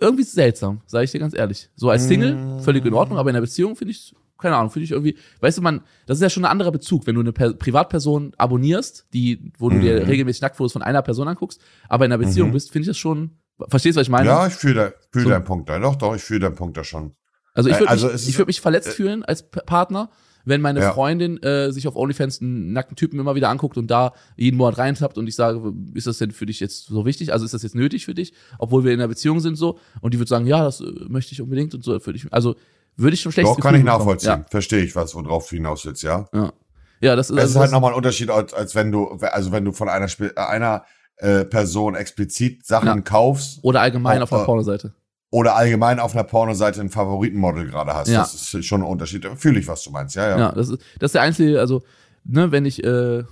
irgendwie 0.00 0.24
seltsam, 0.24 0.80
sage 0.86 1.04
ich 1.04 1.12
dir 1.12 1.20
ganz 1.20 1.34
ehrlich. 1.34 1.70
So 1.76 1.88
als 1.90 2.06
Single 2.08 2.36
Mm. 2.36 2.58
völlig 2.58 2.84
in 2.84 2.92
Ordnung, 2.94 3.18
aber 3.18 3.30
in 3.30 3.34
der 3.34 3.40
Beziehung 3.40 3.76
finde 3.76 3.92
ich, 3.92 4.14
keine 4.38 4.56
Ahnung, 4.56 4.70
finde 4.70 4.84
ich 4.84 4.90
irgendwie, 4.92 5.16
weißt 5.40 5.58
du, 5.58 5.62
man, 5.62 5.82
das 6.06 6.18
ist 6.18 6.22
ja 6.22 6.30
schon 6.30 6.44
ein 6.44 6.50
anderer 6.50 6.72
Bezug, 6.72 7.06
wenn 7.06 7.14
du 7.14 7.20
eine 7.20 7.32
per 7.32 7.52
Privatperson 7.54 8.32
abonnierst, 8.36 9.06
die, 9.12 9.52
wo 9.58 9.70
du 9.70 9.78
dir 9.80 10.00
Mhm. 10.02 10.06
regelmäßig 10.06 10.42
Nacktfotos 10.42 10.72
von 10.72 10.82
einer 10.82 11.02
Person 11.02 11.28
anguckst, 11.28 11.60
aber 11.88 12.04
in 12.06 12.12
einer 12.12 12.22
Beziehung 12.24 12.48
Mhm. 12.48 12.52
bist, 12.54 12.70
finde 12.72 12.82
ich 12.82 12.88
das 12.88 12.98
schon, 12.98 13.30
verstehst 13.68 13.96
du, 13.96 14.00
was 14.00 14.06
ich 14.06 14.10
meine? 14.10 14.26
Ja, 14.28 14.46
ich 14.46 14.54
fühle 14.54 14.94
fühl 15.12 15.22
So- 15.24 15.28
deinen 15.30 15.44
Punkt 15.44 15.68
da. 15.68 15.78
Doch, 15.78 15.96
doch, 15.96 16.14
ich 16.14 16.22
fühle 16.22 16.40
deinen 16.40 16.54
Punkt 16.56 16.76
da 16.76 16.84
schon. 16.84 17.12
Also 17.54 17.70
ich 17.70 17.76
Äh, 17.76 17.80
würde 17.80 17.90
also 17.90 18.08
mich, 18.08 18.28
ich 18.28 18.36
würd 18.38 18.48
mich 18.48 18.60
verletzt 18.60 18.88
fühlen 18.90 19.24
als 19.24 19.48
Partner, 19.48 20.10
wenn 20.44 20.60
meine 20.60 20.78
Ja. 20.80 20.92
Freundin 20.92 21.42
äh, 21.42 21.72
sich 21.72 21.88
auf 21.88 21.96
OnlyFans 21.96 22.40
einen 22.40 22.72
nackten 22.72 22.94
Typen 22.96 23.18
immer 23.18 23.34
wieder 23.34 23.48
anguckt 23.48 23.78
und 23.78 23.90
da 23.90 24.12
jeden 24.36 24.56
Monat 24.58 24.78
reintappt 24.78 25.16
und 25.18 25.26
ich 25.26 25.34
sage, 25.34 25.72
ist 25.94 26.06
das 26.06 26.18
denn 26.18 26.30
für 26.30 26.46
dich 26.46 26.60
jetzt 26.60 26.86
so 26.86 27.04
wichtig? 27.06 27.32
Also 27.32 27.44
ist 27.46 27.54
das 27.54 27.62
jetzt 27.64 27.74
nötig 27.74 28.04
für 28.04 28.14
dich, 28.14 28.32
obwohl 28.58 28.84
wir 28.84 28.92
in 28.92 29.00
einer 29.00 29.08
Beziehung 29.08 29.40
sind 29.40 29.56
so? 29.56 29.78
Und 30.02 30.12
die 30.14 30.18
würde 30.20 30.28
sagen, 30.28 30.46
ja, 30.46 30.62
das 30.62 30.80
äh, 30.82 30.84
möchte 31.08 31.32
ich 31.32 31.40
unbedingt 31.40 31.74
und 31.74 31.82
so 31.82 31.98
für 31.98 32.12
dich. 32.12 32.26
Also 32.32 32.54
würde 32.96 33.14
ich 33.14 33.20
schon 33.20 33.32
schlecht 33.32 33.48
Doch, 33.48 33.60
kann 33.60 33.74
ich 33.74 33.84
nachvollziehen. 33.84 34.44
Verstehe 34.50 34.82
ich, 34.82 34.96
was, 34.96 35.14
worauf 35.14 35.48
du 35.48 35.56
hinaus 35.56 35.84
willst, 35.84 36.02
ja? 36.02 36.26
Ja, 36.32 36.40
ja. 36.44 36.52
ja 37.00 37.16
das 37.16 37.30
ist, 37.30 37.36
Es 37.36 37.42
also 37.42 37.50
ist 37.50 37.56
halt 37.56 37.64
das, 37.66 37.72
nochmal 37.72 37.92
ein 37.92 37.96
Unterschied, 37.96 38.30
als, 38.30 38.54
als 38.54 38.74
wenn 38.74 38.90
du, 38.92 39.18
also 39.32 39.52
wenn 39.52 39.64
du 39.64 39.72
von 39.72 39.88
einer, 39.88 40.06
äh, 40.20 40.30
einer 40.36 40.84
äh, 41.18 41.44
Person 41.44 41.94
explizit 41.94 42.64
Sachen 42.66 42.86
Ja. 42.88 43.00
kaufst 43.00 43.58
oder 43.62 43.80
allgemein 43.80 44.18
auch, 44.18 44.24
auf 44.24 44.32
einer 44.32 44.42
äh, 44.42 44.46
Pornoseite. 44.46 44.92
oder 45.30 45.56
allgemein 45.56 45.98
auf 46.00 46.14
einer 46.14 46.24
Pornoseite 46.24 46.80
ein 46.80 46.90
Favoritenmodel 46.90 47.66
gerade 47.70 47.94
hast. 47.94 48.08
Ja. 48.08 48.20
Das 48.20 48.34
ist 48.54 48.64
schon 48.66 48.82
ein 48.82 48.86
Unterschied. 48.86 49.26
Fühle 49.36 49.58
ich, 49.60 49.66
was 49.68 49.82
du 49.82 49.90
meinst, 49.90 50.14
ja, 50.16 50.28
ja. 50.30 50.38
Ja, 50.38 50.52
das 50.52 50.68
ist, 50.68 50.82
das 50.98 51.08
ist 51.08 51.14
der 51.14 51.22
einzige, 51.22 51.60
also, 51.60 51.82
ne, 52.24 52.52
wenn 52.52 52.64
ich, 52.66 52.82
äh, 52.84 53.24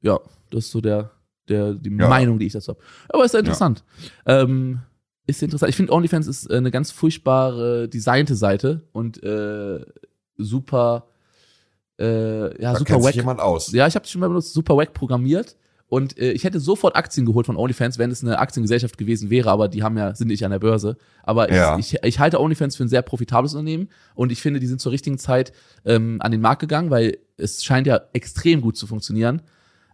ja, 0.00 0.18
das 0.50 0.64
ist 0.66 0.70
so 0.70 0.80
der, 0.80 1.10
der, 1.48 1.74
die 1.74 1.90
Ja. 1.96 2.08
Meinung, 2.08 2.38
die 2.38 2.46
ich 2.46 2.52
dazu 2.52 2.72
habe. 2.72 2.80
Aber 3.08 3.24
ist 3.24 3.34
ja 3.34 3.40
interessant. 3.40 3.82
Ähm, 4.26 4.80
ist 5.36 5.42
interessant. 5.42 5.70
Ich 5.70 5.76
finde, 5.76 5.92
OnlyFans 5.92 6.26
ist 6.26 6.50
äh, 6.50 6.56
eine 6.56 6.70
ganz 6.70 6.90
furchtbare 6.90 7.88
designte 7.88 8.34
Seite 8.36 8.82
und 8.92 9.22
äh, 9.22 9.80
super, 10.36 11.06
äh, 11.98 12.60
ja, 12.62 12.72
Da 12.72 12.78
super 12.78 12.84
kennt 12.94 13.02
sich 13.04 13.08
wack. 13.10 13.14
jemand 13.16 13.40
aus. 13.40 13.72
Ja, 13.72 13.86
ich 13.86 13.94
habe 13.94 14.06
schon 14.06 14.20
mal 14.20 14.28
benutzt, 14.28 14.52
super 14.52 14.76
wack 14.76 14.94
programmiert. 14.94 15.56
Und 15.88 16.16
äh, 16.18 16.32
ich 16.32 16.44
hätte 16.44 16.58
sofort 16.58 16.96
Aktien 16.96 17.26
geholt 17.26 17.44
von 17.44 17.56
OnlyFans, 17.58 17.98
wenn 17.98 18.10
es 18.10 18.24
eine 18.24 18.38
Aktiengesellschaft 18.38 18.96
gewesen 18.96 19.28
wäre, 19.28 19.50
aber 19.50 19.68
die 19.68 19.82
haben 19.82 19.98
ja, 19.98 20.14
sind 20.14 20.28
nicht 20.28 20.42
an 20.42 20.50
der 20.50 20.58
Börse. 20.58 20.96
Aber 21.22 21.52
Ja. 21.52 21.76
ich, 21.78 21.92
ich, 21.92 22.02
ich 22.02 22.18
halte 22.18 22.40
OnlyFans 22.40 22.76
für 22.76 22.84
ein 22.84 22.88
sehr 22.88 23.02
profitables 23.02 23.52
Unternehmen 23.52 23.90
und 24.14 24.32
ich 24.32 24.40
finde, 24.40 24.58
die 24.58 24.66
sind 24.68 24.80
zur 24.80 24.90
richtigen 24.90 25.18
Zeit 25.18 25.52
ähm, 25.84 26.16
an 26.22 26.32
den 26.32 26.40
Markt 26.40 26.60
gegangen, 26.60 26.88
weil 26.90 27.18
es 27.36 27.62
scheint 27.62 27.86
ja 27.86 28.00
extrem 28.14 28.62
gut 28.62 28.78
zu 28.78 28.86
funktionieren. 28.86 29.42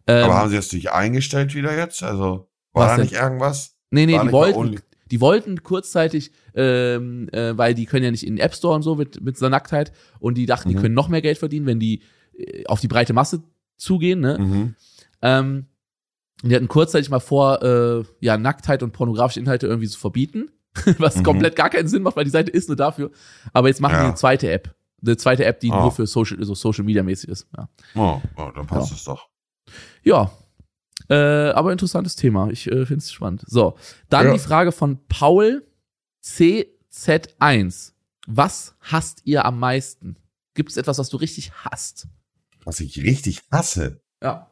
Ähm, 0.07 0.25
Aber 0.27 0.37
haben 0.37 0.51
sie 0.51 0.57
das 0.57 0.73
nicht 0.73 0.93
eingestellt 0.93 1.57
wieder 1.57 1.77
jetzt? 1.77 2.05
Also, 2.05 2.49
War 2.75 2.97
da 2.97 3.03
nicht 3.03 3.15
irgendwas? 3.15 3.75
Nee, 3.91 4.07
nee, 4.07 4.15
War 4.15 4.25
die 4.25 4.31
wollten, 4.33 4.81
die 5.11 5.21
wollten 5.21 5.63
kurzzeitig, 5.63 6.33
ähm, 6.55 7.29
äh, 7.33 7.57
weil 7.57 7.75
die 7.75 7.87
können 7.87 8.05
ja 8.05 8.11
nicht 8.11 8.27
in 8.27 8.37
den 8.37 8.45
App 8.45 8.55
Store 8.55 8.75
und 8.75 8.83
so 8.83 8.95
mit, 8.95 9.21
mit 9.21 9.37
so 9.39 9.49
Nacktheit 9.49 9.93
und 10.21 10.35
die 10.37 10.47
dachten, 10.47 10.69
die 10.69 10.75
Mhm. 10.77 10.81
können 10.81 10.95
noch 10.95 11.09
mehr 11.09 11.23
Geld 11.23 11.39
verdienen, 11.39 11.67
wenn 11.67 11.81
die 11.81 12.03
äh, 12.39 12.65
auf 12.67 12.81
die 12.81 12.89
breite 12.89 13.13
Masse 13.13 13.43
zugehen, 13.77 14.21
ne? 14.21 14.39
Mhm. 14.39 14.75
Ähm, 15.23 15.67
die 16.45 16.55
hatten 16.55 16.69
kurzzeitig 16.69 17.11
mal 17.11 17.19
vor, 17.21 17.63
äh, 17.63 18.05
ja, 18.21 18.37
Nacktheit 18.39 18.83
und 18.85 18.93
pornografische 18.93 19.41
Inhalte 19.41 19.67
irgendwie 19.67 19.89
zu 19.89 19.99
verbieten, 19.99 20.51
was 20.99 21.17
Mhm. 21.17 21.23
komplett 21.25 21.57
gar 21.57 21.71
keinen 21.71 21.89
Sinn 21.89 22.03
macht, 22.03 22.17
weil 22.17 22.25
die 22.25 22.31
Seite 22.31 22.51
ist 22.53 22.69
nur 22.69 22.77
dafür. 22.77 23.11
Aber 23.53 23.69
jetzt 23.69 23.81
machen 23.81 23.95
die 23.95 23.99
Ja. 23.99 24.07
eine 24.07 24.15
zweite 24.15 24.51
App. 24.51 24.75
Eine 25.03 25.17
zweite 25.17 25.45
App, 25.45 25.61
die 25.61 25.71
Ah. 25.73 25.81
nur 25.83 25.93
für 25.93 26.07
Social, 26.07 26.43
so 26.45 26.55
Social 26.55 26.85
Media 26.85 27.03
mäßig 27.03 27.31
ist. 27.31 27.47
Ja. 27.57 27.69
Oh, 27.97 28.21
oh, 28.37 28.51
dann 28.55 28.67
passt 28.67 28.91
Ja. 28.91 28.97
es 28.97 29.05
doch. 29.05 29.29
Ja. 30.03 30.31
Äh, 31.11 31.51
aber 31.51 31.73
interessantes 31.73 32.17
Thema. 32.17 32.51
Ich 32.51 32.67
äh, 32.67 32.85
finde 32.87 32.99
es 32.99 33.11
spannend. 33.13 33.43
So, 33.47 33.77
dann 34.11 34.27
Ja. 34.27 34.33
die 34.35 34.39
Frage 34.39 34.73
von 34.73 34.99
Paul 35.09 35.67
CZ1. 36.23 37.93
Was 38.27 38.75
hasst 38.81 39.23
ihr 39.25 39.45
am 39.45 39.59
meisten? 39.59 40.17
Gibt 40.55 40.71
es 40.71 40.77
etwas, 40.77 40.99
was 40.99 41.09
du 41.09 41.17
richtig 41.17 41.53
hasst? 41.65 42.09
Was 42.65 42.81
ich 42.81 43.03
richtig 43.03 43.43
hasse. 43.51 44.03
Ja. 44.23 44.51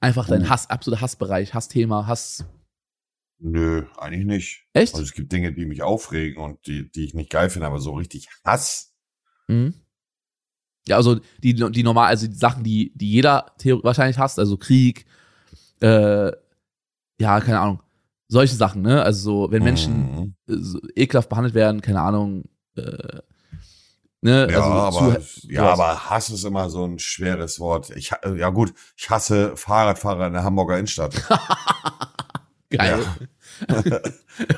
Einfach 0.00 0.26
dein. 0.26 0.48
Hass, 0.48 0.68
absoluter 0.68 1.00
Hassbereich, 1.02 1.54
Hassthema, 1.54 2.06
Hass. 2.06 2.44
Nö, 3.38 3.84
eigentlich 3.98 4.24
nicht. 4.24 4.64
Echt? 4.72 4.94
Also 4.94 5.04
es 5.04 5.12
gibt 5.12 5.30
Dinge, 5.30 5.52
die 5.52 5.66
mich 5.66 5.82
aufregen 5.82 6.42
und 6.42 6.66
die, 6.66 6.90
die 6.90 7.04
ich 7.04 7.14
nicht 7.14 7.30
geil 7.30 7.50
finde, 7.50 7.66
aber 7.66 7.78
so 7.80 7.92
richtig 7.94 8.28
Hass. 8.44 8.94
Mhm. 9.46 9.74
Ja, 10.88 10.96
also 10.96 11.20
die, 11.42 11.54
die 11.54 11.82
normal, 11.82 12.08
also 12.08 12.26
die 12.26 12.34
Sachen, 12.34 12.64
die, 12.64 12.92
die 12.96 13.10
jeder 13.10 13.52
wahrscheinlich 13.82 14.18
hasst, 14.18 14.38
also 14.38 14.56
Krieg, 14.56 15.04
äh, 15.80 16.32
ja, 17.20 17.40
keine 17.40 17.60
Ahnung, 17.60 17.80
solche 18.28 18.54
Sachen, 18.56 18.82
ne? 18.82 19.02
Also 19.02 19.46
so, 19.46 19.52
wenn 19.52 19.62
Menschen 19.62 19.94
Mhm. 20.16 20.34
äh, 20.48 20.56
so 20.60 20.78
ekelhaft 20.94 21.28
behandelt 21.28 21.54
werden, 21.54 21.80
keine 21.80 22.00
Ahnung, 22.00 22.44
äh, 22.76 23.20
ne? 24.20 24.48
Ja, 24.50 24.60
also 24.60 25.00
aber, 25.00 25.20
zu- 25.20 25.48
ja, 25.48 25.62
aber 25.72 26.10
Hass 26.10 26.30
ist 26.30 26.44
immer 26.44 26.68
so 26.70 26.84
ein 26.84 26.98
schweres 26.98 27.60
Wort. 27.60 27.90
Ich, 27.96 28.10
ja 28.36 28.50
gut, 28.50 28.72
ich 28.96 29.08
hasse 29.10 29.56
Fahrradfahrer 29.56 30.26
in 30.26 30.32
der 30.34 30.44
Hamburger 30.44 30.76
Innenstadt. 30.76 31.14
Geil. 32.70 32.98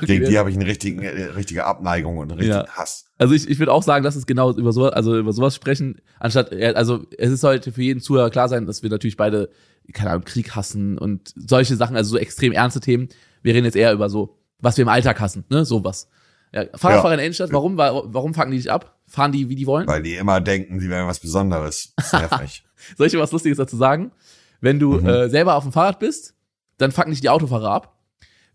Gegen 0.01 0.25
die 0.29 0.39
habe 0.39 0.51
ich 0.51 0.57
eine 0.57 0.67
richtigen, 0.67 1.03
äh, 1.03 1.25
richtige 1.27 1.67
Abneigung 1.67 2.17
und 2.19 2.31
einen 2.33 2.41
richtigen 2.41 2.65
Ja. 2.67 2.73
Hass. 2.73 3.05
Also 3.19 3.35
ich, 3.35 3.49
ich 3.49 3.59
würde 3.59 3.73
auch 3.73 3.83
sagen, 3.83 4.03
lass 4.05 4.17
uns 4.17 4.27
genau 4.27 4.51
über 4.53 4.73
sowas, 4.73 4.93
also 4.95 5.17
über 5.19 5.33
sowas 5.33 5.55
sprechen, 5.55 6.01
anstatt, 6.19 6.53
also 6.53 7.05
es 7.17 7.31
ist 7.31 7.43
sollte 7.43 7.71
für 7.71 7.83
jeden 7.83 8.01
Zuhörer 8.01 8.31
klar 8.31 8.49
sein, 8.49 8.67
dass 8.67 8.83
wir 8.83 8.91
natürlich 8.91 9.17
beide, 9.19 9.51
keine 9.92 10.11
Ahnung, 10.11 10.24
Krieg 10.24 10.55
hassen 10.55 10.98
und 10.98 11.33
solche 11.37 11.77
Sachen, 11.77 11.96
also 11.96 12.11
so 12.11 12.18
extrem 12.18 12.53
ernste 12.53 12.81
Themen. 12.81 13.09
Wir 13.42 13.55
reden 13.55 13.64
jetzt 13.64 13.77
eher 13.77 13.92
über 13.92 14.09
so, 14.11 14.37
was 14.61 14.77
wir 14.77 14.83
im 14.83 14.88
Alltag 14.88 15.20
hassen, 15.20 15.44
ne, 15.48 15.64
sowas. 15.64 16.09
Ja, 16.53 16.64
Fahrradfahrer 16.74 17.12
in 17.14 17.18
der 17.18 17.27
Innenstadt, 17.27 17.53
warum, 17.53 17.77
wa- 17.77 18.03
warum 18.07 18.33
fangen 18.35 18.51
die 18.53 18.57
dich 18.57 18.70
ab? 18.72 18.98
Fahren 19.07 19.33
die, 19.33 19.48
wie 19.48 19.55
die 19.55 19.66
wollen? 19.66 19.87
Weil 19.87 20.03
die 20.03 20.14
immer 20.14 20.40
denken, 20.40 20.81
sie 20.81 20.88
wären 20.88 21.07
was 21.07 21.20
Besonderes. 21.20 21.94
Mich. 22.40 22.64
Soll 22.96 23.07
ich 23.07 23.12
dir 23.12 23.18
was 23.18 23.33
Lustiges 23.33 23.59
dazu 23.59 23.77
sagen? 23.77 24.12
Wenn 24.61 24.79
du 24.79 24.94
Mhm. 24.98 25.07
äh, 25.07 25.29
selber 25.29 25.55
auf 25.57 25.62
dem 25.64 25.72
Fahrrad 25.72 25.98
bist, 25.98 26.35
dann 26.79 26.90
fucken 26.90 27.11
dich 27.11 27.20
die 27.20 27.29
Autofahrer 27.29 27.70
ab. 27.70 27.98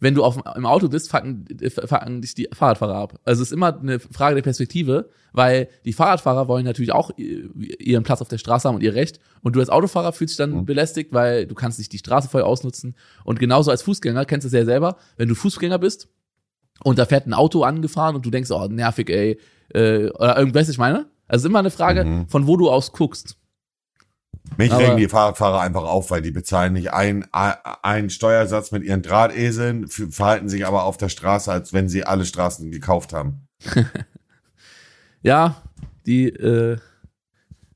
Wenn 0.04 0.16
du 0.16 0.24
auf, 0.24 0.38
im 0.56 0.66
Auto 0.66 0.90
bist, 0.90 1.10
fucken, 1.10 1.46
äh, 1.62 1.70
fucken 1.70 2.22
dich 2.22 2.36
die 2.36 2.50
Fahrradfahrer 2.54 2.96
ab. 2.96 3.20
Also 3.24 3.42
es 3.42 3.50
ist 3.50 3.54
immer 3.54 3.80
eine 3.80 4.00
Frage 4.00 4.36
der 4.36 4.42
Perspektive, 4.44 5.10
weil 5.32 5.70
die 5.86 5.94
Fahrradfahrer 5.94 6.48
wollen 6.48 6.66
natürlich 6.66 6.92
auch 6.92 7.12
ihren 7.18 8.04
Platz 8.04 8.22
auf 8.22 8.28
der 8.28 8.38
Straße 8.38 8.68
haben 8.68 8.76
und 8.76 8.84
ihr 8.84 8.94
Recht. 8.96 9.20
Und 9.42 9.56
du 9.56 9.60
als 9.60 9.70
Autofahrer 9.70 10.12
fühlst 10.14 10.34
dich 10.34 10.38
dann 10.38 10.52
Mhm. 10.52 10.66
belästigt, 10.66 11.14
weil 11.14 11.48
du 11.48 11.56
kannst 11.56 11.80
nicht 11.80 11.92
die 11.94 11.98
Straße 11.98 12.28
voll 12.30 12.42
ausnutzen. 12.42 12.96
Und 13.24 13.40
genauso 13.40 13.72
als 13.72 13.82
Fußgänger, 13.84 14.26
kennst 14.26 14.44
du 14.46 14.48
es 14.48 14.54
ja 14.54 14.66
selber, 14.66 14.98
wenn 15.18 15.30
du 15.30 15.36
Fußgänger 15.36 15.80
bist 15.80 16.10
und 16.84 17.00
da 17.00 17.06
fährt 17.06 17.26
ein 17.26 17.34
Auto 17.34 17.64
angefahren 17.64 18.16
und 18.16 18.26
du 18.26 18.30
denkst, 18.30 18.52
oh, 18.52 18.68
nervig, 18.68 19.10
ey, 19.10 19.40
äh, 19.74 20.10
oder 20.10 20.38
irgendwas, 20.38 20.70
ich 20.70 20.78
meine? 20.78 21.08
Also 21.28 21.42
es 21.42 21.44
ist 21.44 21.50
immer 21.50 21.60
eine 21.60 21.72
Frage, 21.72 22.04
Mhm. 22.04 22.28
von 22.28 22.46
wo 22.48 22.58
du 22.58 22.70
aus 22.70 22.92
guckst. 22.92 23.38
Mich 24.58 24.72
Aber- 24.72 24.84
regen 24.84 24.98
die 24.98 25.08
Fahrradfahrer 25.08 25.62
einfach 25.62 25.84
auf, 25.84 26.12
weil 26.12 26.22
die 26.22 26.32
bezahlen 26.32 26.74
nicht 26.74 26.92
ein, 26.94 27.26
einen 27.34 28.10
Steuersatz 28.10 28.72
mit 28.72 28.84
ihren 28.84 29.02
Drahteseln, 29.02 29.88
verhalten 29.88 30.50
sich 30.50 30.66
aber 30.68 30.84
auf 30.84 30.98
der 30.98 31.10
Straße, 31.10 31.52
als 31.52 31.74
wenn 31.74 31.90
sie 31.90 32.04
alle 32.04 32.26
Straßen 32.26 32.70
gekauft 32.72 33.14
haben. 33.14 33.48
Ja, 35.26 35.64
die 36.06 36.28
äh, 36.28 36.78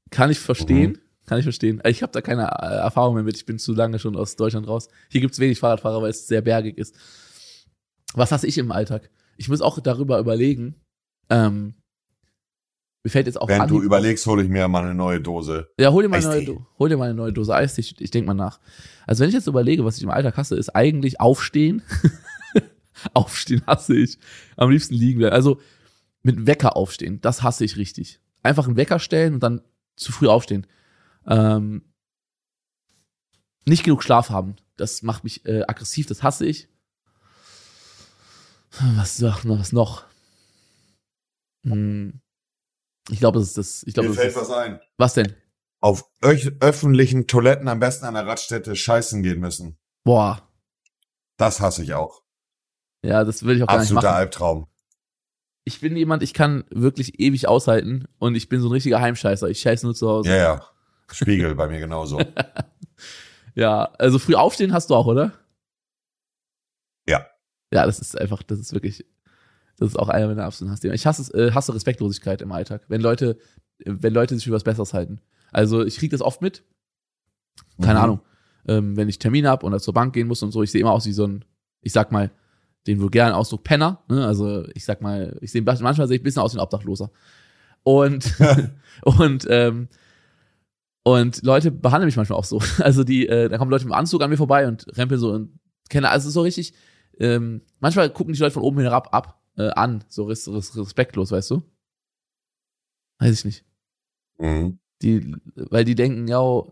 kann 0.09 0.29
ich 0.29 0.39
verstehen. 0.39 0.91
Mhm. 0.91 0.99
Kann 1.25 1.39
ich 1.39 1.45
verstehen. 1.45 1.81
Ich 1.85 2.03
habe 2.03 2.11
da 2.11 2.21
keine 2.21 2.43
äh, 2.43 2.75
Erfahrung 2.75 3.15
mehr 3.15 3.23
mit. 3.23 3.35
Ich 3.37 3.45
bin 3.45 3.57
zu 3.59 3.73
lange 3.73 3.99
schon 3.99 4.15
aus 4.15 4.35
Deutschland 4.35 4.67
raus. 4.67 4.89
Hier 5.09 5.21
gibt's 5.21 5.39
wenig 5.39 5.59
Fahrradfahrer, 5.59 6.01
weil 6.01 6.09
es 6.09 6.27
sehr 6.27 6.41
bergig 6.41 6.77
ist. 6.77 6.95
Was 8.13 8.31
hasse 8.31 8.47
ich 8.47 8.57
im 8.57 8.71
Alltag? 8.71 9.09
Ich 9.37 9.49
muss 9.49 9.61
auch 9.61 9.79
darüber 9.79 10.19
überlegen. 10.19 10.75
Ähm, 11.29 11.75
mir 13.03 13.11
fällt 13.11 13.27
jetzt 13.27 13.39
auch 13.39 13.49
an. 13.49 13.67
du 13.67 13.81
überlegst, 13.81 14.25
hole 14.25 14.43
ich 14.43 14.49
mir 14.49 14.67
mal 14.67 14.83
eine 14.83 14.95
neue 14.95 15.21
Dose. 15.21 15.69
ja, 15.79 15.91
hol 15.91 16.03
dir 16.03 16.09
mal 16.09 16.17
eine 16.17 16.27
neue. 16.27 16.45
Do 16.45 16.65
hol 16.77 16.89
dir 16.89 16.97
mal 16.97 17.05
eine 17.05 17.13
neue 17.13 17.33
Dose 17.33 17.55
Eistee. 17.55 17.81
Ich, 17.81 18.01
ich 18.01 18.11
denk 18.11 18.27
mal 18.27 18.33
nach. 18.33 18.59
Also 19.05 19.21
wenn 19.21 19.29
ich 19.29 19.35
jetzt 19.35 19.47
überlege, 19.47 19.85
was 19.85 19.97
ich 19.97 20.03
im 20.03 20.09
Alltag 20.09 20.37
hasse, 20.37 20.55
ist 20.55 20.75
eigentlich 20.75 21.19
aufstehen. 21.21 21.83
aufstehen 23.13 23.63
hasse 23.65 23.95
ich. 23.95 24.17
Am 24.55 24.69
liebsten 24.69 24.95
liegen 24.95 25.19
bleiben. 25.19 25.35
Also 25.35 25.59
mit 26.23 26.45
Wecker 26.45 26.75
aufstehen, 26.75 27.21
das 27.21 27.43
hasse 27.43 27.63
ich 27.63 27.77
richtig. 27.77 28.19
Einfach 28.43 28.67
einen 28.67 28.75
Wecker 28.75 28.99
stellen 28.99 29.35
und 29.35 29.43
dann 29.43 29.61
zu 29.95 30.11
früh 30.11 30.27
aufstehen. 30.27 30.67
Ähm, 31.25 31.83
nicht 33.65 33.83
genug 33.83 34.03
Schlaf 34.03 34.29
haben, 34.29 34.55
das 34.75 35.01
macht 35.01 35.23
mich 35.23 35.45
äh, 35.45 35.63
aggressiv, 35.67 36.07
das 36.07 36.23
hasse 36.23 36.45
ich. 36.45 36.67
Was, 38.95 39.21
was 39.21 39.71
noch? 39.71 40.05
Hm. 41.63 42.21
Ich 43.09 43.19
glaube, 43.19 43.39
das 43.39 43.49
ist 43.49 43.57
das. 43.57 43.83
Ich 43.83 43.93
glaube, 43.93 44.09
Mir 44.09 44.15
das 44.15 44.21
fällt 44.23 44.35
ist, 44.35 44.41
was 44.41 44.51
ein. 44.51 44.79
was 44.97 45.13
denn? 45.13 45.35
Auf 45.79 46.09
öffentlichen 46.21 47.27
Toiletten 47.27 47.67
am 47.67 47.79
besten 47.79 48.05
an 48.05 48.15
der 48.15 48.25
Radstätte 48.25 48.75
scheißen 48.75 49.21
gehen 49.23 49.39
müssen. 49.39 49.77
Boah, 50.03 50.41
Das 51.37 51.59
hasse 51.59 51.83
ich 51.83 51.93
auch. 51.93 52.23
ja, 53.03 53.23
das 53.23 53.43
will 53.43 53.57
ich 53.57 53.63
auch 53.63 53.67
gar 53.67 53.75
nicht 53.75 53.83
Absoluter 53.83 54.07
machen. 54.07 54.17
Albtraum. 54.17 54.67
Ich 55.65 55.81
bin 55.81 55.95
jemand, 55.97 56.23
ich 56.23 56.33
kann 56.33 56.63
wirklich 56.69 57.19
ewig 57.19 57.47
aushalten 57.47 58.07
und 58.19 58.35
ich 58.35 58.47
bin 58.49 58.61
so 58.61 58.69
ein 58.69 58.71
richtiger 58.71 59.01
Heimscheißer. 59.01 59.49
Ich 59.49 59.59
scheiße 59.59 59.85
nur 59.85 59.93
zu 59.95 60.09
Hause. 60.09 60.29
Ja, 60.29 60.35
ja. 60.37 60.65
Spiegel 61.11 61.55
bei 61.55 61.67
mir 61.67 61.79
genauso. 61.79 62.19
Ja, 63.55 63.85
also 63.97 64.19
früh 64.19 64.35
aufstehen 64.35 64.71
hast 64.71 64.91
du 64.91 64.95
auch, 64.95 65.07
oder? 65.07 65.33
Ja. 67.07 67.25
Ja, 67.73 67.87
das 67.87 67.97
ist 67.97 68.15
einfach, 68.15 68.43
das 68.43 68.59
ist 68.59 68.71
wirklich, 68.71 69.03
das 69.77 69.89
ist 69.89 69.95
auch 69.97 70.09
einer 70.09 70.27
meiner 70.27 70.43
absoluten 70.45 70.71
Hassthemen. 70.71 70.95
Ich 70.95 71.05
hasse, 71.05 71.31
äh, 71.33 71.51
hasse 71.51 71.73
Respektlosigkeit 71.73 72.41
im 72.41 72.51
Alltag, 72.51 72.83
wenn 72.87 73.01
Leute, 73.01 73.37
wenn 73.85 74.13
Leute 74.13 74.35
sich 74.35 74.45
für 74.45 74.51
was 74.51 74.63
Besseres 74.63 74.93
halten. 74.93 75.21
Also 75.51 75.85
ich 75.85 75.97
kriege 75.97 76.11
das 76.11 76.21
oft 76.21 76.41
mit, 76.41 76.63
keine 77.81 77.99
Mhm. 77.99 78.03
Ahnung, 78.03 78.19
ähm, 78.67 78.97
wenn 78.97 79.07
ich 79.07 79.19
Termine 79.19 79.49
habe 79.49 79.65
oder 79.65 79.79
zur 79.79 79.93
Bank 79.93 80.13
gehen 80.13 80.27
muss 80.27 80.43
und 80.43 80.51
so, 80.51 80.63
ich 80.63 80.71
sehe 80.71 80.81
immer 80.81 80.91
aus 80.91 81.05
wie 81.05 81.13
so 81.13 81.25
ein, 81.25 81.45
ich 81.81 81.93
sag 81.93 82.11
mal, 82.11 82.31
den 82.87 83.01
vulgären 83.01 83.33
Ausdruck 83.33 83.63
Penner. 83.63 84.03
Ne? 84.09 84.25
Also 84.25 84.65
ich 84.73 84.85
sag 84.85 85.01
mal, 85.01 85.37
ich 85.41 85.51
sehe 85.51 85.61
manchmal 85.61 86.07
sehe 86.07 86.15
ich 86.15 86.21
ein 86.21 86.23
bisschen 86.23 86.41
aus 86.41 86.53
wie 86.53 86.57
ein 86.57 86.63
Obdachloser. 86.63 87.11
Und 87.83 88.35
und 89.03 89.45
ähm, 89.49 89.89
und 91.03 91.43
Leute 91.43 91.71
behandeln 91.71 92.07
mich 92.07 92.17
manchmal 92.17 92.39
auch 92.39 92.45
so. 92.45 92.61
Also 92.79 93.03
die, 93.03 93.27
äh, 93.27 93.47
da 93.47 93.57
kommen 93.57 93.71
Leute 93.71 93.85
im 93.85 93.93
Anzug 93.93 94.21
an 94.23 94.29
mir 94.29 94.37
vorbei 94.37 94.67
und 94.67 94.85
rempeln 94.97 95.19
so 95.19 95.31
und 95.31 95.57
kenne 95.89 96.09
also 96.09 96.29
so 96.29 96.41
richtig. 96.41 96.73
Ähm, 97.19 97.61
manchmal 97.79 98.09
gucken 98.09 98.33
die 98.33 98.39
Leute 98.39 98.53
von 98.53 98.63
oben 98.63 98.79
herab 98.79 99.13
ab 99.13 99.39
äh, 99.57 99.69
an, 99.69 100.03
so 100.07 100.25
res, 100.25 100.47
res, 100.47 100.75
respektlos, 100.77 101.31
weißt 101.31 101.51
du? 101.51 101.63
Weiß 103.19 103.33
ich 103.39 103.45
nicht. 103.45 103.65
Mhm. 104.37 104.79
Die, 105.01 105.35
weil 105.55 105.85
die 105.85 105.95
denken, 105.95 106.27
ja, 106.27 106.63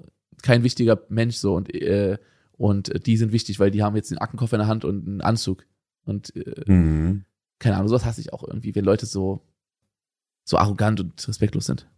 kein 0.41 0.63
wichtiger 0.63 1.01
Mensch 1.09 1.35
so 1.37 1.55
und 1.55 1.73
äh, 1.73 2.17
und 2.57 3.05
die 3.05 3.17
sind 3.17 3.31
wichtig, 3.33 3.59
weil 3.59 3.69
die 3.71 3.83
haben 3.83 3.95
jetzt 3.97 4.11
den 4.11 4.17
Aktenkoffer 4.19 4.55
in 4.55 4.59
der 4.61 4.67
Hand 4.67 4.85
und 4.85 5.05
einen 5.07 5.21
Anzug 5.21 5.65
und 6.05 6.35
äh, 6.35 6.63
Mhm. 6.71 7.25
keine 7.59 7.75
Ahnung, 7.75 7.89
sowas 7.89 8.05
hasse 8.05 8.21
ich 8.21 8.31
auch 8.33 8.43
irgendwie, 8.47 8.73
wenn 8.75 8.85
Leute 8.85 9.05
so 9.05 9.45
so 10.47 10.57
arrogant 10.57 10.99
und 10.99 11.27
respektlos 11.27 11.65
sind. 11.65 11.89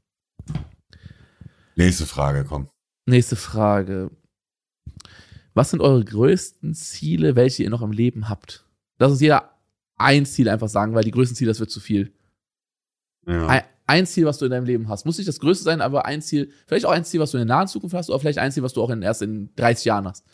Nächste 1.76 2.06
Frage, 2.06 2.45
komm. 2.45 2.69
Nächste 3.06 3.36
Frage. 3.36 4.10
Was 5.54 5.71
sind 5.71 5.82
eure 5.82 6.04
größten 6.04 6.73
Ziele, 6.73 7.36
welche 7.36 7.63
ihr 7.63 7.69
noch 7.69 7.82
im 7.82 7.91
Leben 7.91 8.30
habt? 8.30 8.65
Lass 9.00 9.12
uns 9.12 9.21
jeder 9.21 9.57
ein 9.98 10.25
Ziel 10.25 10.50
einfach 10.50 10.69
sagen, 10.69 10.93
weil 10.93 11.04
die 11.04 11.12
größten 11.12 11.35
Ziele, 11.35 11.52
das 11.52 11.60
wird 11.60 11.71
zu 11.71 11.79
viel. 11.79 12.13
Ja. 13.25 13.48
Ein, 13.48 13.62
ein 13.87 14.06
Ziel, 14.06 14.25
was 14.25 14.37
du 14.37 14.45
in 14.45 14.52
deinem 14.52 14.65
Leben 14.65 14.89
hast. 14.89 15.06
Muss 15.06 15.17
nicht 15.17 15.27
das 15.27 15.39
größte 15.39 15.63
sein, 15.63 15.81
aber 15.81 16.06
ein 16.06 16.21
Ziel, 16.21 16.52
vielleicht 16.67 16.85
auch 16.85 16.91
ein 16.91 17.06
Ziel, 17.06 17.19
was 17.19 17.31
du 17.31 17.37
in 17.37 17.48
der 17.48 17.56
nahen 17.56 17.67
Zukunft 17.67 17.95
hast, 17.95 18.10
oder 18.10 18.19
vielleicht 18.19 18.39
ein 18.39 18.52
Ziel, 18.52 18.63
was 18.63 18.73
du 18.73 18.81
auch 18.81 18.89
in, 18.89 19.02
erst 19.02 19.21
in 19.21 19.54
30 19.56 19.85
Jahren 19.85 20.08
hast. 20.08 20.25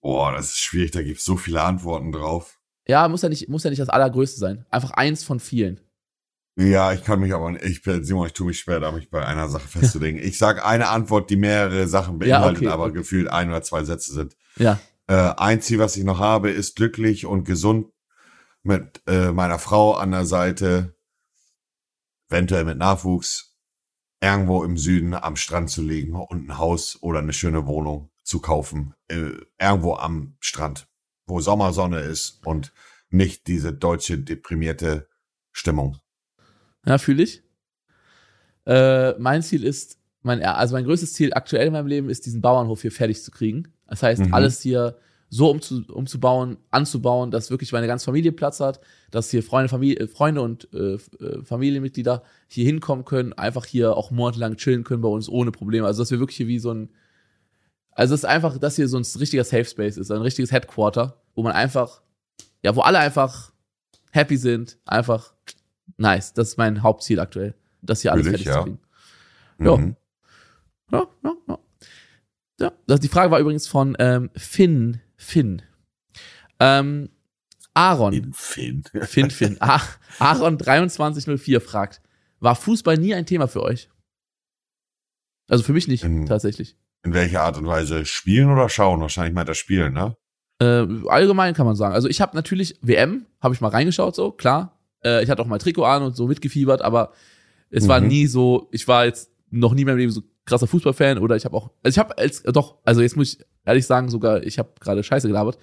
Boah, 0.00 0.32
das 0.32 0.46
ist 0.46 0.58
schwierig, 0.58 0.90
da 0.90 1.02
gibt's 1.02 1.24
so 1.24 1.36
viele 1.36 1.62
Antworten 1.62 2.10
drauf. 2.10 2.58
Ja, 2.88 3.06
muss 3.08 3.22
ja 3.22 3.28
nicht, 3.28 3.48
muss 3.48 3.62
ja 3.62 3.70
nicht 3.70 3.80
das 3.80 3.88
allergrößte 3.88 4.40
sein. 4.40 4.66
Einfach 4.70 4.90
eins 4.92 5.22
von 5.22 5.38
vielen. 5.38 5.80
Ja, 6.56 6.92
ich 6.92 7.02
kann 7.04 7.20
mich 7.20 7.32
aber 7.32 7.52
nicht, 7.52 7.64
ich 7.64 7.82
bin, 7.82 8.04
Simon, 8.04 8.26
ich 8.26 8.32
tue 8.32 8.48
mich 8.48 8.58
schwer, 8.58 8.80
da 8.80 8.92
mich 8.92 9.08
bei 9.08 9.24
einer 9.24 9.48
Sache 9.48 9.68
festzulegen. 9.68 10.20
Ich 10.22 10.38
sag 10.38 10.64
eine 10.66 10.88
Antwort, 10.88 11.30
die 11.30 11.36
mehrere 11.36 11.86
Sachen 11.86 12.20
Ja, 12.20 12.40
beinhaltet, 12.40 12.62
okay, 12.62 12.72
aber 12.72 12.84
okay. 12.84 12.94
gefühlt 12.94 13.28
ein 13.28 13.48
oder 13.48 13.62
zwei 13.62 13.84
Sätze 13.84 14.12
sind. 14.12 14.36
Ja. 14.56 14.78
Äh, 15.06 15.34
ein 15.36 15.62
Ziel, 15.62 15.78
was 15.78 15.96
ich 15.96 16.04
noch 16.04 16.18
habe, 16.18 16.50
ist 16.50 16.76
glücklich 16.76 17.26
und 17.26 17.44
gesund 17.44 17.91
mit 18.62 19.02
äh, 19.06 19.32
meiner 19.32 19.58
Frau 19.58 19.94
an 19.94 20.10
der 20.10 20.24
Seite, 20.24 20.96
eventuell 22.28 22.64
mit 22.64 22.78
Nachwuchs, 22.78 23.56
irgendwo 24.20 24.62
im 24.62 24.76
Süden 24.76 25.14
am 25.14 25.36
Strand 25.36 25.70
zu 25.70 25.82
liegen 25.82 26.14
und 26.14 26.48
ein 26.48 26.58
Haus 26.58 26.98
oder 27.02 27.18
eine 27.18 27.32
schöne 27.32 27.66
Wohnung 27.66 28.10
zu 28.22 28.40
kaufen, 28.40 28.94
äh, 29.08 29.32
irgendwo 29.58 29.94
am 29.96 30.36
Strand, 30.40 30.86
wo 31.26 31.40
Sommersonne 31.40 32.00
ist 32.00 32.40
und 32.46 32.72
nicht 33.10 33.46
diese 33.48 33.72
deutsche 33.72 34.18
deprimierte 34.18 35.08
Stimmung. 35.50 35.98
Ja, 36.86 36.98
fühle 36.98 37.24
ich. 37.24 37.42
Äh, 38.64 39.18
mein 39.18 39.42
Ziel 39.42 39.64
ist, 39.64 39.98
mein, 40.22 40.42
also 40.42 40.74
mein 40.74 40.84
größtes 40.84 41.12
Ziel 41.12 41.34
aktuell 41.34 41.66
in 41.66 41.72
meinem 41.72 41.88
Leben 41.88 42.08
ist, 42.08 42.26
diesen 42.26 42.40
Bauernhof 42.40 42.82
hier 42.82 42.92
fertig 42.92 43.22
zu 43.22 43.32
kriegen. 43.32 43.74
Das 43.86 44.02
heißt, 44.02 44.26
mhm. 44.26 44.34
alles 44.34 44.60
hier 44.60 44.98
so 45.34 45.50
umzu, 45.50 45.82
umzubauen, 45.88 46.58
anzubauen, 46.70 47.30
dass 47.30 47.50
wirklich 47.50 47.72
meine 47.72 47.86
ganze 47.86 48.04
Familie 48.04 48.32
Platz 48.32 48.60
hat, 48.60 48.80
dass 49.10 49.30
hier 49.30 49.42
Freunde, 49.42 49.70
Familie, 49.70 50.06
Freunde 50.06 50.42
und 50.42 50.68
äh, 50.74 50.96
äh, 50.96 51.42
Familienmitglieder 51.42 52.22
hier 52.48 52.66
hinkommen 52.66 53.06
können, 53.06 53.32
einfach 53.32 53.64
hier 53.64 53.96
auch 53.96 54.10
monatelang 54.10 54.58
chillen 54.58 54.84
können 54.84 55.00
bei 55.00 55.08
uns 55.08 55.30
ohne 55.30 55.50
Probleme. 55.50 55.86
Also 55.86 56.02
dass 56.02 56.10
wir 56.10 56.18
wirklich 56.18 56.36
hier 56.36 56.48
wie 56.48 56.58
so 56.58 56.74
ein, 56.74 56.90
also 57.92 58.12
es 58.12 58.20
ist 58.20 58.24
einfach, 58.26 58.58
dass 58.58 58.76
hier 58.76 58.88
so 58.88 58.98
ein 58.98 59.06
richtiger 59.18 59.42
Safe 59.42 59.64
Space 59.64 59.96
ist, 59.96 60.10
ein 60.10 60.20
richtiges 60.20 60.52
Headquarter, 60.52 61.22
wo 61.34 61.42
man 61.42 61.52
einfach, 61.52 62.02
ja, 62.62 62.76
wo 62.76 62.82
alle 62.82 62.98
einfach 62.98 63.54
happy 64.10 64.36
sind, 64.36 64.76
einfach 64.84 65.32
nice. 65.96 66.34
Das 66.34 66.48
ist 66.48 66.58
mein 66.58 66.82
Hauptziel 66.82 67.20
aktuell, 67.20 67.54
das 67.80 68.02
hier 68.02 68.12
alles 68.12 68.28
fertig 68.28 68.44
ja. 68.48 68.58
zu 68.58 68.62
kriegen. 68.64 68.78
Ja. 69.60 69.76
Mhm. 69.78 69.96
ja. 70.92 71.06
Ja, 71.24 71.32
ja, 71.48 71.58
ja. 72.60 72.72
Das, 72.86 73.00
die 73.00 73.08
Frage 73.08 73.30
war 73.30 73.40
übrigens 73.40 73.66
von 73.66 73.96
ähm, 73.98 74.28
Finn 74.36 75.00
Finn. 75.22 75.62
Ähm, 76.60 77.08
Aaron. 77.74 78.32
Finn. 78.34 78.84
Finn, 79.02 79.30
Finn. 79.30 79.56
Ah, 79.60 79.80
Aaron 80.18 80.58
2304 80.58 81.60
fragt, 81.60 82.02
war 82.40 82.54
Fußball 82.54 82.98
nie 82.98 83.14
ein 83.14 83.24
Thema 83.24 83.48
für 83.48 83.62
euch? 83.62 83.88
Also 85.48 85.64
für 85.64 85.72
mich 85.72 85.88
nicht, 85.88 86.04
in, 86.04 86.26
tatsächlich. 86.26 86.76
In 87.04 87.14
welcher 87.14 87.42
Art 87.42 87.56
und 87.56 87.66
Weise? 87.66 88.04
Spielen 88.04 88.50
oder 88.50 88.68
schauen? 88.68 89.00
Wahrscheinlich 89.00 89.34
meint 89.34 89.48
das 89.48 89.58
Spielen, 89.58 89.92
ne? 89.94 90.16
Äh, 90.60 90.86
allgemein 91.08 91.54
kann 91.54 91.66
man 91.66 91.76
sagen. 91.76 91.94
Also 91.94 92.08
ich 92.08 92.20
habe 92.20 92.36
natürlich 92.36 92.78
WM, 92.82 93.26
habe 93.40 93.54
ich 93.54 93.60
mal 93.60 93.68
reingeschaut, 93.68 94.14
so, 94.14 94.32
klar. 94.32 94.78
Äh, 95.04 95.22
ich 95.22 95.30
hatte 95.30 95.42
auch 95.42 95.46
mal 95.46 95.58
Trikot 95.58 95.84
an 95.84 96.02
und 96.02 96.16
so 96.16 96.26
mitgefiebert, 96.26 96.82
aber 96.82 97.12
es 97.70 97.84
mhm. 97.84 97.88
war 97.88 98.00
nie 98.00 98.26
so, 98.26 98.68
ich 98.72 98.86
war 98.86 99.06
jetzt 99.06 99.30
noch 99.50 99.74
nie 99.74 99.84
mehr 99.84 99.94
im 99.94 99.98
Leben 99.98 100.12
so 100.12 100.22
krasser 100.44 100.66
Fußballfan 100.66 101.18
oder 101.18 101.36
ich 101.36 101.44
habe 101.44 101.56
auch, 101.56 101.70
also 101.82 101.94
ich 101.94 101.98
habe 101.98 102.18
als, 102.18 102.42
doch, 102.42 102.78
also 102.84 103.00
jetzt 103.00 103.16
muss 103.16 103.34
ich 103.34 103.44
ehrlich 103.64 103.86
sagen, 103.86 104.08
sogar, 104.08 104.42
ich 104.42 104.58
habe 104.58 104.70
gerade 104.80 105.02
Scheiße 105.02 105.28
gelabert. 105.28 105.58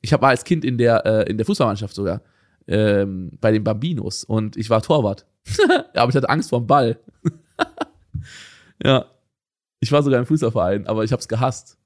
Ich 0.00 0.12
habe 0.12 0.26
als 0.26 0.44
Kind 0.44 0.64
in 0.64 0.78
der 0.78 1.06
äh, 1.06 1.30
in 1.30 1.36
der 1.36 1.46
Fußballmannschaft 1.46 1.94
sogar 1.94 2.22
ähm, 2.66 3.30
bei 3.40 3.52
den 3.52 3.64
Bambinos 3.64 4.24
und 4.24 4.56
ich 4.56 4.70
war 4.70 4.82
Torwart. 4.82 5.26
aber 5.94 6.10
ich 6.10 6.16
hatte 6.16 6.28
Angst 6.28 6.50
vor 6.50 6.60
dem 6.60 6.66
Ball. 6.66 6.98
ja, 8.84 9.06
ich 9.80 9.90
war 9.90 10.02
sogar 10.02 10.20
im 10.20 10.26
Fußballverein, 10.26 10.86
aber 10.86 11.04
ich 11.04 11.12
habe 11.12 11.20
es 11.20 11.28
gehasst. 11.28 11.78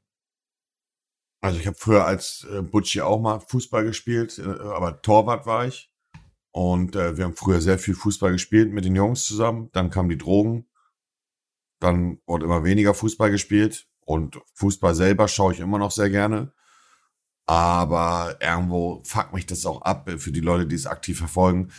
Also 1.40 1.58
ich 1.60 1.66
habe 1.66 1.76
früher 1.78 2.04
als 2.04 2.46
äh, 2.52 2.62
Butchi 2.62 3.00
auch 3.00 3.20
mal 3.20 3.40
Fußball 3.40 3.84
gespielt, 3.84 4.38
äh, 4.38 4.42
aber 4.42 5.00
Torwart 5.02 5.46
war 5.46 5.66
ich. 5.66 5.90
Und 6.52 6.96
äh, 6.96 7.16
wir 7.16 7.24
haben 7.24 7.36
früher 7.36 7.60
sehr 7.60 7.78
viel 7.78 7.94
Fußball 7.94 8.32
gespielt 8.32 8.72
mit 8.72 8.84
den 8.84 8.96
Jungs 8.96 9.26
zusammen. 9.26 9.68
Dann 9.72 9.90
kamen 9.90 10.08
die 10.08 10.18
Drogen. 10.18 10.66
Dann 11.80 12.18
wurde 12.26 12.46
immer 12.46 12.64
weniger 12.64 12.94
Fußball 12.94 13.30
gespielt. 13.30 13.86
Und 14.06 14.40
Fußball 14.54 14.94
selber 14.94 15.28
schaue 15.28 15.52
ich 15.52 15.60
immer 15.60 15.78
noch 15.78 15.90
sehr 15.90 16.08
gerne. 16.08 16.52
Aber 17.44 18.36
irgendwo 18.40 19.02
fuckt 19.04 19.34
mich 19.34 19.46
das 19.46 19.66
auch 19.66 19.82
ab 19.82 20.08
für 20.16 20.32
die 20.32 20.40
Leute, 20.40 20.66
die 20.66 20.74
es 20.76 20.86
aktiv 20.86 21.18
verfolgen. 21.18 21.70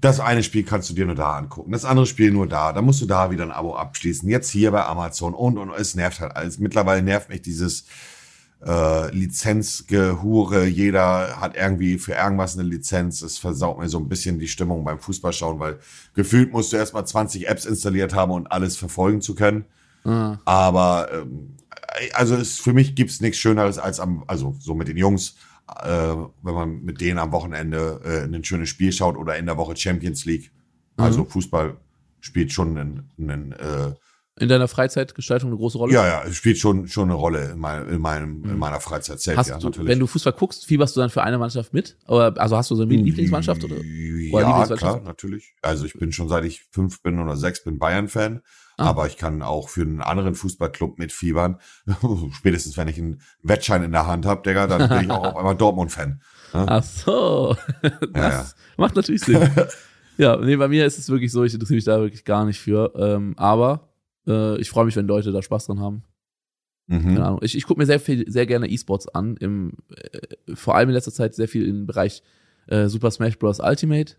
Das 0.00 0.20
eine 0.20 0.42
Spiel 0.42 0.64
kannst 0.64 0.90
du 0.90 0.94
dir 0.94 1.06
nur 1.06 1.14
da 1.14 1.36
angucken, 1.36 1.72
das 1.72 1.84
andere 1.84 2.06
Spiel 2.06 2.30
nur 2.30 2.46
da. 2.46 2.72
Da 2.72 2.82
musst 2.82 3.00
du 3.00 3.06
da 3.06 3.30
wieder 3.30 3.44
ein 3.44 3.50
Abo 3.50 3.74
abschließen. 3.74 4.28
Jetzt 4.28 4.50
hier 4.50 4.70
bei 4.70 4.84
Amazon 4.84 5.34
und 5.34 5.58
und 5.58 5.72
es 5.72 5.94
nervt 5.94 6.20
halt 6.20 6.36
alles. 6.36 6.58
Mittlerweile 6.58 7.02
nervt 7.02 7.28
mich 7.30 7.42
dieses 7.42 7.86
äh, 8.64 9.10
Lizenzgehure. 9.14 10.66
Jeder 10.66 11.40
hat 11.40 11.56
irgendwie 11.56 11.98
für 11.98 12.12
irgendwas 12.12 12.56
eine 12.56 12.68
Lizenz. 12.68 13.22
Es 13.22 13.38
versaut 13.38 13.78
mir 13.78 13.88
so 13.88 13.98
ein 13.98 14.08
bisschen 14.08 14.38
die 14.38 14.48
Stimmung 14.48 14.84
beim 14.84 15.00
Fußballschauen, 15.00 15.58
weil 15.58 15.78
gefühlt 16.14 16.52
musst 16.52 16.72
du 16.72 16.76
erstmal 16.76 17.06
20 17.06 17.48
Apps 17.48 17.64
installiert 17.64 18.14
haben 18.14 18.32
und 18.32 18.50
alles 18.52 18.76
verfolgen 18.76 19.20
zu 19.20 19.34
können. 19.34 19.64
Mhm. 20.04 20.38
Aber 20.44 21.08
ähm, 21.12 21.56
also 22.12 22.36
es, 22.36 22.58
für 22.58 22.72
mich 22.72 22.94
gibt's 22.94 23.20
nichts 23.20 23.38
Schöneres 23.38 23.78
als 23.78 24.00
am, 24.00 24.24
also 24.26 24.54
so 24.58 24.74
mit 24.74 24.88
den 24.88 24.96
Jungs, 24.96 25.36
äh, 25.82 25.88
wenn 25.88 26.54
man 26.54 26.82
mit 26.82 27.00
denen 27.00 27.18
am 27.18 27.32
Wochenende 27.32 28.00
äh, 28.04 28.24
ein 28.24 28.44
schönes 28.44 28.68
Spiel 28.68 28.92
schaut 28.92 29.16
oder 29.16 29.36
in 29.36 29.46
der 29.46 29.56
Woche 29.56 29.76
Champions 29.76 30.24
League. 30.24 30.50
Mhm. 30.96 31.04
Also 31.04 31.24
Fußball 31.24 31.76
spielt 32.20 32.52
schon 32.52 32.76
einen, 32.76 33.10
einen 33.18 33.52
äh, 33.52 33.92
in 34.40 34.48
deiner 34.48 34.68
Freizeitgestaltung 34.68 35.50
eine 35.50 35.56
große 35.56 35.78
Rolle? 35.78 35.92
Ja, 35.92 36.06
ja, 36.06 36.22
es 36.24 36.36
spielt 36.36 36.58
schon, 36.58 36.86
schon 36.86 37.04
eine 37.04 37.14
Rolle 37.14 37.52
in, 37.52 37.58
mein, 37.58 37.88
in, 37.88 38.00
meinem, 38.00 38.44
in 38.44 38.52
mhm. 38.52 38.58
meiner 38.58 38.80
Freizeit 38.80 39.20
selbst, 39.20 39.38
hast 39.38 39.48
ja, 39.48 39.58
du, 39.58 39.66
natürlich. 39.66 39.88
Wenn 39.88 39.98
du 39.98 40.06
Fußball 40.06 40.32
guckst, 40.32 40.64
fieberst 40.64 40.94
du 40.94 41.00
dann 41.00 41.10
für 41.10 41.22
eine 41.22 41.38
Mannschaft 41.38 41.74
mit? 41.74 41.96
Oder, 42.06 42.34
also 42.40 42.56
hast 42.56 42.70
du 42.70 42.76
so 42.76 42.82
eine 42.82 42.94
Lieblingsmannschaft? 42.94 43.64
Oder, 43.64 43.76
oder 43.76 44.68
ja, 44.68 44.76
klar, 44.76 45.00
natürlich. 45.00 45.54
Also 45.60 45.86
ich 45.86 45.94
bin 45.94 46.12
schon 46.12 46.28
seit 46.28 46.44
ich 46.44 46.64
fünf 46.70 47.02
bin 47.02 47.18
oder 47.18 47.36
sechs 47.36 47.64
bin 47.64 47.78
Bayern-Fan. 47.78 48.42
Ah. 48.78 48.90
Aber 48.90 49.08
ich 49.08 49.16
kann 49.16 49.42
auch 49.42 49.68
für 49.68 49.82
einen 49.82 50.00
anderen 50.00 50.36
Fußballclub 50.36 50.98
mitfiebern. 50.98 51.58
Spätestens, 52.32 52.76
wenn 52.76 52.86
ich 52.86 52.96
einen 52.96 53.20
Wettschein 53.42 53.82
in 53.82 53.90
der 53.90 54.06
Hand 54.06 54.24
habe, 54.24 54.42
Digga, 54.42 54.68
dann 54.68 54.88
bin 54.88 55.00
ich 55.02 55.10
auch 55.10 55.24
auf 55.24 55.36
einmal 55.36 55.56
Dortmund-Fan. 55.56 56.22
Ja? 56.54 56.64
Ach 56.68 56.82
so. 56.84 57.56
Das 57.82 57.92
ja, 58.14 58.28
ja. 58.28 58.46
macht 58.76 58.94
natürlich 58.94 59.22
Sinn. 59.22 59.50
ja, 60.16 60.36
nee, 60.36 60.56
bei 60.56 60.68
mir 60.68 60.86
ist 60.86 60.96
es 60.96 61.10
wirklich 61.10 61.32
so, 61.32 61.42
ich 61.42 61.52
interessiere 61.52 61.76
mich 61.76 61.84
da 61.84 62.00
wirklich 62.00 62.24
gar 62.24 62.44
nicht 62.44 62.60
für. 62.60 62.92
Ähm, 62.96 63.34
aber 63.36 63.88
äh, 64.28 64.56
ich 64.60 64.70
freue 64.70 64.84
mich, 64.84 64.94
wenn 64.94 65.08
Leute 65.08 65.32
da 65.32 65.42
Spaß 65.42 65.66
dran 65.66 65.80
haben. 65.80 66.04
Mhm. 66.86 67.02
Keine 67.02 67.26
Ahnung. 67.26 67.40
Ich, 67.42 67.56
ich 67.56 67.66
gucke 67.66 67.80
mir 67.80 67.86
sehr 67.86 67.98
viel, 67.98 68.30
sehr 68.30 68.46
gerne 68.46 68.68
E-Sports 68.68 69.08
an. 69.08 69.36
Im, 69.38 69.72
äh, 69.90 70.54
vor 70.54 70.76
allem 70.76 70.88
in 70.88 70.94
letzter 70.94 71.12
Zeit 71.12 71.34
sehr 71.34 71.48
viel 71.48 71.66
im 71.66 71.86
Bereich 71.86 72.22
äh, 72.68 72.86
Super 72.86 73.10
Smash 73.10 73.38
Bros. 73.40 73.58
Ultimate. 73.58 74.14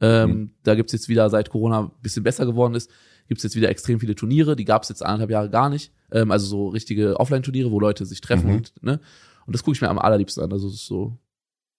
Ähm, 0.00 0.30
mhm. 0.30 0.50
Da 0.62 0.74
gibt's 0.74 0.92
jetzt 0.92 1.08
wieder, 1.08 1.30
seit 1.30 1.48
Corona 1.48 1.84
ein 1.84 1.90
bisschen 2.02 2.22
besser 2.22 2.44
geworden 2.44 2.74
ist, 2.74 2.90
gibt 3.28 3.38
es 3.38 3.44
jetzt 3.44 3.56
wieder 3.56 3.68
extrem 3.68 4.00
viele 4.00 4.14
Turniere, 4.14 4.56
die 4.56 4.64
gab 4.64 4.82
es 4.82 4.88
jetzt 4.88 5.02
anderthalb 5.02 5.30
Jahre 5.30 5.50
gar 5.50 5.68
nicht. 5.68 5.92
Ähm, 6.10 6.30
also 6.30 6.46
so 6.46 6.68
richtige 6.68 7.18
Offline-Turniere, 7.18 7.70
wo 7.70 7.80
Leute 7.80 8.06
sich 8.06 8.20
treffen 8.20 8.48
mhm. 8.48 8.56
und, 8.56 8.82
ne? 8.82 9.00
Und 9.46 9.54
das 9.54 9.62
gucke 9.62 9.74
ich 9.74 9.82
mir 9.82 9.90
am 9.90 9.98
allerliebsten 9.98 10.42
an. 10.42 10.52
Also 10.52 10.68
so 10.68 11.18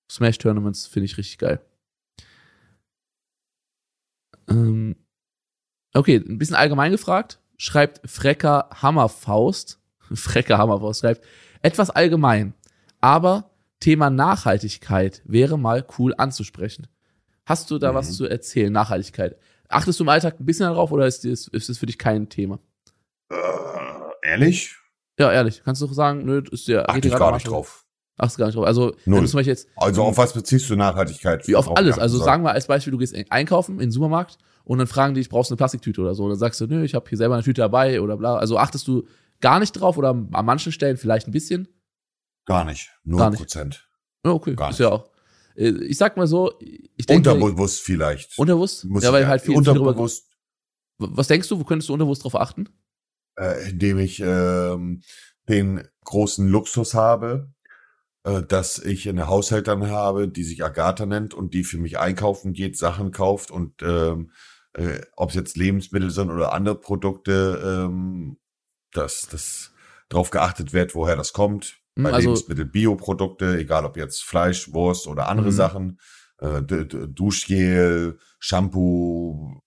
Smash-Tournaments 0.09 0.85
finde 0.85 1.05
ich 1.05 1.17
richtig 1.17 1.39
geil. 1.39 1.61
Ähm, 4.47 4.95
okay, 5.93 6.17
ein 6.17 6.37
bisschen 6.37 6.55
allgemein 6.55 6.91
gefragt, 6.91 7.39
schreibt 7.57 8.07
Frecker 8.09 8.69
Hammerfaust. 8.71 9.79
Frecker 10.13 10.57
Hammerfaust 10.57 11.01
schreibt, 11.01 11.25
etwas 11.61 11.89
allgemein, 11.89 12.53
aber 13.01 13.49
Thema 13.79 14.09
Nachhaltigkeit 14.09 15.21
wäre 15.25 15.57
mal 15.57 15.85
cool 15.97 16.13
anzusprechen. 16.15 16.87
Hast 17.45 17.69
du 17.71 17.77
da 17.77 17.91
mhm. 17.91 17.95
was 17.95 18.13
zu 18.13 18.25
erzählen? 18.25 18.71
Nachhaltigkeit. 18.71 19.37
Achtest 19.69 19.99
du 19.99 20.03
im 20.03 20.09
Alltag 20.09 20.39
ein 20.39 20.45
bisschen 20.45 20.67
darauf 20.67 20.91
oder 20.91 21.07
ist 21.07 21.25
das, 21.25 21.47
ist 21.47 21.69
das 21.69 21.77
für 21.77 21.85
dich 21.85 21.97
kein 21.97 22.29
Thema? 22.29 22.59
Äh, 23.29 23.35
ehrlich? 24.23 24.75
Ja, 25.19 25.31
ehrlich. 25.31 25.61
Kannst 25.63 25.81
du 25.81 25.87
sagen, 25.87 26.25
nö, 26.25 26.43
ist 26.51 26.67
ja. 26.67 26.85
Achte 26.85 27.07
ich 27.07 27.15
gar 27.15 27.33
nicht 27.33 27.47
drauf. 27.47 27.85
Achtest 28.17 28.37
gar 28.37 28.45
nicht 28.45 28.55
drauf. 28.55 28.65
Also, 28.65 28.95
Null. 29.05 29.17
wenn 29.17 29.23
du 29.23 29.29
zum 29.29 29.37
Beispiel 29.39 29.53
jetzt. 29.53 29.67
Also, 29.75 30.03
auf 30.03 30.17
was 30.17 30.33
beziehst 30.33 30.69
du 30.69 30.75
Nachhaltigkeit? 30.75 31.47
Wie 31.47 31.55
auf 31.55 31.75
alles. 31.75 31.99
Also, 31.99 32.17
sagen 32.17 32.43
wir 32.43 32.51
als 32.51 32.67
Beispiel, 32.67 32.91
du 32.91 32.97
gehst 32.97 33.15
einkaufen 33.29 33.73
in 33.73 33.87
den 33.87 33.91
Supermarkt 33.91 34.37
und 34.63 34.77
dann 34.77 34.87
fragen 34.87 35.15
dich, 35.15 35.29
brauchst 35.29 35.49
du 35.49 35.53
eine 35.53 35.57
Plastiktüte 35.57 36.01
oder 36.01 36.15
so. 36.15 36.23
Und 36.23 36.29
dann 36.29 36.39
sagst 36.39 36.61
du, 36.61 36.67
nö, 36.67 36.83
ich 36.83 36.95
habe 36.95 37.07
hier 37.09 37.17
selber 37.17 37.35
eine 37.35 37.43
Tüte 37.43 37.61
dabei 37.61 38.01
oder 38.01 38.17
bla. 38.17 38.35
Also, 38.37 38.57
achtest 38.57 38.87
du 38.87 39.05
gar 39.41 39.59
nicht 39.59 39.73
drauf 39.73 39.97
oder 39.97 40.09
an 40.09 40.45
manchen 40.45 40.71
Stellen 40.71 40.97
vielleicht 40.97 41.27
ein 41.27 41.31
bisschen? 41.31 41.67
Gar 42.45 42.63
nicht. 42.65 42.91
Null 43.03 43.31
Prozent. 43.31 43.87
Ja, 44.25 44.31
okay. 44.31 44.55
Gar 44.55 44.69
ist 44.69 44.79
nicht. 44.79 44.87
ja 44.87 44.93
auch. 44.93 45.09
Äh, 45.55 45.83
ich 45.85 45.97
sag 45.97 46.17
mal 46.17 46.27
so, 46.27 46.53
ich 46.59 47.05
denke. 47.05 47.31
Unterbewusst 47.31 47.81
vielleicht. 47.81 48.37
Unterbewusst? 48.37 48.85
Muss 48.85 49.03
ja, 49.03 49.11
weil 49.11 49.27
halt 49.27 49.41
viel, 49.41 49.55
unterbewusst. 49.55 50.27
Viel 50.27 50.35
was 50.97 51.27
denkst 51.27 51.49
du, 51.49 51.59
wo 51.59 51.63
könntest 51.63 51.89
du 51.89 51.93
unterbewusst 51.93 52.23
drauf 52.23 52.35
achten? 52.35 52.69
Äh, 53.37 53.69
indem 53.69 53.99
ich 53.99 54.21
ähm, 54.21 55.01
den 55.49 55.87
großen 56.05 56.47
Luxus 56.47 56.93
habe, 56.93 57.51
äh, 58.23 58.43
dass 58.43 58.79
ich 58.79 59.07
eine 59.09 59.27
Haushälterin 59.27 59.87
habe, 59.87 60.29
die 60.29 60.43
sich 60.43 60.63
Agatha 60.63 61.05
nennt 61.05 61.33
und 61.33 61.53
die 61.53 61.63
für 61.63 61.77
mich 61.77 61.99
einkaufen 61.99 62.53
geht, 62.53 62.77
Sachen 62.77 63.11
kauft 63.11 63.51
und 63.51 63.81
ähm, 63.81 64.31
äh, 64.73 65.01
ob 65.15 65.29
es 65.29 65.35
jetzt 65.35 65.57
Lebensmittel 65.57 66.11
sind 66.11 66.29
oder 66.29 66.53
andere 66.53 66.75
Produkte, 66.75 67.85
ähm, 67.85 68.37
dass 68.91 69.27
das 69.29 69.71
drauf 70.07 70.29
geachtet 70.29 70.71
wird, 70.71 70.95
woher 70.95 71.17
das 71.17 71.33
kommt. 71.33 71.81
Bei 71.95 72.11
also, 72.11 72.29
Lebensmittel, 72.29 72.65
Bioprodukte, 72.65 73.57
egal 73.57 73.85
ob 73.85 73.95
jetzt 73.97 74.23
Fleisch, 74.23 74.73
Wurst 74.73 75.07
oder 75.07 75.29
andere 75.29 75.47
mhm. 75.47 75.51
Sachen, 75.51 75.99
äh, 76.39 76.61
Duschgel, 76.61 78.19
Shampoo, 78.39 79.61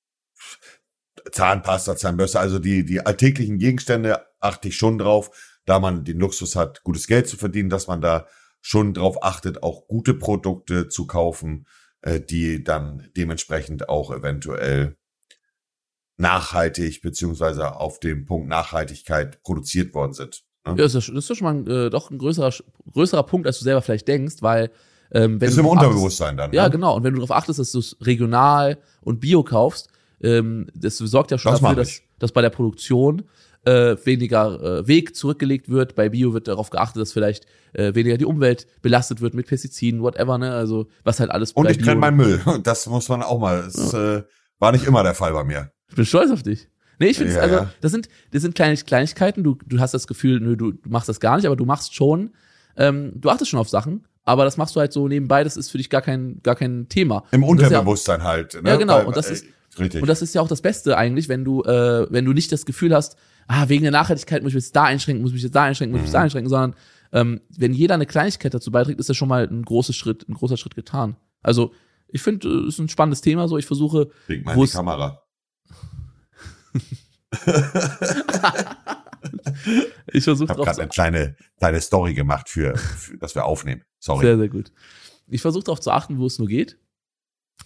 Zahnpasta, 1.32 1.96
Zahnbürste, 1.96 2.38
also 2.40 2.58
die, 2.58 2.84
die 2.84 3.04
alltäglichen 3.04 3.58
Gegenstände 3.58 4.26
achte 4.40 4.68
ich 4.68 4.76
schon 4.76 4.98
drauf, 4.98 5.30
da 5.64 5.78
man 5.80 6.04
den 6.04 6.18
Luxus 6.18 6.54
hat, 6.56 6.82
gutes 6.84 7.06
Geld 7.06 7.28
zu 7.28 7.36
verdienen, 7.36 7.70
dass 7.70 7.86
man 7.86 8.00
da 8.00 8.26
schon 8.60 8.94
darauf 8.94 9.22
achtet, 9.22 9.62
auch 9.62 9.86
gute 9.86 10.14
Produkte 10.14 10.88
zu 10.88 11.06
kaufen, 11.06 11.66
äh, 12.02 12.20
die 12.20 12.62
dann 12.62 13.10
dementsprechend 13.16 13.88
auch 13.88 14.10
eventuell 14.10 14.96
nachhaltig 16.16 17.00
beziehungsweise 17.00 17.76
auf 17.76 18.00
dem 18.00 18.26
Punkt 18.26 18.48
Nachhaltigkeit 18.48 19.42
produziert 19.42 19.94
worden 19.94 20.12
sind. 20.12 20.47
Ja, 20.76 20.84
das 20.84 20.94
ist, 20.94 21.08
das 21.08 21.30
ist 21.30 21.36
schon 21.36 21.64
mal 21.64 21.86
äh, 21.86 21.90
doch 21.90 22.10
ein 22.10 22.18
größerer, 22.18 22.52
größerer 22.92 23.22
Punkt, 23.22 23.46
als 23.46 23.58
du 23.58 23.64
selber 23.64 23.82
vielleicht 23.82 24.08
denkst, 24.08 24.36
weil 24.40 24.70
ähm, 25.10 25.40
wenn 25.40 25.48
ist 25.48 25.56
du 25.56 25.60
im 25.60 25.66
Unterbewusstsein 25.66 26.38
achtest, 26.38 26.38
dann. 26.38 26.52
Ja, 26.52 26.64
ne? 26.64 26.70
genau. 26.70 26.96
Und 26.96 27.04
wenn 27.04 27.14
du 27.14 27.20
darauf 27.20 27.36
achtest, 27.36 27.58
dass 27.58 27.72
du 27.72 27.78
es 27.78 27.96
regional 28.02 28.78
und 29.00 29.20
bio 29.20 29.42
kaufst, 29.42 29.88
ähm, 30.20 30.66
das 30.74 30.98
sorgt 30.98 31.30
ja 31.30 31.38
schon 31.38 31.52
Das 31.52 31.60
dafür, 31.60 31.76
dass, 31.76 32.02
dass 32.18 32.32
bei 32.32 32.42
der 32.42 32.50
Produktion 32.50 33.24
äh, 33.64 33.96
weniger 34.04 34.80
äh, 34.80 34.86
Weg 34.86 35.16
zurückgelegt 35.16 35.68
wird. 35.68 35.94
Bei 35.94 36.08
Bio 36.08 36.32
wird 36.32 36.48
darauf 36.48 36.70
geachtet, 36.70 37.02
dass 37.02 37.12
vielleicht 37.12 37.46
äh, 37.72 37.94
weniger 37.94 38.16
die 38.16 38.24
Umwelt 38.24 38.66
belastet 38.82 39.20
wird 39.20 39.34
mit 39.34 39.46
Pestiziden, 39.46 40.02
whatever, 40.02 40.38
ne? 40.38 40.52
Also 40.52 40.88
was 41.04 41.20
halt 41.20 41.30
alles 41.30 41.52
Und 41.52 41.70
ich 41.70 41.78
trenne 41.78 42.00
meinen 42.00 42.16
Müll. 42.16 42.40
Das 42.62 42.86
muss 42.86 43.08
man 43.08 43.22
auch 43.22 43.38
mal. 43.38 43.62
Das 43.62 43.94
äh, 43.94 44.22
war 44.58 44.72
nicht 44.72 44.86
immer 44.86 45.02
der 45.02 45.14
Fall 45.14 45.32
bei 45.32 45.44
mir. 45.44 45.70
Ich 45.88 45.96
bin 45.96 46.04
stolz 46.04 46.30
auf 46.30 46.42
dich. 46.42 46.68
Nee, 46.98 47.06
ich 47.08 47.18
finde 47.18 47.32
Ja, 47.34 47.40
also, 47.40 47.66
das 47.80 47.92
sind, 47.92 48.08
das 48.32 48.42
sind 48.42 48.54
kleine 48.54 48.76
Kleinigkeiten. 48.76 49.44
Du, 49.44 49.56
du 49.66 49.78
hast 49.80 49.94
das 49.94 50.06
Gefühl, 50.06 50.40
nö, 50.40 50.56
du, 50.56 50.72
du 50.72 50.88
machst 50.88 51.08
das 51.08 51.20
gar 51.20 51.36
nicht, 51.36 51.46
aber 51.46 51.56
du 51.56 51.64
machst 51.64 51.94
schon, 51.94 52.32
ähm, 52.76 53.12
du 53.14 53.30
achtest 53.30 53.50
schon 53.50 53.60
auf 53.60 53.68
Sachen, 53.68 54.06
aber 54.24 54.44
das 54.44 54.56
machst 54.56 54.74
du 54.76 54.80
halt 54.80 54.92
so 54.92 55.06
nebenbei, 55.08 55.44
das 55.44 55.56
ist 55.56 55.70
für 55.70 55.78
dich 55.78 55.90
gar 55.90 56.02
kein, 56.02 56.40
gar 56.42 56.54
kein 56.56 56.88
Thema. 56.88 57.24
Im 57.30 57.42
ist 57.42 57.46
ja- 57.46 57.50
Unterbewusstsein 57.68 58.22
halt. 58.24 58.60
Ne? 58.62 58.68
Ja, 58.70 58.76
genau. 58.76 58.96
Weil- 58.98 59.06
Und 59.06 59.16
das 59.16 59.30
äh, 59.30 59.34
ist- 59.34 59.46
richtig. 59.78 60.02
Und 60.02 60.08
das 60.08 60.22
ist 60.22 60.34
ja 60.34 60.40
auch 60.42 60.48
das 60.48 60.60
Beste 60.60 60.96
eigentlich, 60.96 61.28
wenn 61.28 61.44
du, 61.44 61.62
äh, 61.62 62.06
wenn 62.10 62.24
du 62.24 62.32
nicht 62.32 62.50
das 62.52 62.66
Gefühl 62.66 62.94
hast, 62.94 63.16
ah, 63.46 63.68
wegen 63.68 63.82
der 63.82 63.92
Nachhaltigkeit 63.92 64.42
muss 64.42 64.50
ich 64.50 64.54
mich 64.56 64.64
jetzt 64.64 64.76
da 64.76 64.84
einschränken, 64.84 65.22
muss 65.22 65.30
ich 65.30 65.34
mich 65.34 65.42
jetzt 65.44 65.54
da 65.54 65.62
einschränken, 65.64 65.92
muss 65.92 66.00
ich 66.00 66.06
mich 66.06 66.10
Mhm. 66.12 66.18
da 66.18 66.22
einschränken, 66.22 66.50
sondern 66.50 66.74
ähm, 67.12 67.40
wenn 67.56 67.72
jeder 67.72 67.94
eine 67.94 68.04
Kleinigkeit 68.06 68.52
dazu 68.52 68.70
beiträgt, 68.70 69.00
ist 69.00 69.08
das 69.08 69.16
schon 69.16 69.28
mal 69.28 69.46
ein 69.48 69.62
großes 69.62 69.96
Schritt, 69.96 70.28
ein 70.28 70.34
großer 70.34 70.56
Schritt 70.58 70.74
getan. 70.74 71.16
Also 71.42 71.72
ich 72.08 72.20
finde, 72.20 72.48
es 72.48 72.74
ist 72.74 72.78
ein 72.80 72.88
spannendes 72.90 73.20
Thema. 73.22 73.48
So, 73.48 73.56
ich 73.56 73.64
versuche, 73.66 74.08
Leg 74.26 74.44
mal 74.44 74.54
in 74.54 74.60
die 74.62 74.68
Kamera. 74.68 75.22
ich 80.12 80.24
versuche 80.24 80.52
drauf 80.52 80.64
gerade 80.64 80.80
eine 80.80 80.88
kleine, 80.88 81.36
kleine 81.58 81.80
Story 81.80 82.14
gemacht, 82.14 82.48
für, 82.48 82.76
für, 82.76 83.18
dass 83.18 83.34
wir 83.34 83.44
aufnehmen. 83.44 83.82
Sorry. 83.98 84.24
Sehr, 84.24 84.38
sehr 84.38 84.48
gut. 84.48 84.72
Ich 85.26 85.42
versuche 85.42 85.64
darauf 85.64 85.80
zu 85.80 85.90
achten, 85.90 86.18
wo 86.18 86.26
es 86.26 86.38
nur 86.38 86.48
geht. 86.48 86.78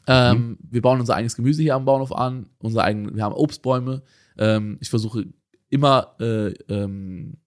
Ähm, 0.06 0.58
Wir 0.60 0.82
bauen 0.82 1.00
unser 1.00 1.14
eigenes 1.14 1.36
Gemüse 1.36 1.62
hier 1.62 1.74
am 1.76 1.84
Bauernhof 1.84 2.12
an, 2.12 2.50
unser 2.58 2.82
eigen, 2.84 3.14
wir 3.14 3.22
haben 3.22 3.34
Obstbäume. 3.34 4.02
Ähm, 4.36 4.78
ich 4.80 4.90
versuche 4.90 5.26
immer 5.68 6.16
äh, 6.20 6.48
ähm, 6.68 7.38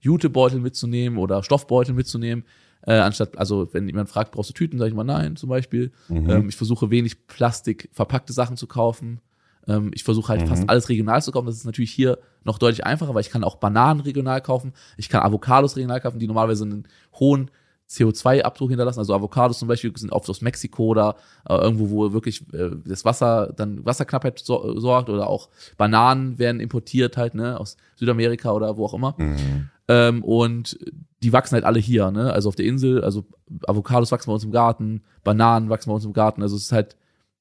Jutebeutel 0.00 0.60
mitzunehmen 0.60 1.18
oder 1.18 1.42
Stoffbeutel 1.42 1.94
mitzunehmen. 1.94 2.44
Äh, 2.86 2.96
anstatt, 2.96 3.38
also 3.38 3.72
wenn 3.72 3.86
jemand 3.88 4.10
fragt, 4.10 4.32
brauchst 4.32 4.50
du 4.50 4.54
Tüten, 4.54 4.78
sage 4.78 4.90
ich 4.90 4.94
mal 4.94 5.04
nein, 5.04 5.36
zum 5.36 5.48
Beispiel. 5.48 5.92
Mhm. 6.08 6.28
Ähm, 6.28 6.48
ich 6.50 6.56
versuche 6.56 6.90
wenig 6.90 7.26
Plastik 7.26 7.88
verpackte 7.92 8.34
Sachen 8.34 8.58
zu 8.58 8.66
kaufen. 8.66 9.20
Ähm, 9.66 9.90
ich 9.94 10.04
versuche 10.04 10.28
halt 10.28 10.42
Mhm. 10.42 10.46
fast 10.48 10.68
alles 10.68 10.88
regional 10.88 11.22
zu 11.22 11.32
kaufen. 11.32 11.46
Das 11.46 11.56
ist 11.56 11.64
natürlich 11.64 11.92
hier 11.92 12.18
noch 12.44 12.58
deutlich 12.58 12.84
einfacher, 12.84 13.14
weil 13.14 13.22
ich 13.22 13.30
kann 13.30 13.44
auch 13.44 13.56
Bananen 13.56 14.00
regional 14.00 14.40
kaufen. 14.40 14.72
Ich 14.96 15.08
kann 15.08 15.22
Avocados 15.22 15.76
regional 15.76 16.00
kaufen, 16.00 16.18
die 16.18 16.26
normalerweise 16.26 16.64
einen 16.64 16.86
hohen 17.18 17.50
CO2-Abdruck 17.88 18.70
hinterlassen. 18.70 18.98
Also 18.98 19.14
Avocados 19.14 19.58
zum 19.58 19.68
Beispiel 19.68 19.96
sind 19.96 20.10
oft 20.12 20.28
aus 20.28 20.40
Mexiko 20.40 20.84
oder 20.86 21.16
äh, 21.48 21.54
irgendwo, 21.54 21.90
wo 21.90 22.12
wirklich 22.12 22.42
äh, 22.52 22.70
das 22.84 23.04
Wasser 23.04 23.52
dann 23.56 23.84
Wasserknappheit 23.84 24.38
so, 24.38 24.78
sorgt 24.78 25.10
oder 25.10 25.28
auch 25.28 25.48
Bananen 25.76 26.38
werden 26.38 26.60
importiert 26.60 27.16
halt, 27.16 27.34
ne, 27.34 27.58
aus 27.60 27.76
Südamerika 27.96 28.52
oder 28.52 28.76
wo 28.76 28.86
auch 28.86 28.94
immer. 28.94 29.14
Mhm. 29.18 29.68
Ähm, 29.88 30.24
und 30.24 30.78
die 31.22 31.32
wachsen 31.32 31.54
halt 31.54 31.64
alle 31.64 31.78
hier, 31.78 32.10
ne? 32.10 32.32
Also 32.32 32.48
auf 32.48 32.56
der 32.56 32.64
Insel, 32.66 33.04
also 33.04 33.24
Avocados 33.66 34.12
wachsen 34.12 34.28
bei 34.28 34.34
uns 34.34 34.44
im 34.44 34.50
Garten, 34.50 35.02
Bananen 35.22 35.68
wachsen 35.68 35.90
bei 35.90 35.94
uns 35.94 36.04
im 36.06 36.12
Garten. 36.14 36.42
Also 36.42 36.56
es 36.56 36.62
ist 36.64 36.72
halt, 36.72 36.96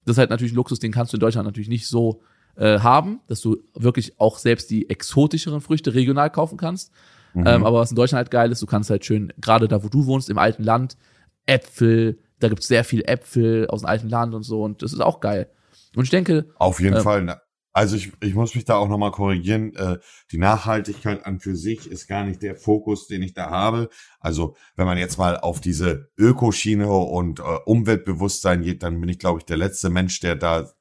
das 0.05 0.15
ist 0.15 0.17
halt 0.17 0.29
natürlich 0.29 0.53
ein 0.53 0.57
Luxus, 0.57 0.79
den 0.79 0.91
kannst 0.91 1.13
du 1.13 1.17
in 1.17 1.21
Deutschland 1.21 1.45
natürlich 1.45 1.69
nicht 1.69 1.87
so 1.87 2.21
äh, 2.55 2.79
haben, 2.79 3.21
dass 3.27 3.41
du 3.41 3.57
wirklich 3.73 4.19
auch 4.19 4.37
selbst 4.37 4.69
die 4.69 4.89
exotischeren 4.89 5.61
Früchte 5.61 5.93
regional 5.93 6.29
kaufen 6.29 6.57
kannst. 6.57 6.91
Mhm. 7.33 7.47
Ähm, 7.47 7.65
aber 7.65 7.79
was 7.79 7.89
in 7.89 7.95
Deutschland 7.95 8.17
halt 8.17 8.31
geil 8.31 8.51
ist, 8.51 8.61
du 8.61 8.67
kannst 8.67 8.89
halt 8.89 9.05
schön, 9.05 9.33
gerade 9.37 9.67
da, 9.67 9.83
wo 9.83 9.89
du 9.89 10.05
wohnst, 10.05 10.29
im 10.29 10.37
alten 10.37 10.63
Land, 10.63 10.97
Äpfel, 11.45 12.19
da 12.39 12.49
gibt's 12.49 12.67
sehr 12.67 12.83
viel 12.83 13.01
Äpfel 13.05 13.67
aus 13.67 13.81
dem 13.81 13.87
alten 13.87 14.09
Land 14.09 14.33
und 14.33 14.43
so 14.43 14.63
und 14.63 14.81
das 14.81 14.93
ist 14.93 14.99
auch 14.99 15.19
geil. 15.19 15.49
Und 15.95 16.03
ich 16.03 16.09
denke, 16.09 16.45
Auf 16.57 16.79
jeden 16.79 16.95
Ähm, 16.95 17.03
Fall. 17.03 17.41
Also 17.73 17.95
ich, 17.95 18.11
ich 18.21 18.35
muss 18.35 18.53
mich 18.53 18.65
da 18.65 18.75
auch 18.75 18.87
nochmal 18.87 19.11
korrigieren. 19.11 19.75
Äh, 19.75 19.97
die 20.31 20.37
Nachhaltigkeit 20.37 21.25
an 21.25 21.39
für 21.39 21.55
sich 21.55 21.89
ist 21.89 22.07
gar 22.07 22.23
nicht 22.23 22.43
der 22.43 22.55
Fokus, 22.55 23.07
den 23.07 23.23
ich 23.23 23.33
da 23.33 23.49
habe. 23.49 23.89
Also 24.19 24.55
wenn 24.75 24.85
man 24.85 24.99
jetzt 24.99 25.17
mal 25.17 25.39
auf 25.39 25.59
diese 25.59 26.11
Ökoschiene 26.15 26.87
und 26.87 27.39
äh, 27.39 27.43
Umweltbewusstsein 27.65 28.61
geht, 28.61 28.83
dann 28.83 29.01
bin 29.01 29.09
ich, 29.09 29.17
glaube 29.17 29.39
ich, 29.39 29.45
der 29.45 29.57
letzte 29.57 29.89
Mensch, 29.89 30.19
der 30.19 30.35
da 30.35 30.71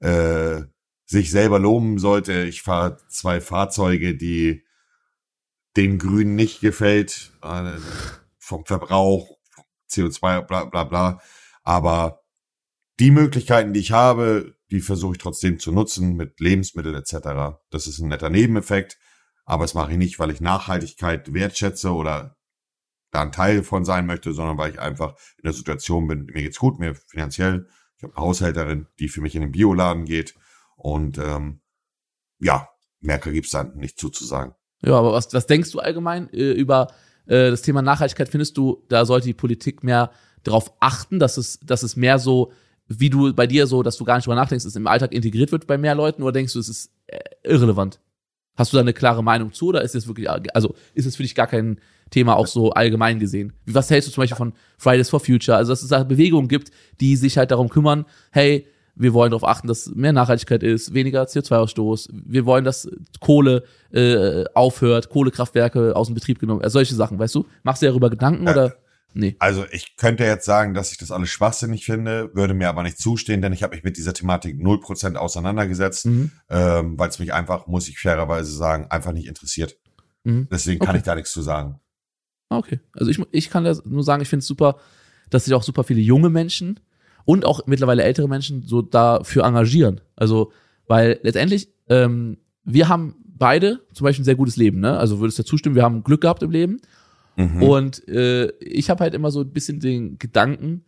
äh, 0.00 0.64
sich 1.06 1.30
selber 1.30 1.58
loben 1.58 1.98
sollte. 1.98 2.42
Ich 2.42 2.60
fahre 2.60 2.98
zwei 3.08 3.40
Fahrzeuge, 3.40 4.14
die 4.14 4.64
den 5.78 5.98
Grünen 5.98 6.34
nicht 6.34 6.60
gefällt, 6.60 7.32
äh, 7.42 7.72
vom 8.38 8.66
Verbrauch, 8.66 9.38
CO2, 9.90 10.42
bla 10.42 10.64
bla 10.66 10.84
bla. 10.84 11.22
Aber 11.62 12.22
die 12.98 13.10
Möglichkeiten, 13.10 13.72
die 13.72 13.80
ich 13.80 13.92
habe, 13.92 14.54
die 14.72 14.80
versuche 14.80 15.12
ich 15.12 15.18
trotzdem 15.18 15.58
zu 15.58 15.70
nutzen 15.70 16.16
mit 16.16 16.40
Lebensmitteln 16.40 16.94
etc. 16.94 17.58
Das 17.70 17.86
ist 17.86 17.98
ein 17.98 18.08
netter 18.08 18.30
Nebeneffekt, 18.30 18.98
aber 19.44 19.64
das 19.64 19.74
mache 19.74 19.92
ich 19.92 19.98
nicht, 19.98 20.18
weil 20.18 20.30
ich 20.30 20.40
Nachhaltigkeit 20.40 21.34
wertschätze 21.34 21.92
oder 21.92 22.36
da 23.10 23.20
ein 23.20 23.32
Teil 23.32 23.62
von 23.62 23.84
sein 23.84 24.06
möchte, 24.06 24.32
sondern 24.32 24.56
weil 24.56 24.72
ich 24.72 24.80
einfach 24.80 25.14
in 25.36 25.44
der 25.44 25.52
Situation 25.52 26.08
bin, 26.08 26.24
mir 26.24 26.42
geht's 26.42 26.58
gut, 26.58 26.78
mir 26.78 26.94
finanziell. 26.94 27.68
Ich 27.98 28.02
habe 28.02 28.16
eine 28.16 28.24
Haushälterin, 28.24 28.86
die 28.98 29.08
für 29.08 29.20
mich 29.20 29.34
in 29.34 29.42
den 29.42 29.52
Bioladen 29.52 30.06
geht 30.06 30.34
und 30.76 31.18
ähm, 31.18 31.60
ja, 32.40 32.70
mehr 33.00 33.18
gibt's 33.18 33.50
dann 33.50 33.76
nicht 33.76 34.00
zuzusagen. 34.00 34.54
Ja, 34.80 34.94
aber 34.94 35.12
was, 35.12 35.32
was 35.34 35.46
denkst 35.46 35.70
du 35.70 35.80
allgemein 35.80 36.32
äh, 36.32 36.52
über 36.52 36.88
äh, 37.26 37.50
das 37.50 37.60
Thema 37.60 37.82
Nachhaltigkeit? 37.82 38.30
Findest 38.30 38.56
du, 38.56 38.82
da 38.88 39.04
sollte 39.04 39.26
die 39.26 39.34
Politik 39.34 39.84
mehr 39.84 40.10
darauf 40.42 40.72
achten, 40.80 41.18
dass 41.18 41.36
es, 41.36 41.60
dass 41.60 41.82
es 41.82 41.94
mehr 41.94 42.18
so, 42.18 42.52
wie 42.88 43.10
du 43.10 43.32
bei 43.32 43.46
dir 43.46 43.66
so, 43.66 43.82
dass 43.82 43.96
du 43.96 44.04
gar 44.04 44.16
nicht 44.16 44.26
drüber 44.26 44.36
nachdenkst, 44.36 44.64
dass 44.64 44.72
es 44.72 44.76
im 44.76 44.86
Alltag 44.86 45.12
integriert 45.12 45.52
wird 45.52 45.66
bei 45.66 45.78
mehr 45.78 45.94
Leuten 45.94 46.22
oder 46.22 46.32
denkst 46.32 46.52
du, 46.52 46.58
es 46.58 46.68
ist 46.68 46.90
äh, 47.06 47.18
irrelevant? 47.44 48.00
Hast 48.54 48.72
du 48.72 48.76
da 48.76 48.82
eine 48.82 48.92
klare 48.92 49.24
Meinung 49.24 49.52
zu 49.52 49.68
oder 49.68 49.82
ist 49.82 49.94
es 49.94 50.06
wirklich, 50.06 50.28
also 50.28 50.74
ist 50.94 51.06
es 51.06 51.16
für 51.16 51.22
dich 51.22 51.34
gar 51.34 51.46
kein 51.46 51.78
Thema 52.10 52.36
auch 52.36 52.46
so 52.46 52.70
allgemein 52.72 53.18
gesehen? 53.18 53.54
Wie, 53.64 53.74
was 53.74 53.90
hältst 53.90 54.08
du 54.08 54.12
zum 54.12 54.22
Beispiel 54.22 54.36
von 54.36 54.52
Fridays 54.76 55.08
for 55.08 55.20
Future? 55.20 55.56
Also, 55.56 55.72
dass 55.72 55.82
es 55.82 55.88
da 55.88 56.04
Bewegungen 56.04 56.48
gibt, 56.48 56.70
die 57.00 57.16
sich 57.16 57.38
halt 57.38 57.50
darum 57.50 57.70
kümmern, 57.70 58.04
hey, 58.30 58.66
wir 58.94 59.14
wollen 59.14 59.30
darauf 59.30 59.48
achten, 59.48 59.68
dass 59.68 59.90
mehr 59.94 60.12
Nachhaltigkeit 60.12 60.62
ist, 60.62 60.92
weniger 60.92 61.22
CO2-Ausstoß. 61.22 62.10
Wir 62.12 62.44
wollen, 62.44 62.64
dass 62.64 62.90
Kohle 63.20 63.64
äh, 63.90 64.44
aufhört, 64.52 65.08
Kohlekraftwerke 65.08 65.96
aus 65.96 66.08
dem 66.08 66.14
Betrieb 66.14 66.38
genommen, 66.38 66.60
also 66.60 66.74
solche 66.74 66.94
Sachen, 66.94 67.18
weißt 67.18 67.34
du? 67.34 67.46
Machst 67.62 67.80
du 67.80 67.86
darüber 67.86 68.10
Gedanken 68.10 68.46
Äh, 68.46 68.50
oder? 68.50 68.76
Nee. 69.14 69.36
Also 69.38 69.64
ich 69.70 69.96
könnte 69.96 70.24
jetzt 70.24 70.44
sagen, 70.46 70.74
dass 70.74 70.92
ich 70.92 70.98
das 70.98 71.10
alles 71.10 71.28
schwachsinnig 71.30 71.84
finde, 71.84 72.30
würde 72.34 72.54
mir 72.54 72.68
aber 72.68 72.82
nicht 72.82 72.98
zustehen, 72.98 73.42
denn 73.42 73.52
ich 73.52 73.62
habe 73.62 73.74
mich 73.74 73.84
mit 73.84 73.96
dieser 73.96 74.14
Thematik 74.14 74.56
0% 74.58 75.16
auseinandergesetzt, 75.16 76.06
Mhm. 76.06 76.30
ähm, 76.48 76.98
weil 76.98 77.08
es 77.08 77.18
mich 77.18 77.32
einfach, 77.32 77.66
muss 77.66 77.88
ich 77.88 77.98
fairerweise 77.98 78.52
sagen, 78.52 78.86
einfach 78.90 79.12
nicht 79.12 79.26
interessiert. 79.26 79.76
Mhm. 80.24 80.48
Deswegen 80.50 80.78
kann 80.80 80.90
Okay. 80.90 80.98
ich 80.98 81.02
da 81.04 81.14
nichts 81.14 81.32
zu 81.32 81.42
sagen. 81.42 81.80
Ah, 82.48 82.58
Okay. 82.58 82.80
Also 82.94 83.10
ich, 83.10 83.20
ich 83.32 83.50
kann 83.50 83.64
nur 83.84 84.04
sagen, 84.04 84.22
ich 84.22 84.28
finde 84.28 84.40
es 84.40 84.46
super, 84.46 84.76
dass 85.30 85.44
sich 85.44 85.54
auch 85.54 85.62
super 85.62 85.84
viele 85.84 86.00
junge 86.00 86.28
Menschen 86.30 86.80
und 87.24 87.44
auch 87.44 87.66
mittlerweile 87.66 88.02
ältere 88.02 88.28
Menschen 88.28 88.62
so 88.66 88.82
dafür 88.82 89.44
engagieren. 89.44 90.00
Also, 90.16 90.52
weil 90.86 91.18
letztendlich, 91.22 91.68
ähm, 91.88 92.38
wir 92.64 92.88
haben 92.88 93.16
beide 93.26 93.80
zum 93.92 94.04
Beispiel 94.04 94.22
ein 94.22 94.24
sehr 94.26 94.34
gutes 94.36 94.56
Leben, 94.56 94.80
ne? 94.80 94.96
Also 94.98 95.20
würdest 95.20 95.38
du 95.38 95.42
ja 95.42 95.46
zustimmen, 95.46 95.74
wir 95.74 95.82
haben 95.82 96.02
Glück 96.04 96.20
gehabt 96.20 96.42
im 96.42 96.50
Leben. 96.50 96.80
Mhm. 97.36 97.62
Und 97.62 98.08
äh, 98.08 98.48
ich 98.60 98.90
habe 98.90 99.04
halt 99.04 99.14
immer 99.14 99.30
so 99.30 99.40
ein 99.40 99.50
bisschen 99.52 99.80
den 99.80 100.18
Gedanken, 100.18 100.84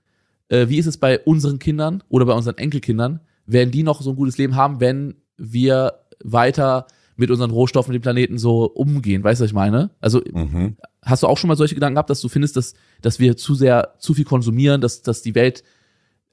äh, 0.48 0.68
wie 0.68 0.78
ist 0.78 0.86
es 0.86 0.98
bei 0.98 1.18
unseren 1.20 1.58
Kindern 1.58 2.02
oder 2.08 2.26
bei 2.26 2.34
unseren 2.34 2.58
Enkelkindern, 2.58 3.20
werden 3.46 3.70
die 3.70 3.82
noch 3.82 4.02
so 4.02 4.10
ein 4.10 4.16
gutes 4.16 4.38
Leben 4.38 4.56
haben, 4.56 4.80
wenn 4.80 5.14
wir 5.36 6.00
weiter 6.22 6.86
mit 7.16 7.30
unseren 7.30 7.50
Rohstoffen 7.50 7.92
dem 7.92 8.02
Planeten 8.02 8.38
so 8.38 8.64
umgehen, 8.64 9.22
weißt 9.22 9.40
du, 9.40 9.44
was 9.44 9.50
ich 9.50 9.54
meine? 9.54 9.90
Also 10.00 10.20
Mhm. 10.32 10.76
hast 11.02 11.22
du 11.22 11.28
auch 11.28 11.38
schon 11.38 11.48
mal 11.48 11.56
solche 11.56 11.74
Gedanken 11.74 11.94
gehabt, 11.94 12.10
dass 12.10 12.20
du 12.20 12.28
findest, 12.28 12.56
dass, 12.56 12.74
dass 13.02 13.20
wir 13.20 13.36
zu 13.36 13.54
sehr, 13.54 13.94
zu 13.98 14.14
viel 14.14 14.24
konsumieren, 14.24 14.80
dass, 14.80 15.02
dass 15.02 15.22
die 15.22 15.34
Welt, 15.34 15.62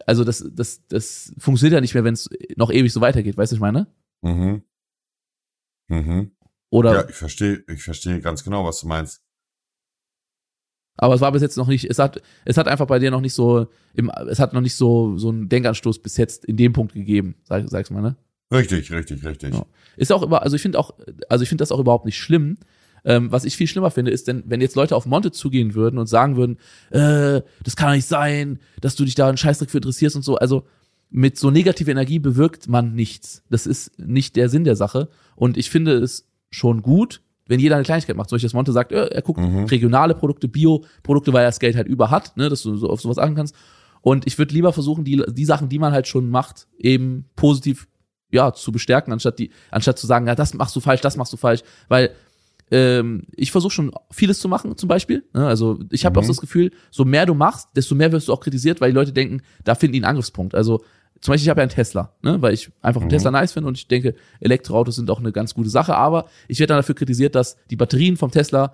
also 0.07 0.23
das, 0.23 0.43
das, 0.53 0.85
das 0.87 1.33
funktioniert 1.37 1.73
ja 1.75 1.81
nicht 1.81 1.93
mehr, 1.93 2.03
wenn 2.03 2.15
es 2.15 2.29
noch 2.55 2.71
ewig 2.71 2.91
so 2.91 2.99
weitergeht, 3.01 3.37
weißt 3.37 3.51
du, 3.51 3.55
was 3.55 3.57
ich 3.57 3.61
meine? 3.61 3.87
Mhm. 4.21 4.63
Mhm. 5.87 6.31
Oder, 6.69 6.93
Ja, 6.93 7.09
ich 7.09 7.15
verstehe, 7.15 7.63
ich 7.67 7.83
verstehe 7.83 8.19
ganz 8.21 8.43
genau, 8.43 8.65
was 8.65 8.79
du 8.79 8.87
meinst. 8.87 9.21
Aber 11.01 11.15
es 11.15 11.21
war 11.21 11.33
bis 11.33 11.41
jetzt 11.41 11.57
noch 11.57 11.67
nicht, 11.67 11.89
es 11.89 11.99
hat, 11.99 12.21
es 12.45 12.55
hat 12.55 12.69
einfach 12.69 12.87
bei 12.87 12.99
dir 12.99 13.11
noch 13.11 13.19
nicht 13.19 13.33
so, 13.33 13.67
im, 13.93 14.09
es 14.29 14.39
hat 14.39 14.53
noch 14.53 14.61
nicht 14.61 14.75
so, 14.75 15.17
so 15.17 15.27
einen 15.27 15.49
Denkanstoß 15.49 15.99
bis 15.99 16.15
jetzt 16.15 16.45
in 16.45 16.55
dem 16.55 16.71
Punkt 16.71 16.93
gegeben, 16.93 17.35
sag, 17.43 17.67
sag's 17.67 17.89
mal, 17.89 18.01
ne? 18.01 18.15
Richtig, 18.53 18.89
richtig, 18.91 19.25
richtig. 19.25 19.53
Ja. 19.53 19.65
Ist 19.97 20.13
auch 20.13 20.23
immer, 20.23 20.41
also 20.41 20.55
ich 20.55 20.61
finde 20.61 20.79
auch, 20.79 20.91
also 21.27 21.43
ich 21.43 21.49
finde 21.49 21.61
das 21.63 21.73
auch 21.73 21.79
überhaupt 21.79 22.05
nicht 22.05 22.17
schlimm, 22.17 22.57
Ähm, 23.03 23.31
was 23.31 23.45
ich 23.45 23.57
viel 23.57 23.65
schlimmer 23.65 23.89
finde, 23.89 24.11
ist, 24.11 24.27
denn 24.27 24.43
wenn 24.45 24.61
jetzt 24.61 24.75
Leute 24.75 24.95
auf 24.95 25.07
Monte 25.07 25.31
zugehen 25.31 25.73
würden 25.73 25.97
und 25.97 26.05
sagen 26.05 26.35
würden, 26.37 26.57
äh, 26.91 27.41
das 27.63 27.75
kann 27.75 27.89
doch 27.89 27.95
nicht 27.95 28.07
sein, 28.07 28.59
dass 28.79 28.95
du 28.95 29.05
dich 29.05 29.15
da 29.15 29.27
einen 29.27 29.37
Scheißdreck 29.37 29.71
für 29.71 29.79
interessierst 29.79 30.15
und 30.15 30.21
so. 30.21 30.35
Also 30.37 30.67
mit 31.09 31.35
so 31.39 31.49
negativer 31.49 31.91
Energie 31.91 32.19
bewirkt 32.19 32.69
man 32.69 32.93
nichts. 32.93 33.41
Das 33.49 33.65
ist 33.65 33.97
nicht 33.97 34.35
der 34.35 34.49
Sinn 34.49 34.65
der 34.65 34.75
Sache. 34.75 35.09
Und 35.35 35.57
ich 35.57 35.71
finde 35.71 35.97
es 35.97 36.29
schon 36.51 36.83
gut, 36.83 37.21
wenn 37.51 37.59
jeder 37.59 37.75
eine 37.75 37.83
Kleinigkeit 37.83 38.15
macht. 38.15 38.29
Zum 38.29 38.37
Beispiel, 38.37 38.47
dass 38.47 38.53
Monte 38.53 38.71
sagt, 38.71 38.91
äh, 38.91 39.05
er 39.07 39.21
guckt 39.21 39.39
Mhm. 39.39 39.65
regionale 39.65 40.15
Produkte, 40.15 40.47
Bio-Produkte, 40.47 41.31
weil 41.33 41.43
er 41.43 41.49
das 41.49 41.59
Geld 41.59 41.75
halt 41.75 41.87
über 41.87 42.09
hat, 42.09 42.35
ne, 42.37 42.49
dass 42.49 42.63
du 42.63 42.75
so 42.75 42.89
auf 42.89 43.01
sowas 43.01 43.17
achten 43.19 43.35
kannst. 43.35 43.55
Und 44.01 44.25
ich 44.25 44.37
würde 44.39 44.53
lieber 44.53 44.73
versuchen, 44.73 45.03
die, 45.03 45.21
die 45.29 45.45
Sachen, 45.45 45.69
die 45.69 45.77
man 45.77 45.93
halt 45.93 46.07
schon 46.07 46.29
macht, 46.29 46.67
eben 46.79 47.25
positiv 47.35 47.87
ja, 48.31 48.53
zu 48.53 48.71
bestärken, 48.71 49.11
anstatt 49.13 49.37
die, 49.39 49.51
anstatt 49.69 49.99
zu 49.99 50.07
sagen, 50.07 50.25
ja, 50.25 50.33
das 50.35 50.53
machst 50.53 50.75
du 50.75 50.79
falsch, 50.79 51.01
das 51.01 51.17
machst 51.17 51.33
du 51.33 51.37
falsch. 51.37 51.61
Weil 51.89 52.11
ähm, 52.71 53.23
ich 53.35 53.51
versuche 53.51 53.73
schon 53.73 53.91
vieles 54.11 54.39
zu 54.39 54.47
machen, 54.47 54.77
zum 54.77 54.87
Beispiel. 54.87 55.25
Ne? 55.33 55.45
Also 55.45 55.79
ich 55.89 56.05
habe 56.05 56.17
Mhm. 56.19 56.23
auch 56.23 56.27
das 56.29 56.37
Gefühl, 56.39 56.71
so 56.89 57.03
mehr 57.03 57.25
du 57.25 57.33
machst, 57.33 57.67
desto 57.75 57.93
mehr 57.95 58.11
wirst 58.13 58.29
du 58.29 58.33
auch 58.33 58.39
kritisiert, 58.39 58.79
weil 58.79 58.91
die 58.91 58.95
Leute 58.95 59.11
denken, 59.11 59.41
da 59.65 59.75
finden 59.75 59.93
die 59.93 59.99
einen 59.99 60.05
Angriffspunkt. 60.09 60.55
Also 60.55 60.81
zum 61.21 61.33
Beispiel, 61.33 61.45
ich 61.45 61.49
habe 61.49 61.61
ja 61.61 61.63
einen 61.63 61.71
Tesla, 61.71 62.15
ne? 62.23 62.41
weil 62.41 62.53
ich 62.53 62.71
einfach 62.81 63.01
einen 63.01 63.07
Mhm. 63.07 63.13
Tesla 63.13 63.31
nice 63.31 63.53
finde 63.53 63.67
und 63.67 63.77
ich 63.77 63.87
denke, 63.87 64.15
Elektroautos 64.39 64.95
sind 64.95 65.09
auch 65.09 65.19
eine 65.19 65.31
ganz 65.31 65.53
gute 65.53 65.69
Sache, 65.69 65.95
aber 65.95 66.27
ich 66.47 66.59
werde 66.59 66.69
dann 66.69 66.79
dafür 66.79 66.95
kritisiert, 66.95 67.35
dass 67.35 67.57
die 67.69 67.75
Batterien 67.75 68.17
vom 68.17 68.31
Tesla, 68.31 68.73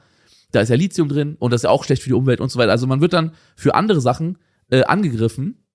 da 0.51 0.61
ist 0.61 0.69
ja 0.69 0.75
Lithium 0.75 1.09
drin 1.09 1.35
und 1.39 1.51
das 1.51 1.59
ist 1.59 1.63
ja 1.63 1.69
auch 1.69 1.83
schlecht 1.83 2.03
für 2.03 2.09
die 2.09 2.13
Umwelt 2.15 2.39
und 2.39 2.49
so 2.49 2.57
weiter. 2.57 2.71
Also 2.71 2.87
man 2.87 3.01
wird 3.01 3.13
dann 3.13 3.33
für 3.55 3.75
andere 3.75 3.99
Sachen 3.99 4.37
äh, 4.69 4.83
angegriffen, 4.83 5.65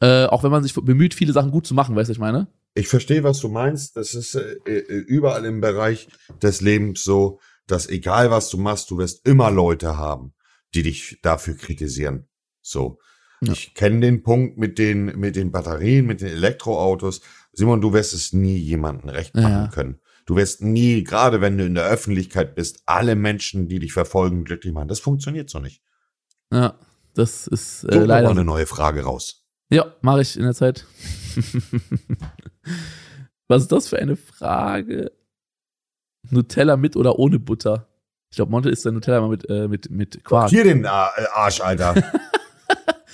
äh, 0.00 0.26
auch 0.26 0.42
wenn 0.42 0.50
man 0.50 0.64
sich 0.64 0.74
bemüht, 0.74 1.14
viele 1.14 1.32
Sachen 1.32 1.52
gut 1.52 1.66
zu 1.66 1.74
machen, 1.74 1.94
weißt 1.94 2.08
du, 2.08 2.10
was 2.10 2.16
ich 2.16 2.20
meine? 2.20 2.48
Ich 2.74 2.88
verstehe, 2.88 3.22
was 3.22 3.38
du 3.38 3.48
meinst. 3.48 3.96
Das 3.96 4.14
ist 4.14 4.34
äh, 4.34 4.56
äh, 4.66 4.98
überall 5.06 5.44
im 5.44 5.60
Bereich 5.60 6.08
des 6.42 6.60
Lebens 6.60 7.04
so, 7.04 7.38
dass 7.68 7.88
egal 7.88 8.30
was 8.30 8.48
du 8.50 8.58
machst, 8.58 8.90
du 8.90 8.98
wirst 8.98 9.26
immer 9.26 9.50
Leute 9.52 9.96
haben, 9.98 10.34
die 10.74 10.82
dich 10.82 11.20
dafür 11.22 11.56
kritisieren. 11.56 12.26
So. 12.60 12.98
Ja. 13.42 13.52
Ich 13.52 13.74
kenne 13.74 14.00
den 14.00 14.22
Punkt 14.22 14.56
mit 14.56 14.78
den, 14.78 15.06
mit 15.18 15.36
den 15.36 15.50
Batterien, 15.50 16.06
mit 16.06 16.20
den 16.20 16.28
Elektroautos. 16.28 17.20
Simon, 17.52 17.80
du 17.80 17.92
wirst 17.92 18.14
es 18.14 18.32
nie 18.32 18.56
jemandem 18.56 19.08
recht 19.10 19.34
machen 19.34 19.50
Ja. 19.50 19.68
können. 19.68 19.98
Du 20.26 20.36
wirst 20.36 20.62
nie, 20.62 21.02
gerade 21.02 21.40
wenn 21.40 21.58
du 21.58 21.66
in 21.66 21.74
der 21.74 21.84
Öffentlichkeit 21.86 22.54
bist, 22.54 22.82
alle 22.86 23.16
Menschen, 23.16 23.68
die 23.68 23.80
dich 23.80 23.92
verfolgen, 23.92 24.44
glücklich 24.44 24.72
machen. 24.72 24.88
Das 24.88 25.00
funktioniert 25.00 25.50
so 25.50 25.58
nicht. 25.58 25.82
Ja, 26.52 26.78
das 27.14 27.48
ist 27.48 27.82
äh, 27.84 27.86
Such 27.86 27.88
doch 27.88 27.96
mal 27.98 28.04
leider. 28.06 28.30
eine 28.30 28.44
neue 28.44 28.66
Frage 28.66 29.02
raus. 29.02 29.44
Ja, 29.70 29.92
mache 30.02 30.22
ich 30.22 30.36
in 30.36 30.44
der 30.44 30.54
Zeit. 30.54 30.86
Was 33.48 33.62
ist 33.62 33.72
das 33.72 33.88
für 33.88 33.98
eine 33.98 34.16
Frage? 34.16 35.12
Nutella 36.30 36.76
mit 36.76 36.96
oder 36.96 37.18
ohne 37.18 37.38
Butter? 37.38 37.88
Ich 38.30 38.36
glaube, 38.36 38.50
Monte 38.50 38.70
isst 38.70 38.82
sein 38.82 38.94
Nutella 38.94 39.18
immer 39.18 39.28
mit, 39.28 39.48
äh, 39.50 39.68
mit, 39.68 39.90
mit 39.90 40.24
Quark. 40.24 40.50
Hier 40.50 40.64
den 40.64 40.84
äh, 40.84 40.88
Arsch, 40.88 41.60
Alter. 41.60 41.94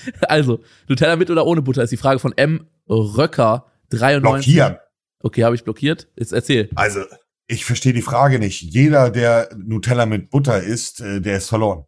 Also, 0.23 0.61
Nutella 0.89 1.17
mit 1.17 1.31
oder 1.31 1.47
ohne 1.47 1.63
Butter 1.63 1.83
ist 1.83 1.91
die 1.91 1.97
Frage 1.97 2.19
von 2.19 2.37
M. 2.37 2.67
Röcker 2.89 3.67
93. 3.91 4.23
Blockieren. 4.23 4.77
Okay, 5.21 5.45
habe 5.45 5.55
ich 5.55 5.65
blockiert. 5.65 6.09
Jetzt 6.17 6.33
erzähl. 6.33 6.71
Also, 6.75 7.01
ich 7.47 7.65
verstehe 7.65 7.93
die 7.93 8.03
Frage 8.03 8.39
nicht. 8.39 8.63
Jeder, 8.63 9.11
der 9.11 9.49
Nutella 9.57 10.07
mit 10.07 10.31
Butter 10.31 10.63
isst, 10.63 11.01
äh, 11.01 11.21
der 11.21 11.39
ist 11.39 11.49
verloren. 11.49 11.85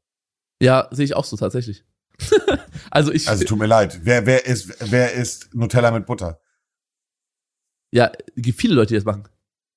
Ja, 0.60 0.88
sehe 0.90 1.04
ich 1.04 1.14
auch 1.14 1.24
so 1.24 1.36
tatsächlich. 1.36 1.84
also 2.90 3.12
ich, 3.12 3.28
Also 3.28 3.44
tut 3.44 3.58
mir 3.58 3.66
leid. 3.66 4.00
Wer, 4.02 4.26
wer 4.26 4.46
ist, 4.46 4.90
wer 4.90 5.12
isst 5.12 5.54
Nutella 5.54 5.90
mit 5.90 6.06
Butter? 6.06 6.40
ja, 7.92 8.12
gibt 8.36 8.60
viele 8.60 8.74
Leute, 8.74 8.88
die 8.88 8.94
das 8.94 9.04
machen. 9.04 9.24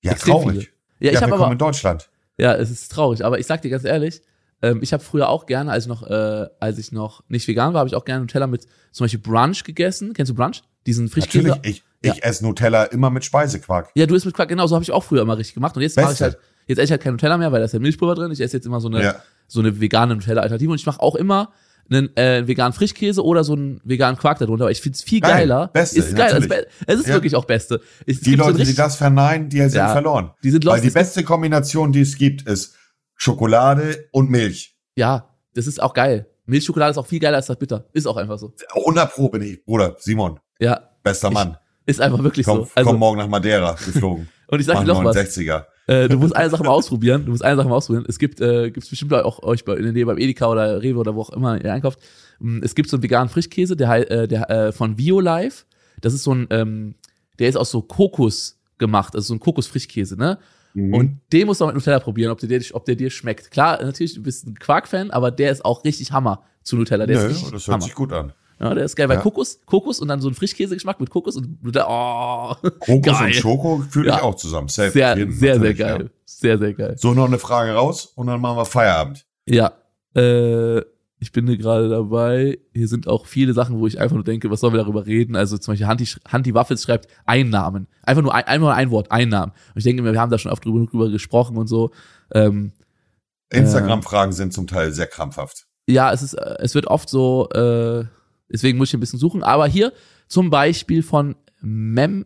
Ja, 0.04 0.12
Extrem 0.12 0.34
traurig. 0.34 0.52
viele. 0.52 0.68
Ja, 1.00 1.12
ich 1.12 1.18
habe 1.18 1.32
willkommen 1.32 1.44
aber, 1.44 1.52
in 1.54 1.58
Deutschland. 1.58 2.10
Ja, 2.38 2.54
es 2.56 2.70
ist 2.70 2.92
traurig, 2.92 3.26
aber 3.26 3.40
ich 3.40 3.48
sag 3.48 3.62
dir 3.62 3.70
ganz 3.70 3.84
ehrlich, 3.86 4.22
ähm, 4.64 4.80
ich 4.82 4.93
habe 4.93 5.03
früher 5.03 5.30
auch 5.30 5.45
gerne, 5.45 5.72
als 5.72 5.84
ich 5.84 5.89
noch, 5.89 6.01
äh, 6.09 6.47
als 6.59 6.80
ich 6.80 6.91
noch 6.91 7.24
nicht 7.28 7.47
vegan 7.47 7.74
war, 7.74 7.80
habe 7.80 7.88
ich 7.89 7.95
auch 7.95 8.05
gerne 8.05 8.22
Nutella 8.22 8.47
mit 8.47 8.66
zum 8.91 9.03
Beispiel 9.05 9.20
Brunch 9.20 9.64
gegessen. 9.64 10.14
Kennst 10.14 10.32
du 10.32 10.34
Brunch? 10.36 10.64
Diesen 10.88 11.07
Frischkäse. 11.09 11.49
Natürlich, 11.49 11.84
ich, 12.01 12.11
ich 12.14 12.24
esse 12.24 12.43
Nutella 12.45 12.86
immer 12.86 13.09
mit 13.11 13.24
Speisequark. 13.24 13.89
Ja, 13.95 14.05
du 14.07 14.16
isst 14.16 14.26
mit 14.26 14.34
Quark, 14.36 14.49
genau, 14.49 14.66
so 14.68 14.76
habe 14.76 14.84
ich 14.84 14.91
auch 14.91 15.03
früher 15.03 15.22
immer 15.22 15.38
richtig 15.38 15.53
gemacht. 15.53 15.76
Und 15.76 15.84
jetzt 15.84 15.95
mache 15.97 16.14
ich 16.14 16.22
halt, 16.22 16.38
jetzt 16.68 16.78
esse 16.80 16.86
ich 16.86 16.91
halt 16.91 17.01
kein 17.01 17.14
Nutella 17.14 17.38
mehr, 17.38 17.51
weil 17.51 17.59
da 17.59 17.66
ist 17.66 17.74
ja 17.74 17.80
Milchpulver 17.80 18.16
drin. 18.16 18.32
Ich 18.32 18.41
esse 18.41 18.57
jetzt 18.57 18.66
immer 18.66 18.82
so 18.82 18.88
eine, 18.88 19.03
Ja. 19.03 19.16
so 19.47 19.59
eine 19.59 19.80
vegane 19.80 20.16
Nutella-Alternative 20.16 20.72
und 20.72 20.78
ich 20.80 20.86
mache 20.86 20.99
auch 21.01 21.16
immer 21.16 21.51
einen 21.89 22.16
äh, 22.16 22.47
veganen 22.47 22.72
Frischkäse 22.72 23.24
oder 23.24 23.43
so 23.43 23.53
einen 23.53 23.82
veganen 23.84 24.18
Quark 24.18 24.39
darunter. 24.39 24.64
Aber 24.66 24.72
ich 24.72 24.80
find's 24.82 25.03
viel 25.03 25.20
Geil. 25.20 25.32
geiler. 25.47 25.68
Beste, 25.68 25.99
ist 25.99 26.16
geil. 26.16 26.38
Es, 26.38 26.66
es 26.88 26.99
ist 27.01 27.07
Ja. 27.07 27.14
wirklich 27.16 27.36
auch 27.36 27.43
Beste. 27.45 27.82
Es, 28.05 28.16
es 28.18 28.22
Die 28.22 28.32
gibt 28.32 28.43
so 28.43 28.49
Leute, 28.51 28.64
die 28.64 28.74
das 28.74 28.95
verneinen, 28.95 29.49
die 29.49 29.57
sind 29.59 29.74
Ja. 29.76 29.91
verloren. 29.91 30.32
die 30.43 30.51
sind 30.51 30.66
Weil 30.66 30.74
lost. 30.76 30.84
die 30.84 30.88
Es 30.88 30.93
gibt- 30.93 31.05
beste 31.05 31.24
Kombination, 31.26 31.91
die 31.91 32.01
es 32.01 32.16
gibt, 32.18 32.43
ist 32.47 32.76
Schokolade 33.16 34.07
und 34.11 34.30
Milch. 34.30 34.76
Ja, 34.95 35.30
das 35.53 35.68
ist 35.68 35.82
auch 35.82 35.93
geil. 35.93 36.28
Milchschokolade 36.45 36.91
ist 36.91 36.97
auch 36.97 37.07
viel 37.07 37.20
geiler 37.20 37.38
als 37.38 37.47
das 37.47 37.57
Bitter. 37.57 37.86
Ist 37.93 38.05
auch 38.05 38.18
einfach 38.18 38.38
so. 38.38 38.53
100 38.76 39.14
Pro 39.14 39.30
bin 39.30 39.41
ich, 39.43 39.64
Bruder, 39.64 39.95
Simon, 39.99 40.39
Ja, 40.59 40.89
bester 41.01 41.32
Mann. 41.32 41.57
ist 41.86 42.01
einfach 42.01 42.22
wirklich 42.22 42.45
Komm, 42.45 42.66
so. 42.66 42.68
Also, 42.76 42.89
komm 42.89 42.99
morgen 42.99 43.18
nach 43.18 43.28
Madeira 43.28 43.74
geflogen. 43.74 44.28
und 44.47 44.59
ich 44.59 44.66
sag 44.66 44.80
dir 44.82 44.86
noch 44.86 45.03
was. 45.03 45.16
69er. 45.16 45.66
Äh, 45.88 46.07
du 46.09 46.18
musst 46.18 46.36
eine 46.36 46.49
Sache 46.49 46.64
mal 46.64 46.70
ausprobieren. 46.72 47.26
Du 47.26 47.32
musst 47.32 47.43
eine 47.43 47.55
Sache 47.57 47.68
mal 47.68 47.76
ausprobieren. 47.76 48.05
Es 48.07 48.20
gibt, 48.20 48.39
äh, 48.41 48.72
gibt's 48.72 48.89
bestimmt 48.89 49.14
auch 49.14 49.41
euch 49.43 49.66
bei, 49.66 49.76
in 49.76 49.84
der 49.84 49.91
Nähe 49.93 50.05
beim 50.05 50.18
Edeka 50.18 50.47
oder 50.47 50.82
Rewe 50.82 50.99
oder 50.99 51.16
wo 51.16 51.22
auch 51.22 51.30
immer 51.32 51.61
ihr 51.64 51.74
einkauft. 51.74 51.99
Mm, 52.39 52.59
Es 52.61 52.76
gibt 52.76 52.89
so 52.89 52.97
einen 52.97 53.03
veganen 53.03 53.30
Frischkäse, 53.30 53.76
der, 53.76 54.11
äh, 54.11 54.28
der 54.28 54.49
äh, 54.49 54.72
von 54.72 54.97
Violife. 54.97 55.66
Das 56.01 56.14
ist 56.14 56.24
so 56.24 56.34
ein, 56.34 56.47
ähm, 56.51 56.95
der 57.39 57.49
ist 57.49 57.55
aus 57.57 57.72
so 57.72 57.82
Kokos 57.82 58.59
gemacht, 58.78 59.16
also 59.16 59.28
so 59.28 59.34
ein 59.34 59.39
Kokosfrischkäse, 59.39 60.18
ne? 60.18 60.39
Mhm. 60.74 60.93
Und 60.93 61.19
den 61.32 61.47
musst 61.47 61.61
du 61.61 61.65
mit 61.65 61.76
Nutella 61.76 61.99
probieren, 61.99 62.32
ob 62.32 62.39
der, 62.39 62.49
dir, 62.49 62.61
ob 62.74 62.86
der 62.86 62.95
dir 62.95 63.09
schmeckt. 63.09 63.51
Klar, 63.51 63.82
natürlich, 63.84 64.13
du 64.15 64.24
bist 64.24 64.47
ein 64.47 64.55
Quark-Fan, 64.57 65.11
aber 65.11 65.32
der 65.32 65.51
ist 65.51 65.63
auch 65.63 65.84
richtig 65.84 66.11
Hammer 66.11 66.43
zu 66.63 66.76
Nutella. 66.78 67.05
Der 67.05 67.17
ist 67.17 67.24
Nö, 67.24 67.28
richtig 67.30 67.51
das 67.51 67.67
hört 67.67 67.74
Hammer. 67.76 67.84
sich 67.84 67.93
gut 67.95 68.11
an. 68.13 68.34
Ja, 68.59 68.74
der 68.74 68.86
ist 68.86 68.95
geil, 68.95 69.09
weil 69.09 69.17
Ja. 69.17 69.21
Kokos, 69.21 69.59
Kokos 69.65 69.99
und 69.99 70.07
dann 70.07 70.21
so 70.21 70.30
ein 70.30 70.34
Frischkäsegeschmack 70.36 70.99
mit 70.99 71.09
Kokos 71.09 71.36
und 71.36 71.61
Nutella, 71.63 71.88
oh, 71.89 72.55
Kokos 72.80 73.17
geil. 73.19 73.28
und 73.28 73.36
Schoko 73.36 73.84
fühle 73.89 74.09
Ja. 74.09 74.15
ich 74.17 74.21
auch 74.21 74.36
zusammen. 74.36 74.67
Safe. 74.69 74.91
Sehr, 74.91 75.17
Jeden- 75.17 75.32
sehr, 75.34 75.59
sehr 75.59 75.74
geil. 75.74 76.01
ja. 76.03 76.09
Sehr, 76.26 76.57
sehr 76.57 76.74
geil. 76.74 76.95
So, 76.97 77.13
noch 77.13 77.26
eine 77.26 77.39
Frage 77.39 77.74
raus 77.74 78.11
und 78.15 78.28
dann 78.28 78.39
machen 78.41 78.57
wir 78.57 78.65
Feierabend. 78.65 79.26
Ja, 79.47 79.74
äh, 80.15 80.82
ich 81.24 81.32
bin 81.32 81.45
gerade 81.45 81.88
dabei. 81.88 82.59
Hier 82.74 82.89
sind 82.89 83.07
auch 83.07 83.28
viele 83.28 83.53
Sachen, 83.53 83.80
wo 83.80 83.88
ich 83.88 83.97
einfach 83.97 84.15
nur 84.15 84.26
denke, 84.26 84.51
was 84.51 84.59
sollen 84.59 84.74
wir 84.74 84.82
darüber 84.82 85.05
reden? 85.05 85.38
Also 85.38 85.57
zum 85.57 85.71
Beispiel 85.71 85.88
Hanti, 85.88 86.05
Hanti 86.28 86.53
Waffels 86.53 86.84
schreibt 86.84 87.07
Einnahmen. 87.26 87.88
Einfach 88.01 88.21
nur 88.21 88.36
ein, 88.36 88.59
nur 88.59 88.74
ein 88.74 88.91
Wort, 88.91 89.09
Einnahmen. 89.09 89.53
Und 89.74 89.78
ich 89.78 89.86
denke 89.86 90.03
mir, 90.03 90.11
wir 90.11 90.19
haben 90.19 90.30
da 90.30 90.38
schon 90.38 90.51
oft 90.51 90.65
drüber, 90.65 90.86
drüber 90.86 91.09
gesprochen 91.09 91.55
und 91.55 91.67
so. 91.67 91.91
Ähm, 92.34 92.74
Instagram-Fragen 93.51 94.34
sind 94.34 94.51
zum 94.51 94.67
Teil 94.67 94.91
sehr 94.91 95.07
krampfhaft. 95.07 95.65
ja, 95.88 96.11
es 96.11 96.24
ist, 96.24 96.34
äh, 96.34 96.57
es 96.59 96.76
wird 96.76 96.88
oft 96.88 97.07
so, 97.07 97.47
äh, 97.51 98.03
deswegen 98.51 98.78
muss 98.78 98.89
ich 98.89 98.95
ein 98.95 98.99
bisschen 98.99 99.19
suchen. 99.19 99.43
Aber 99.43 99.65
hier 99.65 99.93
zum 100.28 100.49
Beispiel 100.49 101.03
von 101.03 101.38
Mem, 101.61 102.26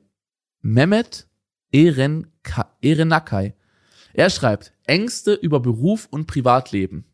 Mehmet 0.62 1.28
Erenka, 1.72 2.76
Erenakai. 2.82 3.54
Er 4.14 4.32
schreibt, 4.32 4.74
Ängste 4.88 5.36
über 5.36 5.60
Beruf 5.60 6.08
und 6.10 6.26
Privatleben. 6.26 7.06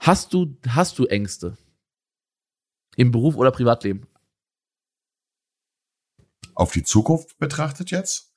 Hast 0.00 0.32
du, 0.32 0.56
hast 0.68 0.98
du 0.98 1.06
Ängste? 1.06 1.56
Im 2.96 3.10
Beruf 3.10 3.36
oder 3.36 3.50
Privatleben? 3.50 4.06
Auf 6.54 6.72
die 6.72 6.82
Zukunft 6.82 7.38
betrachtet 7.38 7.90
jetzt? 7.90 8.32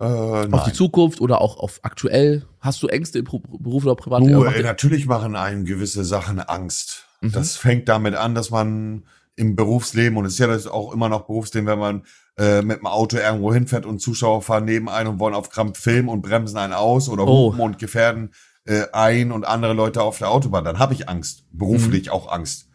Äh, 0.00 0.04
nein. 0.04 0.52
Auf 0.54 0.64
die 0.64 0.72
Zukunft 0.72 1.20
oder 1.20 1.40
auch 1.40 1.58
auf 1.58 1.80
aktuell? 1.82 2.46
Hast 2.60 2.82
du 2.82 2.88
Ängste 2.88 3.20
im 3.20 3.24
Beruf 3.24 3.84
oder 3.84 3.94
Privatleben? 3.94 4.34
Du, 4.40 4.44
äh, 4.44 4.62
natürlich 4.62 5.06
machen 5.06 5.36
einem 5.36 5.64
gewisse 5.64 6.04
Sachen 6.04 6.40
Angst. 6.40 7.06
Mhm. 7.20 7.32
Das 7.32 7.56
fängt 7.56 7.88
damit 7.88 8.14
an, 8.14 8.34
dass 8.34 8.50
man 8.50 9.04
im 9.36 9.56
Berufsleben, 9.56 10.18
und 10.18 10.24
es 10.26 10.34
ist 10.34 10.38
ja 10.40 10.46
das 10.48 10.66
auch 10.66 10.92
immer 10.92 11.08
noch 11.08 11.26
Berufsleben, 11.26 11.66
wenn 11.66 11.78
man 11.78 12.06
äh, 12.36 12.62
mit 12.62 12.78
dem 12.78 12.86
Auto 12.86 13.16
irgendwo 13.16 13.52
hinfährt 13.54 13.86
und 13.86 14.00
Zuschauer 14.00 14.42
fahren 14.42 14.64
neben 14.64 14.88
einen 14.88 15.08
und 15.08 15.20
wollen 15.20 15.34
auf 15.34 15.50
Krampf 15.50 15.78
filmen 15.78 16.08
und 16.08 16.22
bremsen 16.22 16.58
einen 16.58 16.72
aus 16.72 17.08
oder 17.08 17.24
Oh. 17.26 17.46
hupen 17.50 17.60
und 17.60 17.78
gefährden 17.78 18.32
äh, 18.64 18.84
ein 18.92 19.32
und 19.32 19.44
andere 19.44 19.72
Leute 19.72 20.02
auf 20.02 20.18
der 20.18 20.30
Autobahn, 20.30 20.64
dann 20.64 20.78
habe 20.78 20.94
ich 20.94 21.08
Angst. 21.08 21.44
Beruflich 21.52 22.06
Mhm. 22.06 22.12
auch 22.12 22.30
Angst. 22.30 22.68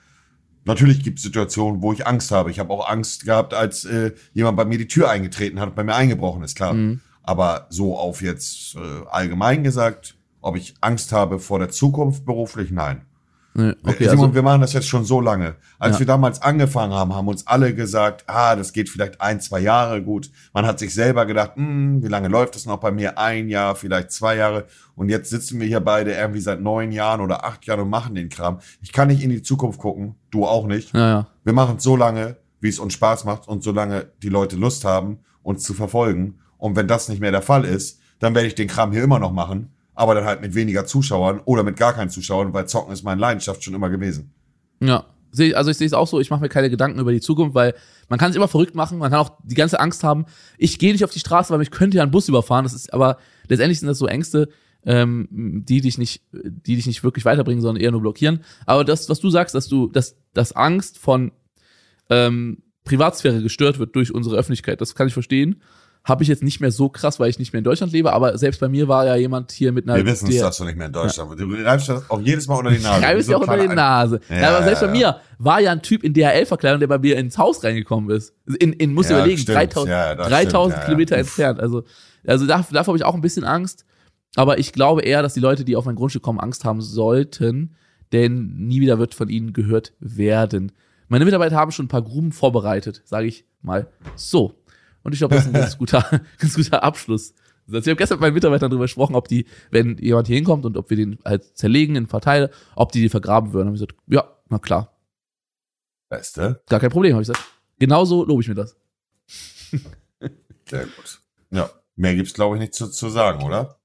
Natürlich 0.65 1.01
gibt 1.01 1.19
es 1.19 1.23
Situationen, 1.23 1.81
wo 1.81 1.93
ich 1.93 2.05
Angst 2.05 2.31
habe. 2.31 2.51
Ich 2.51 2.59
habe 2.59 2.73
auch 2.73 2.89
Angst 2.89 3.23
gehabt, 3.25 3.53
als 3.53 3.85
äh, 3.85 4.11
jemand 4.33 4.57
bei 4.57 4.65
mir 4.65 4.77
die 4.77 4.87
Tür 4.87 5.09
eingetreten 5.09 5.59
hat 5.61 5.69
und 5.69 5.75
bei 5.75 5.83
mir 5.85 5.95
eingebrochen 5.95 6.43
ist, 6.43 6.55
klar. 6.55 6.73
Mhm. 6.73 6.99
Aber 7.23 7.67
so 7.69 7.97
auf 7.97 8.21
jetzt 8.21 8.75
äh, 8.75 9.07
allgemein 9.09 9.63
gesagt, 9.63 10.17
ob 10.41 10.57
ich 10.57 10.75
Angst 10.81 11.13
habe 11.13 11.39
vor 11.39 11.59
der 11.59 11.69
Zukunft 11.69 12.25
beruflich, 12.25 12.71
nein. 12.71 13.06
Nee, 13.59 13.73
okay, 13.83 14.03
Simon, 14.07 14.25
also, 14.25 14.35
wir 14.35 14.43
machen 14.43 14.61
das 14.61 14.73
jetzt 14.73 14.87
schon 14.87 15.03
so 15.03 15.19
lange. 15.19 15.55
Als 15.79 15.95
Ja. 15.95 15.99
wir 16.01 16.05
damals 16.05 16.41
angefangen 16.43 16.93
haben, 16.93 17.15
haben 17.15 17.27
uns 17.27 17.47
alle 17.47 17.73
gesagt, 17.73 18.23
ah, 18.27 18.55
das 18.55 18.71
geht 18.71 18.87
vielleicht 18.87 19.19
ein, 19.19 19.41
zwei 19.41 19.59
Jahre 19.61 20.03
gut. 20.03 20.29
Man 20.53 20.67
hat 20.67 20.77
sich 20.77 20.93
selber 20.93 21.25
gedacht, 21.25 21.55
hm, 21.55 22.03
wie 22.03 22.07
lange 22.07 22.27
läuft 22.27 22.53
das 22.53 22.67
noch 22.67 22.77
bei 22.77 22.91
mir? 22.91 23.17
Ein 23.17 23.49
Jahr, 23.49 23.73
vielleicht 23.75 24.11
zwei 24.11 24.35
Jahre. 24.35 24.65
Und 24.95 25.09
jetzt 25.09 25.31
sitzen 25.31 25.59
wir 25.59 25.65
hier 25.65 25.79
beide 25.79 26.11
irgendwie 26.13 26.39
seit 26.39 26.61
neun 26.61 26.91
Jahren 26.91 27.19
oder 27.19 27.45
acht 27.45 27.65
Jahren 27.65 27.79
und 27.79 27.89
machen 27.89 28.13
den 28.13 28.29
Kram. 28.29 28.59
Ich 28.81 28.93
kann 28.93 29.07
nicht 29.07 29.23
in 29.23 29.31
die 29.31 29.41
Zukunft 29.41 29.79
gucken, 29.79 30.13
du 30.29 30.45
auch 30.45 30.67
nicht. 30.67 30.93
ja, 30.93 31.09
ja. 31.09 31.27
Wir 31.43 31.53
machen 31.53 31.77
es 31.77 31.83
so 31.83 31.95
lange, 31.95 32.37
wie 32.61 32.69
es 32.69 32.77
uns 32.77 32.93
Spaß 32.93 33.25
macht 33.25 33.47
und 33.47 33.63
solange 33.63 34.05
die 34.21 34.29
Leute 34.29 34.55
Lust 34.55 34.85
haben, 34.85 35.17
uns 35.41 35.63
zu 35.63 35.73
verfolgen. 35.73 36.39
Und 36.59 36.75
wenn 36.75 36.87
das 36.87 37.09
nicht 37.09 37.21
mehr 37.21 37.31
der 37.31 37.41
Fall 37.41 37.65
ist, 37.65 37.99
dann 38.19 38.35
werde 38.35 38.47
ich 38.47 38.55
den 38.55 38.67
Kram 38.67 38.91
hier 38.91 39.03
immer 39.03 39.17
noch 39.19 39.31
machen. 39.31 39.71
Aber 39.97 40.13
dann 40.13 40.25
halt 40.25 40.41
mit 40.41 40.53
weniger 40.53 40.85
Zuschauern 40.85 41.41
oder 41.45 41.63
mit 41.63 41.75
gar 41.75 41.91
keinen 41.93 42.11
Zuschauern, 42.11 42.53
weil 42.53 42.67
Zocken 42.67 42.93
ist 42.93 43.03
meine 43.03 43.19
Leidenschaft 43.19 43.63
schon 43.63 43.73
immer 43.73 43.89
gewesen. 43.89 44.31
Ja. 44.79 45.05
Also 45.55 45.71
ich 45.71 45.77
sehe 45.77 45.87
es 45.87 45.93
auch 45.93 46.07
so, 46.07 46.19
ich 46.19 46.29
mache 46.29 46.41
mir 46.41 46.49
keine 46.49 46.69
Gedanken 46.69 46.99
über 46.99 47.11
die 47.11 47.19
Zukunft, 47.19 47.53
weil 47.53 47.73
man 48.07 48.17
kann 48.17 48.29
es 48.29 48.35
immer 48.35 48.47
verrückt 48.47 48.75
machen, 48.75 48.99
man 48.99 49.11
kann 49.11 49.19
auch 49.19 49.31
die 49.43 49.55
ganze 49.55 49.79
Angst 49.79 50.03
haben, 50.03 50.25
ich 50.57 50.79
gehe 50.79 50.93
nicht 50.93 51.03
auf 51.03 51.11
die 51.11 51.19
Straße, 51.19 51.51
weil 51.51 51.59
mich 51.59 51.71
könnte 51.71 51.97
ja 51.97 52.03
ein 52.03 52.11
Bus 52.11 52.29
überfahren. 52.29 52.63
Das 52.63 52.73
ist 52.73 52.93
aber 52.93 53.17
letztendlich 53.47 53.79
sind 53.79 53.87
das 53.87 53.97
so 53.97 54.07
Ängste, 54.07 54.49
ähm, 54.85 55.27
die 55.31 55.81
dich 55.81 55.97
nicht, 55.97 56.21
die 56.31 56.75
dich 56.75 56.85
nicht 56.85 57.03
wirklich 57.03 57.25
weiterbringen, 57.25 57.61
sondern 57.61 57.83
eher 57.83 57.91
nur 57.91 58.01
blockieren. 58.01 58.43
Aber 58.65 58.85
das, 58.85 59.09
was 59.09 59.19
du 59.19 59.29
sagst, 59.29 59.53
dass 59.55 59.67
du, 59.67 59.87
dass, 59.87 60.15
dass 60.33 60.55
Angst 60.55 60.97
von 60.99 61.31
ähm, 62.09 62.61
Privatsphäre 62.83 63.41
gestört 63.41 63.79
wird 63.79 63.95
durch 63.95 64.13
unsere 64.13 64.37
Öffentlichkeit, 64.37 64.79
das 64.79 64.95
kann 64.95 65.07
ich 65.07 65.13
verstehen. 65.13 65.61
Habe 66.07 66.23
ich 66.23 66.29
jetzt 66.29 66.41
nicht 66.41 66.61
mehr 66.61 66.71
so 66.71 66.87
krass, 66.87 67.19
weil 67.19 67.29
ich 67.29 67.37
nicht 67.37 67.51
mehr 67.51 67.57
in 67.57 67.65
Deutschland 67.65 67.91
lebe, 67.91 68.13
aber 68.13 68.37
selbst 68.37 68.61
bei 68.61 68.69
mir 68.69 68.87
war 68.87 69.05
ja 69.05 69.17
jemand 69.17 69.51
hier 69.51 69.73
mit 69.73 69.85
einer 69.85 69.97
Wir 69.97 70.05
wissen 70.05 70.29
es, 70.29 70.39
dass 70.39 70.57
du 70.57 70.63
nicht 70.63 70.77
mehr 70.77 70.87
in 70.87 70.93
Deutschland 70.93 71.29
bist. 71.29 71.41
Du 71.41 71.65
reibst 71.65 71.89
das 71.89 72.09
auch 72.09 72.21
jedes 72.21 72.47
Mal 72.47 72.55
unter 72.55 72.71
die 72.71 72.79
Nase. 72.81 73.03
Reib 73.03 73.15
Wie 73.17 73.19
es 73.19 73.27
ein 73.27 73.35
auch 73.35 73.41
unter 73.41 73.57
die 73.57 73.67
Nase. 73.67 74.21
Ja, 74.29 74.37
Ja, 74.37 74.55
aber 74.55 74.63
selbst 74.63 74.81
ja, 74.83 74.87
bei 74.87 74.93
mir 74.93 75.19
war 75.37 75.59
ja 75.59 75.71
ein 75.73 75.81
Typ 75.81 76.05
in 76.05 76.13
DHL-Verkleidung, 76.13 76.79
der 76.79 76.87
bei 76.87 76.97
mir 76.97 77.17
ins 77.17 77.37
Haus 77.37 77.61
reingekommen 77.61 78.09
ist. 78.15 78.33
In, 78.59 78.71
in 78.71 78.93
muss 78.93 79.09
Ja, 79.09 79.17
überlegen, 79.17 79.37
stimmt. 79.37 79.57
3000, 79.57 79.89
Ja, 79.89 80.15
das 80.15 80.27
3000 80.29 80.51
stimmt. 80.51 80.71
Ja, 80.71 80.79
ja. 80.79 80.85
Kilometer 80.85 81.17
entfernt. 81.17 81.59
Also, 81.59 81.83
also 82.25 82.47
davor, 82.47 82.73
davor 82.73 82.93
habe 82.93 82.97
ich 82.97 83.03
auch 83.03 83.15
ein 83.15 83.21
bisschen 83.21 83.43
Angst. 83.43 83.83
Aber 84.37 84.59
ich 84.59 84.71
glaube 84.71 85.01
eher, 85.01 85.21
dass 85.21 85.33
die 85.33 85.39
Leute, 85.41 85.65
die 85.65 85.75
auf 85.75 85.83
mein 85.85 85.95
Grundstück 85.95 86.23
kommen, 86.23 86.39
Angst 86.39 86.63
haben 86.63 86.79
sollten, 86.79 87.75
denn 88.13 88.55
nie 88.55 88.79
wieder 88.79 88.97
wird 88.97 89.13
von 89.13 89.27
ihnen 89.27 89.51
gehört 89.51 89.91
werden. 89.99 90.71
Meine 91.09 91.25
Mitarbeiter 91.25 91.57
haben 91.57 91.71
schon 91.71 91.85
ein 91.85 91.89
paar 91.89 92.01
Gruben 92.01 92.31
vorbereitet, 92.31 93.01
sage 93.03 93.27
ich 93.27 93.45
mal 93.61 93.87
so. 94.15 94.53
Und 95.07 95.13
ich 95.13 95.19
glaube, 95.19 95.35
das 95.35 95.45
ist 95.45 95.55
ein 95.55 95.61
ganz 95.61 95.77
guter, 95.77 96.21
ganz 96.37 96.55
guter 96.55 96.83
Abschluss. 96.83 97.33
Also 97.65 97.79
ich 97.79 97.87
habe 97.87 97.95
gestern 97.95 98.17
mit 98.17 98.23
meinen 98.23 98.33
Mitarbeitern 98.33 98.69
darüber 98.69 98.83
gesprochen, 98.83 99.15
ob 99.15 99.29
die, 99.29 99.45
wenn 99.71 99.97
jemand 99.99 100.27
hier 100.27 100.35
hinkommt 100.35 100.65
und 100.65 100.75
ob 100.75 100.89
wir 100.89 100.97
den 100.97 101.17
halt 101.23 101.57
zerlegen 101.57 101.95
in 101.95 102.07
Verteile, 102.07 102.51
ob 102.75 102.91
die 102.91 102.99
die 102.99 103.07
vergraben 103.07 103.53
würden. 103.53 103.67
Haben 103.67 103.75
ich 103.75 103.79
gesagt, 103.79 103.95
ja, 104.07 104.29
na 104.49 104.59
klar, 104.59 104.97
Beste. 106.09 106.61
gar 106.67 106.81
kein 106.81 106.89
Problem, 106.89 107.13
habe 107.13 107.21
ich 107.21 107.29
gesagt. 107.29 107.45
Genauso 107.79 108.25
lobe 108.25 108.41
ich 108.41 108.49
mir 108.49 108.55
das. 108.55 108.75
Sehr 110.65 110.83
gut. 110.83 111.21
Ja, 111.51 111.69
mehr 111.95 112.15
gibt's 112.15 112.33
glaube 112.33 112.57
ich 112.57 112.59
nicht 112.59 112.73
zu, 112.73 112.91
zu 112.91 113.07
sagen, 113.07 113.45
oder? 113.45 113.79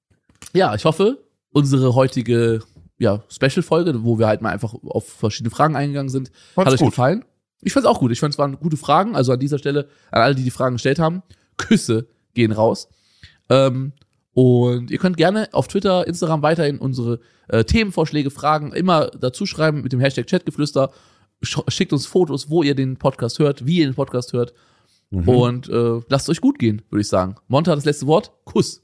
Ja, 0.53 0.75
ich 0.75 0.85
hoffe, 0.85 1.25
unsere 1.53 1.95
heutige 1.95 2.65
ja, 2.99 3.23
Special-Folge, 3.29 4.03
wo 4.03 4.19
wir 4.19 4.27
halt 4.27 4.43
mal 4.43 4.51
einfach 4.51 4.75
auf 4.83 5.07
verschiedene 5.07 5.55
Fragen 5.55 5.77
eingegangen 5.77 6.11
sind, 6.11 6.33
Fand's 6.57 6.67
hat 6.67 6.75
euch 6.75 6.81
gut. 6.81 6.91
gefallen. 6.91 7.25
Ich 7.63 7.73
fand's 7.73 7.89
auch 7.89 8.01
gut. 8.01 8.13
Ich 8.13 8.21
fand 8.21 8.35
es 8.35 8.39
waren 8.39 8.59
gute 8.59 8.77
Fragen. 8.77 9.15
Also 9.17 9.33
an 9.33 9.39
dieser 9.41 9.59
Stelle, 9.59 9.89
an 10.11 10.23
alle, 10.23 10.35
die 10.35 10.45
die 10.45 10.51
Fragen 10.51 10.75
gestellt 10.75 10.99
haben, 10.99 11.23
Küsse 11.57 12.09
gehen 12.35 12.53
raus. 12.53 12.89
Ähm, 13.49 13.93
und 14.35 14.91
ihr 14.91 14.99
könnt 14.99 15.17
gerne 15.17 15.49
auf 15.53 15.69
Twitter, 15.69 16.07
Instagram 16.07 16.43
weiterhin 16.43 16.79
unsere 16.79 17.21
äh, 17.49 17.65
Themenvorschläge, 17.65 18.31
Fragen 18.31 18.73
immer 18.73 19.09
dazu 19.09 19.47
schreiben 19.47 19.83
mit 19.83 19.93
dem 19.93 20.01
Hashtag 20.01 20.27
Chatgeflüster. 20.27 20.91
Sch 21.43 21.61
schickt 21.69 21.93
uns 21.93 22.07
Fotos, 22.07 22.49
wo 22.49 22.63
ihr 22.63 22.75
den 22.75 22.97
Podcast 22.97 23.39
hört, 23.39 23.67
wie 23.67 23.79
ihr 23.79 23.87
den 23.87 23.95
Podcast 23.95 24.33
hört. 24.33 24.55
Mhm. 25.11 25.29
Und 25.29 25.69
äh, 25.69 26.01
lasst 26.09 26.31
euch 26.31 26.41
gut 26.41 26.59
gehen, 26.59 26.83
würde 26.89 27.03
ich 27.03 27.09
sagen. 27.09 27.37
Monta 27.49 27.75
das 27.75 27.85
letzte 27.85 28.07
Wort. 28.07 28.33
Kuss. 28.45 28.83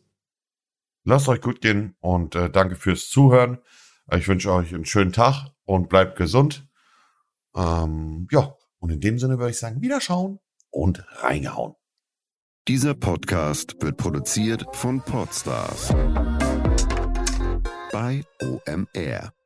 Lasst 1.05 1.29
euch 1.29 1.41
gut 1.41 1.63
gehen 1.63 1.95
und 2.01 2.35
äh, 2.35 2.51
danke 2.51 2.77
fürs 2.77 3.09
Zuhören. 3.09 3.59
Ich 4.15 4.29
wünsche 4.29 4.53
euch 4.53 4.75
einen 4.75 4.85
schönen 4.85 5.13
Tag 5.13 5.51
und 5.65 5.89
bleibt 5.89 6.17
gesund. 6.17 6.69
Ähm, 7.55 8.29
ja, 8.31 8.55
und 8.79 8.91
in 8.91 9.01
dem 9.01 9.19
Sinne 9.19 9.39
würde 9.39 9.51
ich 9.51 9.59
sagen, 9.59 9.81
wiederschauen 9.81 10.39
und 10.71 11.05
reingehauen. 11.23 11.75
Dieser 12.69 12.95
Podcast 12.95 13.77
wird 13.81 13.97
produziert 13.97 14.65
von 14.73 15.01
Podstars 15.01 15.89
bei 17.93 18.23
OMR. 18.43 19.38